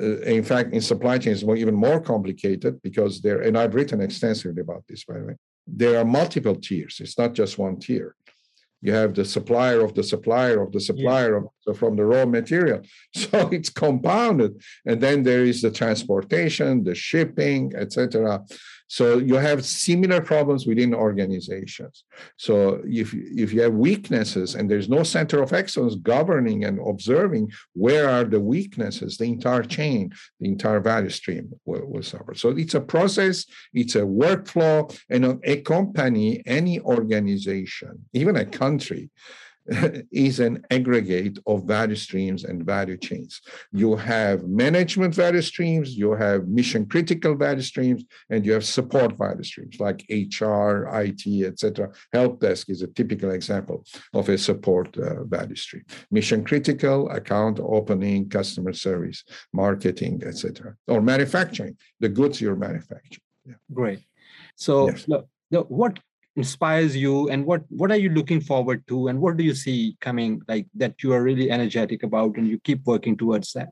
uh, 0.00 0.20
in 0.22 0.42
fact 0.42 0.74
in 0.74 0.80
supply 0.80 1.16
chains, 1.18 1.42
it's 1.42 1.60
even 1.60 1.74
more 1.74 2.00
complicated 2.00 2.80
because 2.82 3.20
there 3.20 3.40
and 3.42 3.56
i've 3.56 3.74
written 3.74 4.00
extensively 4.00 4.60
about 4.60 4.82
this 4.88 5.04
by 5.04 5.18
the 5.18 5.24
way 5.24 5.34
there 5.66 5.98
are 5.98 6.04
multiple 6.04 6.54
tiers. 6.54 6.98
It's 7.00 7.18
not 7.18 7.34
just 7.34 7.58
one 7.58 7.78
tier. 7.78 8.14
You 8.82 8.92
have 8.92 9.14
the 9.14 9.24
supplier 9.24 9.80
of 9.80 9.94
the 9.94 10.02
supplier 10.02 10.60
of 10.60 10.72
the 10.72 10.80
supplier 10.80 11.40
yeah. 11.40 11.70
of, 11.72 11.78
from 11.78 11.96
the 11.96 12.04
raw 12.04 12.26
material. 12.26 12.82
So 13.14 13.48
it's 13.48 13.70
compounded. 13.70 14.62
And 14.84 15.00
then 15.00 15.22
there 15.22 15.44
is 15.44 15.62
the 15.62 15.70
transportation, 15.70 16.84
the 16.84 16.94
shipping, 16.94 17.72
etc. 17.74 18.44
So 18.88 19.18
you 19.18 19.34
have 19.36 19.64
similar 19.64 20.20
problems 20.20 20.66
within 20.66 20.94
organizations. 20.94 22.04
So 22.36 22.82
if, 22.84 23.14
if 23.14 23.52
you 23.52 23.62
have 23.62 23.74
weaknesses 23.74 24.54
and 24.54 24.70
there's 24.70 24.88
no 24.88 25.02
center 25.02 25.42
of 25.42 25.52
excellence 25.52 25.96
governing 25.96 26.64
and 26.64 26.78
observing 26.86 27.50
where 27.72 28.08
are 28.08 28.24
the 28.24 28.40
weaknesses, 28.40 29.16
the 29.16 29.24
entire 29.24 29.62
chain, 29.62 30.12
the 30.40 30.48
entire 30.48 30.80
value 30.80 31.10
stream 31.10 31.52
will, 31.64 31.86
will 31.86 32.02
suffer. 32.02 32.34
So 32.34 32.50
it's 32.50 32.74
a 32.74 32.80
process, 32.80 33.46
it's 33.72 33.94
a 33.94 34.02
workflow, 34.02 34.96
and 35.08 35.40
a 35.44 35.60
company, 35.62 36.42
any 36.46 36.80
organization, 36.80 38.04
even 38.12 38.36
a 38.36 38.44
country, 38.44 39.10
is 40.12 40.40
an 40.40 40.64
aggregate 40.70 41.38
of 41.46 41.64
value 41.64 41.96
streams 41.96 42.44
and 42.44 42.66
value 42.66 42.96
chains. 42.96 43.40
You 43.72 43.96
have 43.96 44.44
management 44.44 45.14
value 45.14 45.40
streams, 45.40 45.96
you 45.96 46.12
have 46.12 46.48
mission 46.48 46.86
critical 46.86 47.34
value 47.34 47.62
streams, 47.62 48.04
and 48.28 48.44
you 48.44 48.52
have 48.52 48.64
support 48.64 49.16
value 49.16 49.42
streams 49.42 49.80
like 49.80 50.04
HR, 50.10 50.86
IT, 51.04 51.46
etc. 51.46 51.90
Help 52.12 52.40
desk 52.40 52.68
is 52.68 52.82
a 52.82 52.88
typical 52.88 53.30
example 53.30 53.84
of 54.12 54.28
a 54.28 54.36
support 54.36 54.96
uh, 54.98 55.24
value 55.24 55.56
stream. 55.56 55.84
Mission 56.10 56.44
critical, 56.44 57.08
account 57.10 57.58
opening, 57.60 58.28
customer 58.28 58.72
service, 58.72 59.24
marketing, 59.52 60.22
etc. 60.26 60.74
Or 60.88 61.00
manufacturing, 61.00 61.76
the 62.00 62.10
goods 62.10 62.40
you're 62.40 62.56
manufacturing. 62.56 63.20
Yeah. 63.46 63.54
Great. 63.72 64.00
So, 64.56 64.90
yes. 64.90 65.06
the, 65.50 65.60
what 65.62 65.98
inspires 66.36 66.96
you? 66.96 67.28
And 67.28 67.46
what 67.46 67.62
what 67.68 67.90
are 67.90 67.96
you 67.96 68.10
looking 68.10 68.40
forward 68.40 68.86
to? 68.88 69.08
And 69.08 69.20
what 69.20 69.36
do 69.36 69.44
you 69.44 69.54
see 69.54 69.96
coming 70.00 70.42
like 70.48 70.66
that 70.74 71.02
you 71.02 71.12
are 71.12 71.22
really 71.22 71.50
energetic 71.50 72.02
about 72.02 72.36
and 72.36 72.48
you 72.48 72.58
keep 72.60 72.84
working 72.84 73.16
towards 73.16 73.52
that? 73.52 73.70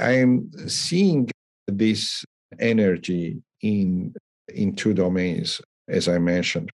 I 0.00 0.12
am 0.12 0.50
seeing 0.68 1.30
this 1.66 2.24
energy 2.60 3.42
in 3.62 4.14
in 4.48 4.76
two 4.76 4.94
domains 4.94 5.60
as 5.88 6.08
i 6.08 6.18
mentioned. 6.18 6.70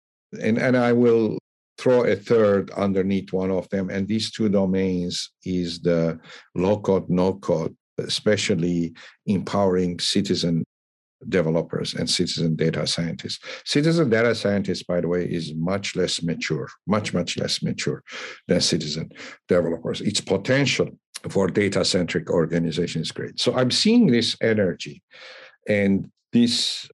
And 0.41 0.59
and 0.59 0.77
i 0.77 0.93
will 0.93 1.39
throw 1.79 2.05
a 2.05 2.15
third 2.15 2.71
underneath 2.71 3.33
one 3.33 3.51
of 3.51 3.69
them. 3.71 3.91
And 3.91 4.07
these 4.07 4.31
two 4.31 4.49
domains 4.49 5.33
is 5.45 5.81
the 5.81 6.21
low 6.55 6.79
code 6.79 7.11
no 7.11 7.35
code 7.35 7.77
especially 7.99 8.93
empowering 9.27 9.99
citizen 10.01 10.65
developers 11.29 11.95
and 11.95 12.09
citizen 12.09 12.57
data 12.57 12.87
scientists. 12.87 13.39
Citizen 13.65 14.11
data 14.11 14.35
scientists, 14.35 14.83
by 14.83 15.01
the 15.01 15.09
way, 15.09 15.25
is 15.25 15.55
much 15.55 15.97
less 15.97 16.23
mature, 16.23 16.69
much, 16.87 17.15
much 17.15 17.37
less 17.37 17.63
mature 17.63 18.03
than 18.49 18.61
citizen 18.61 19.11
developers. 19.49 20.01
Its 20.01 20.21
potential 20.21 20.89
for 21.31 21.47
data 21.49 21.85
centric 21.85 22.31
organization 22.31 23.03
is 23.03 23.13
great. 23.13 23.41
So 23.41 23.55
I'm 23.55 23.71
seeing 23.71 24.07
this 24.07 24.37
energy 24.43 25.03
and 25.69 26.11
this 26.33 26.89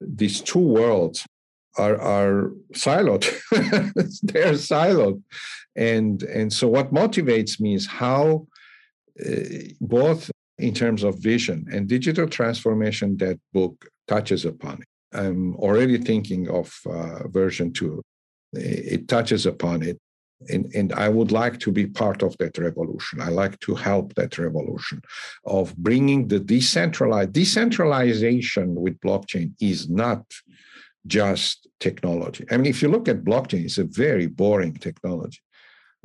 these 0.00 0.40
two 0.40 0.58
worlds 0.58 1.26
are 1.78 2.00
are 2.00 2.52
siloed. 2.72 3.24
They're 4.22 4.52
siloed. 4.52 5.22
And 5.76 6.22
and 6.22 6.52
so 6.52 6.68
what 6.68 6.92
motivates 6.92 7.60
me 7.60 7.74
is 7.74 7.86
how 7.86 8.46
uh, 9.24 9.70
both 9.80 10.30
in 10.58 10.72
terms 10.74 11.02
of 11.02 11.18
vision 11.18 11.66
and 11.72 11.88
digital 11.88 12.28
transformation 12.28 13.16
that 13.18 13.38
book 13.52 13.86
touches 14.08 14.44
upon 14.44 14.82
it. 14.82 14.88
I'm 15.16 15.54
already 15.56 15.98
thinking 15.98 16.48
of 16.48 16.72
uh, 16.86 17.28
version 17.28 17.72
two. 17.72 18.02
It 18.52 19.08
touches 19.08 19.46
upon 19.46 19.82
it. 19.82 19.98
And, 20.48 20.66
and 20.74 20.92
I 20.92 21.08
would 21.08 21.32
like 21.32 21.58
to 21.60 21.72
be 21.72 21.86
part 21.86 22.22
of 22.22 22.36
that 22.38 22.58
revolution. 22.58 23.20
I 23.20 23.30
like 23.30 23.58
to 23.60 23.74
help 23.74 24.14
that 24.14 24.36
revolution 24.36 25.00
of 25.46 25.74
bringing 25.76 26.28
the 26.28 26.40
decentralized 26.40 27.32
decentralization 27.32 28.74
with 28.74 29.00
blockchain 29.00 29.52
is 29.60 29.88
not 29.88 30.24
just 31.06 31.68
technology. 31.80 32.44
I 32.50 32.56
mean, 32.56 32.66
if 32.66 32.82
you 32.82 32.88
look 32.88 33.08
at 33.08 33.24
blockchain, 33.24 33.64
it's 33.64 33.78
a 33.78 33.84
very 33.84 34.26
boring 34.26 34.74
technology. 34.74 35.40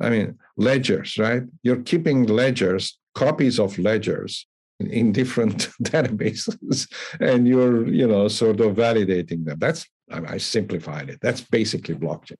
I 0.00 0.10
mean, 0.10 0.38
ledgers, 0.56 1.18
right? 1.18 1.42
You're 1.62 1.82
keeping 1.82 2.24
ledgers 2.24 2.98
copies 3.14 3.58
of 3.58 3.78
ledgers 3.78 4.46
in 4.80 5.12
different 5.12 5.68
databases 5.82 6.90
and 7.20 7.46
you're 7.46 7.86
you 7.88 8.06
know 8.06 8.28
sort 8.28 8.60
of 8.60 8.76
validating 8.76 9.44
them. 9.44 9.58
That's 9.58 9.86
i 10.12 10.38
simplified 10.38 11.08
it. 11.08 11.18
That's 11.22 11.40
basically 11.40 11.94
blockchain. 11.94 12.36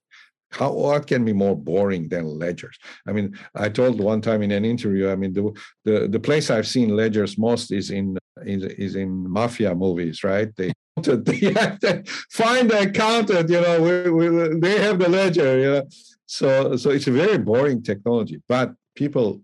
How 0.51 0.73
what 0.73 1.07
can 1.07 1.23
be 1.23 1.31
more 1.31 1.55
boring 1.55 2.09
than 2.09 2.25
ledgers? 2.25 2.77
I 3.07 3.11
mean 3.13 3.37
i 3.55 3.69
told 3.69 4.01
one 4.01 4.21
time 4.21 4.41
in 4.41 4.51
an 4.51 4.65
interview 4.65 5.09
i 5.09 5.15
mean 5.15 5.33
the 5.33 5.51
the, 5.85 6.07
the 6.07 6.19
place 6.19 6.49
i've 6.49 6.67
seen 6.67 6.95
ledgers 6.95 7.37
most 7.37 7.71
is 7.71 7.91
in 7.91 8.17
is, 8.45 8.63
is 8.63 8.95
in 8.95 9.29
mafia 9.29 9.75
movies 9.75 10.23
right? 10.23 10.49
They 10.55 10.73
they 11.01 11.53
have 11.53 11.79
to 11.79 12.03
find 12.31 12.69
the 12.69 12.81
accountant 12.89 13.49
you 13.49 13.61
know 13.61 13.81
we, 13.81 14.09
we, 14.11 14.59
they 14.59 14.79
have 14.79 14.99
the 14.99 15.09
ledger 15.09 15.59
you 15.59 15.71
know? 15.71 15.83
So 16.25 16.75
so 16.75 16.89
it's 16.89 17.07
a 17.07 17.11
very 17.11 17.37
boring 17.37 17.81
technology 17.81 18.41
but 18.47 18.73
people 18.95 19.41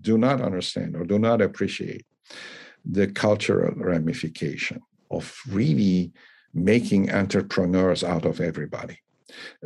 do 0.00 0.18
not 0.18 0.40
understand 0.40 0.96
or 0.96 1.04
do 1.04 1.18
not 1.18 1.40
appreciate 1.40 2.06
the 2.84 3.06
cultural 3.06 3.72
ramification 3.76 4.80
of 5.10 5.36
really 5.48 6.12
making 6.54 7.12
entrepreneurs 7.12 8.02
out 8.02 8.24
of 8.24 8.40
everybody. 8.40 8.98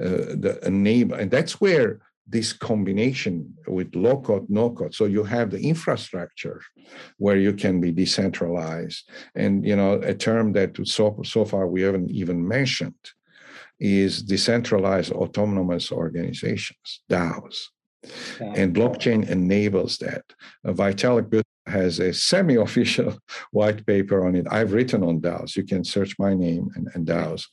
Uh, 0.01 0.37
the 0.43 0.59
and 0.63 1.31
that's 1.31 1.61
where 1.61 2.01
this 2.29 2.53
combination 2.53 3.55
with 3.69 3.95
low 3.95 4.21
code, 4.21 4.47
no 4.49 4.71
code. 4.71 4.95
So 4.95 5.05
you 5.05 5.23
have 5.25 5.51
the 5.51 5.61
infrastructure 5.61 6.61
where 7.19 7.37
you 7.37 7.53
can 7.53 7.81
be 7.81 7.93
decentralized, 7.93 9.09
and 9.35 9.65
you 9.67 9.77
know 9.77 9.95
a 10.03 10.15
term 10.15 10.53
that 10.53 10.77
so 10.87 11.21
so 11.25 11.45
far 11.45 11.67
we 11.67 11.83
haven't 11.83 12.11
even 12.11 12.47
mentioned 12.47 12.95
is 13.79 14.23
decentralized 14.23 15.13
autonomous 15.13 15.93
organizations, 15.93 17.03
DAOs. 17.11 17.69
And 18.41 18.75
blockchain 18.75 19.29
enables 19.29 19.99
that. 19.99 20.25
Uh, 20.65 20.73
Vitalik 20.73 21.43
has 21.67 21.99
a 21.99 22.13
semi-official 22.13 23.19
white 23.51 23.85
paper 23.87 24.27
on 24.27 24.37
it. 24.37 24.47
I've 24.51 24.73
written 24.73 25.03
on 25.03 25.21
DAOs. 25.21 25.57
You 25.57 25.65
can 25.65 25.85
search 25.85 26.19
my 26.19 26.35
name 26.35 26.71
and, 26.75 26.89
and 26.95 27.07
DAOs. 27.07 27.47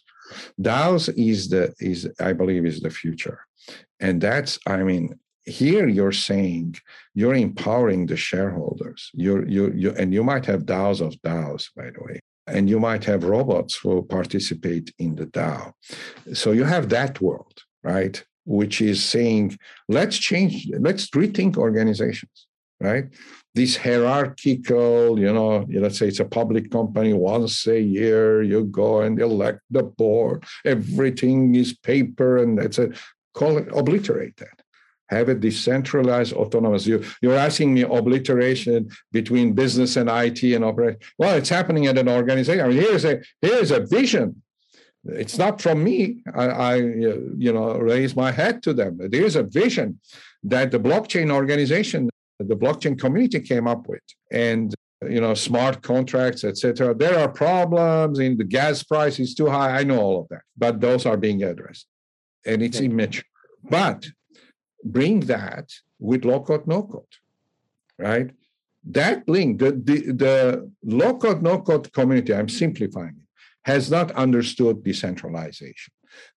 DAOs 0.61 1.13
is 1.17 1.49
the 1.49 1.73
is 1.79 2.09
I 2.19 2.33
believe 2.33 2.65
is 2.65 2.79
the 2.81 2.89
future, 2.89 3.39
and 3.99 4.21
that's 4.21 4.57
I 4.65 4.77
mean 4.77 5.19
here 5.45 5.87
you're 5.87 6.13
saying 6.13 6.75
you're 7.13 7.35
empowering 7.35 8.05
the 8.05 8.15
shareholders. 8.15 9.11
You're 9.13 9.47
you 9.47 9.71
you 9.75 9.91
and 9.91 10.13
you 10.13 10.23
might 10.23 10.45
have 10.45 10.65
DAOs 10.65 11.01
of 11.01 11.13
DAOs 11.21 11.69
by 11.75 11.89
the 11.91 12.03
way, 12.03 12.19
and 12.47 12.69
you 12.69 12.79
might 12.79 13.03
have 13.05 13.23
robots 13.23 13.75
who 13.75 14.03
participate 14.03 14.93
in 14.99 15.15
the 15.15 15.25
DAO. 15.25 15.73
So 16.33 16.51
you 16.51 16.63
have 16.63 16.89
that 16.89 17.21
world, 17.21 17.63
right? 17.83 18.23
Which 18.45 18.81
is 18.81 19.03
saying, 19.03 19.57
let's 19.87 20.17
change, 20.17 20.69
let's 20.79 21.09
rethink 21.09 21.57
organizations, 21.57 22.47
right? 22.79 23.05
This 23.55 23.77
hierarchical, 23.77 25.19
you 25.19 25.31
know, 25.31 25.65
let's 25.69 25.99
say 25.99 26.07
it's 26.07 26.19
a 26.19 26.25
public 26.25 26.71
company, 26.71 27.13
once 27.13 27.67
a 27.67 27.79
year 27.79 28.41
you 28.41 28.65
go 28.65 29.01
and 29.01 29.19
elect 29.19 29.59
the 29.69 29.83
board, 29.83 30.43
everything 30.65 31.53
is 31.55 31.77
paper 31.77 32.37
and 32.37 32.59
it's 32.59 32.79
a 32.79 32.89
call 33.33 33.57
it 33.57 33.67
obliterate 33.73 34.37
that. 34.37 34.61
Have 35.09 35.29
a 35.29 35.35
decentralized 35.35 36.33
autonomous. 36.33 36.87
You, 36.87 37.03
you're 37.21 37.35
asking 37.35 37.73
me 37.73 37.81
obliteration 37.81 38.89
between 39.11 39.53
business 39.53 39.95
and 39.95 40.09
IT 40.09 40.41
and 40.43 40.63
operation. 40.63 40.99
Well, 41.19 41.35
it's 41.37 41.49
happening 41.49 41.85
at 41.87 41.97
an 41.97 42.09
organization. 42.09 42.65
I 42.65 42.69
mean, 42.69 42.77
here's 42.77 43.05
a 43.05 43.21
here's 43.41 43.69
a 43.71 43.81
vision 43.81 44.41
it's 45.05 45.37
not 45.37 45.61
from 45.61 45.83
me. 45.83 46.23
I, 46.33 46.45
I, 46.45 46.75
you 46.75 47.51
know, 47.53 47.77
raise 47.77 48.15
my 48.15 48.31
hat 48.31 48.61
to 48.63 48.73
them. 48.73 48.97
There 48.99 49.23
is 49.23 49.35
a 49.35 49.43
vision 49.43 49.99
that 50.43 50.71
the 50.71 50.79
blockchain 50.79 51.31
organization, 51.31 52.09
the 52.39 52.55
blockchain 52.55 52.97
community 52.97 53.41
came 53.41 53.67
up 53.67 53.87
with, 53.87 54.01
and 54.31 54.73
you 55.09 55.19
know, 55.19 55.33
smart 55.33 55.81
contracts, 55.81 56.45
etc. 56.45 56.93
There 56.93 57.19
are 57.19 57.27
problems 57.27 58.19
in 58.19 58.37
the 58.37 58.45
gas 58.45 58.83
price 58.83 59.19
is 59.19 59.35
too 59.35 59.49
high. 59.49 59.79
I 59.79 59.83
know 59.83 59.99
all 59.99 60.21
of 60.21 60.29
that, 60.29 60.43
but 60.57 60.79
those 60.79 61.05
are 61.05 61.17
being 61.17 61.43
addressed, 61.43 61.87
and 62.45 62.61
it's 62.61 62.77
okay. 62.77 62.85
immature. 62.85 63.25
But 63.69 64.07
bring 64.83 65.21
that 65.21 65.69
with 65.99 66.23
low 66.23 66.41
code, 66.41 66.65
no 66.65 66.83
code, 66.83 67.03
right? 67.99 68.29
That 68.85 69.27
link, 69.27 69.59
the 69.59 69.71
the, 69.71 70.13
the 70.13 70.71
low 70.83 71.17
code, 71.17 71.41
no 71.41 71.59
code 71.59 71.91
community. 71.91 72.33
I'm 72.33 72.49
simplifying 72.49 73.15
it 73.17 73.22
has 73.65 73.89
not 73.89 74.11
understood 74.11 74.83
decentralization. 74.83 75.93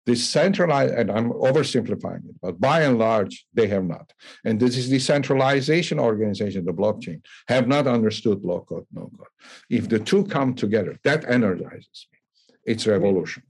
Decentralized, 0.06 0.94
and 0.94 1.10
I'm 1.10 1.30
oversimplifying 1.32 2.28
it, 2.28 2.36
but 2.40 2.58
by 2.60 2.82
and 2.82 2.98
large, 2.98 3.44
they 3.52 3.66
have 3.68 3.84
not. 3.84 4.10
And 4.44 4.58
this 4.58 4.76
is 4.76 4.88
decentralization 4.88 5.98
organization, 5.98 6.64
the 6.64 6.72
blockchain, 6.72 7.20
have 7.48 7.68
not 7.68 7.86
understood 7.86 8.42
low 8.42 8.60
code, 8.60 8.86
no 8.92 9.10
code. 9.16 9.26
If 9.68 9.88
the 9.88 9.98
two 9.98 10.24
come 10.24 10.54
together, 10.54 10.98
that 11.04 11.28
energizes 11.28 12.06
me. 12.10 12.18
It's 12.64 12.86
revolution. 12.86 13.42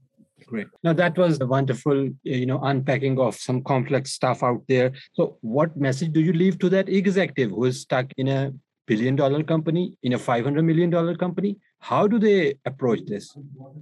Great. 0.47 0.67
Now 0.81 0.93
that 0.93 1.17
was 1.17 1.39
a 1.41 1.45
wonderful, 1.45 2.09
you 2.23 2.45
know, 2.45 2.59
unpacking 2.63 3.19
of 3.19 3.35
some 3.35 3.61
complex 3.63 4.11
stuff 4.11 4.43
out 4.43 4.63
there. 4.69 4.93
So, 5.13 5.37
what 5.41 5.75
message 5.75 6.13
do 6.13 6.21
you 6.21 6.31
leave 6.31 6.57
to 6.59 6.69
that 6.69 6.87
executive 6.87 7.51
who 7.51 7.65
is 7.65 7.81
stuck 7.81 8.05
in 8.15 8.29
a 8.29 8.53
billion 8.85 9.17
dollar 9.17 9.43
company, 9.43 9.97
in 10.03 10.13
a 10.13 10.17
$500 10.17 10.63
million 10.63 11.17
company? 11.17 11.57
How 11.79 12.07
do 12.07 12.19
they 12.19 12.55
approach 12.65 13.01
this? 13.05 13.35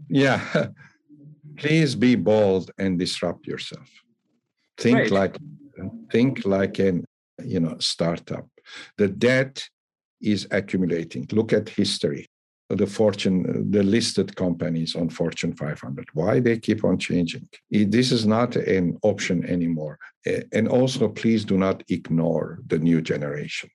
Yeah. 0.09 0.41
Please 1.57 1.95
be 1.95 2.15
bold 2.15 2.71
and 2.77 2.99
disrupt 2.99 3.47
yourself. 3.47 3.89
Think 4.77 4.97
right. 4.97 5.11
like 5.11 5.37
think 6.11 6.45
like 6.45 6.79
an 6.79 7.05
you 7.43 7.59
know 7.59 7.77
startup. 7.79 8.47
The 8.97 9.07
debt 9.07 9.67
is 10.21 10.47
accumulating. 10.51 11.27
Look 11.31 11.53
at 11.53 11.69
history. 11.69 12.27
the 12.69 12.87
fortune 12.87 13.71
the 13.71 13.83
listed 13.83 14.35
companies 14.35 14.95
on 14.95 15.07
fortune 15.07 15.53
500 15.53 16.07
why 16.13 16.39
they 16.39 16.57
keep 16.57 16.83
on 16.83 16.97
changing 16.97 17.47
this 17.69 18.11
is 18.11 18.25
not 18.25 18.55
an 18.55 18.97
option 19.03 19.45
anymore 19.45 19.99
and 20.51 20.67
also 20.67 21.07
please 21.07 21.45
do 21.45 21.57
not 21.57 21.83
ignore 21.89 22.59
the 22.65 22.79
new 22.79 23.01
generation 23.01 23.69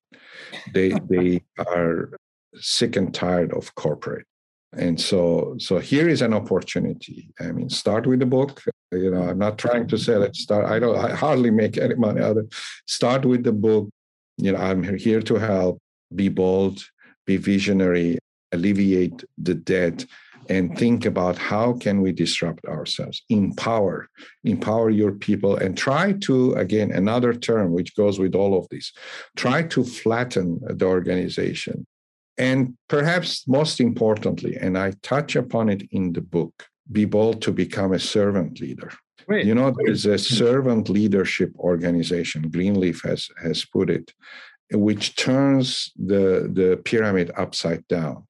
they 0.75 0.91
they 1.09 1.41
are 1.59 2.11
sick 2.55 2.97
and 2.97 3.13
tired 3.15 3.53
of 3.53 3.75
corporate. 3.75 4.27
And 4.73 5.01
so 5.01 5.57
so 5.59 5.79
here 5.79 6.09
is 6.09 6.23
an 6.23 6.33
opportunity. 6.33 7.31
I 7.41 7.53
mean 7.53 7.71
start 7.71 8.07
with 8.07 8.21
the 8.21 8.27
book. 8.27 8.63
You 8.93 9.11
know 9.11 9.23
i'm 9.23 9.39
not 9.39 9.59
trying 9.59 9.87
to 9.89 9.99
say 9.99 10.17
let's 10.17 10.41
start 10.41 10.67
i 10.67 10.81
don't 10.81 10.99
i 10.99 11.15
hardly 11.15 11.51
make 11.51 11.79
any 11.79 11.95
money 11.95 12.21
of 12.21 12.39
start 12.87 13.25
with 13.25 13.45
the 13.45 13.53
book. 13.53 13.89
You 14.37 14.53
know 14.53 14.59
i'm 14.59 14.83
here 14.83 15.23
to 15.23 15.35
help. 15.37 15.79
Be 16.15 16.29
bold. 16.29 16.83
Be 17.27 17.37
visionary. 17.37 18.19
Alleviate 18.53 19.25
the 19.39 19.55
debt. 19.55 20.07
And 20.49 20.77
think 20.77 21.05
about 21.05 21.39
how 21.39 21.75
can 21.75 22.01
we 22.01 22.11
disrupt 22.11 22.65
ourselves. 22.65 23.23
Empower. 23.29 24.09
Empower 24.43 24.91
your 24.91 25.13
people. 25.13 25.57
And 25.57 25.79
try 25.79 26.15
to 26.27 26.55
again 26.55 26.91
another 26.91 27.33
term 27.33 27.73
which 27.73 27.95
goes 27.97 28.19
with 28.19 28.35
all 28.35 28.59
of 28.59 28.69
this. 28.71 28.93
Try 29.37 29.63
to 29.65 29.85
flatten 29.85 30.61
the 30.63 30.87
organization 30.87 31.87
and 32.41 32.75
perhaps 32.89 33.47
most 33.47 33.81
importantly 33.81 34.57
and 34.57 34.77
i 34.79 34.89
touch 35.03 35.37
upon 35.37 35.69
it 35.69 35.83
in 35.93 36.13
the 36.13 36.21
book 36.37 36.55
be 36.91 37.05
bold 37.05 37.41
to 37.43 37.53
become 37.53 37.93
a 37.93 37.99
servant 38.17 38.61
leader 38.61 38.91
Great. 39.27 39.47
you 39.47 39.55
know 39.55 39.73
there's 39.77 40.07
a 40.07 40.19
servant 40.19 40.89
leadership 40.89 41.53
organization 41.59 42.43
greenleaf 42.51 43.03
has 43.03 43.29
has 43.43 43.65
put 43.65 43.91
it 43.91 44.13
which 44.73 45.17
turns 45.17 45.93
the 45.97 46.51
the 46.59 46.81
pyramid 46.85 47.31
upside 47.37 47.87
down 47.89 48.27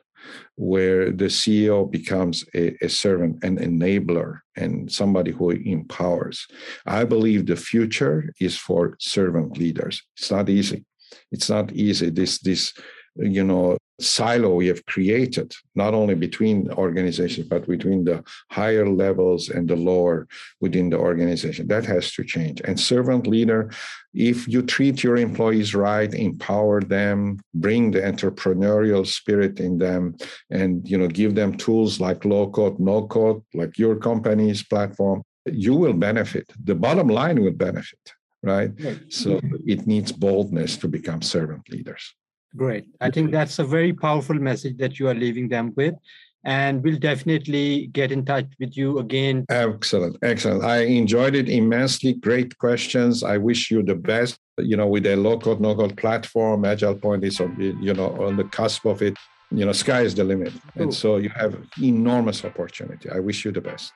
where 0.57 1.11
the 1.11 1.31
CEO 1.41 1.91
becomes 1.91 2.45
a, 2.55 2.77
a, 2.85 2.89
servant, 2.89 3.43
an 3.43 3.57
enabler, 3.59 4.41
and 4.57 4.93
somebody 4.93 5.31
who 5.31 5.51
empowers. 5.51 6.47
I 6.87 7.05
believe 7.05 7.47
the 7.47 7.57
future 7.57 8.33
is 8.39 8.57
for 8.57 8.97
servant 9.01 9.57
leaders. 9.57 10.03
It's 10.19 10.31
not 10.31 10.51
easy. 10.51 10.85
It's 11.33 11.49
not 11.49 11.73
easy. 11.73 12.11
This 12.11 12.39
this 12.41 12.73
you 13.17 13.45
know 13.45 13.77
silo 14.01 14.55
we 14.55 14.67
have 14.67 14.85
created 14.87 15.53
not 15.75 15.95
only 15.95 16.15
between 16.15 16.71
organizations 16.73 17.47
but 17.47 17.69
between 17.69 18.05
the 18.05 18.25
higher 18.51 18.89
levels 18.89 19.51
and 19.51 19.69
the 19.69 19.77
lower 19.77 20.27
within 20.61 20.91
the 20.91 20.97
organization. 20.97 21.69
That 21.69 21.85
has 21.87 22.13
to 22.13 22.25
change. 22.25 22.61
And 22.65 22.81
servant 22.81 23.27
leader 23.27 23.71
if 24.15 24.49
you 24.49 24.63
treat 24.63 25.05
your 25.05 25.17
employees 25.17 25.75
right 25.75 26.13
empower 26.13 26.81
them 26.81 27.39
bring 27.55 27.91
the 27.91 28.01
entrepreneurial 28.01 29.07
spirit 29.07 29.61
in 29.61 29.79
them 29.79 30.17
and 30.51 30.89
you 30.89 30.99
know 30.99 31.07
give 31.07 31.35
them 31.35 31.57
tools 31.57 32.01
like 32.01 32.25
low 32.25 32.51
code 32.51 32.81
no 32.81 33.07
code 33.07 33.43
like 33.55 33.79
your 33.79 33.97
company's 33.97 34.63
platform 34.63 35.23
you 35.47 35.75
will 35.75 35.95
benefit. 35.95 36.53
The 36.65 36.75
bottom 36.75 37.09
line 37.09 37.43
will 37.43 37.53
benefit 37.53 38.01
right? 38.43 38.71
So 39.11 39.39
it 39.67 39.87
needs 39.87 40.13
boldness 40.13 40.79
to 40.79 40.89
become 40.89 41.21
servant 41.21 41.69
leaders 41.69 42.15
Great. 42.57 42.87
I 43.01 43.11
think 43.11 43.31
that's 43.31 43.59
a 43.59 43.65
very 43.65 43.93
powerful 43.93 44.35
message 44.37 44.77
that 44.79 44.99
you 44.99 45.09
are 45.09 45.15
leaving 45.15 45.49
them 45.49 45.73
with. 45.77 45.95
And 46.43 46.83
we'll 46.83 46.99
definitely 46.99 47.89
get 47.89 48.11
in 48.11 48.25
touch 48.25 48.47
with 48.59 48.75
you 48.75 48.99
again. 48.99 49.45
Excellent. 49.51 50.17
Excellent. 50.23 50.65
I 50.65 50.85
enjoyed 50.85 51.35
it 51.35 51.51
immensely. 51.51 52.15
Great 52.15 52.57
questions. 52.57 53.23
I 53.23 53.37
wish 53.37 53.71
you 53.71 53.83
the 53.83 53.95
best. 53.95 54.39
You 54.57 54.79
know, 54.79 54.87
with 54.87 55.05
a 55.07 55.17
low 55.17 55.39
code, 55.39 55.61
no 55.61 55.75
code 55.75 55.99
platform, 55.99 56.65
Agile 56.65 56.95
Point 56.95 57.25
is, 57.25 57.39
you 57.39 57.93
know, 57.93 58.17
on 58.25 58.37
the 58.37 58.45
cusp 58.45 58.87
of 58.87 59.03
it. 59.03 59.19
You 59.51 59.67
know, 59.67 59.73
sky 59.73 60.01
is 60.01 60.15
the 60.15 60.25
limit. 60.25 60.53
Cool. 60.73 60.83
And 60.85 60.95
so 60.95 61.17
you 61.19 61.29
have 61.29 61.57
enormous 61.83 62.45
opportunity. 62.45 63.11
I 63.11 63.19
wish 63.19 63.45
you 63.45 63.53
the 63.53 63.61
best. 63.61 63.93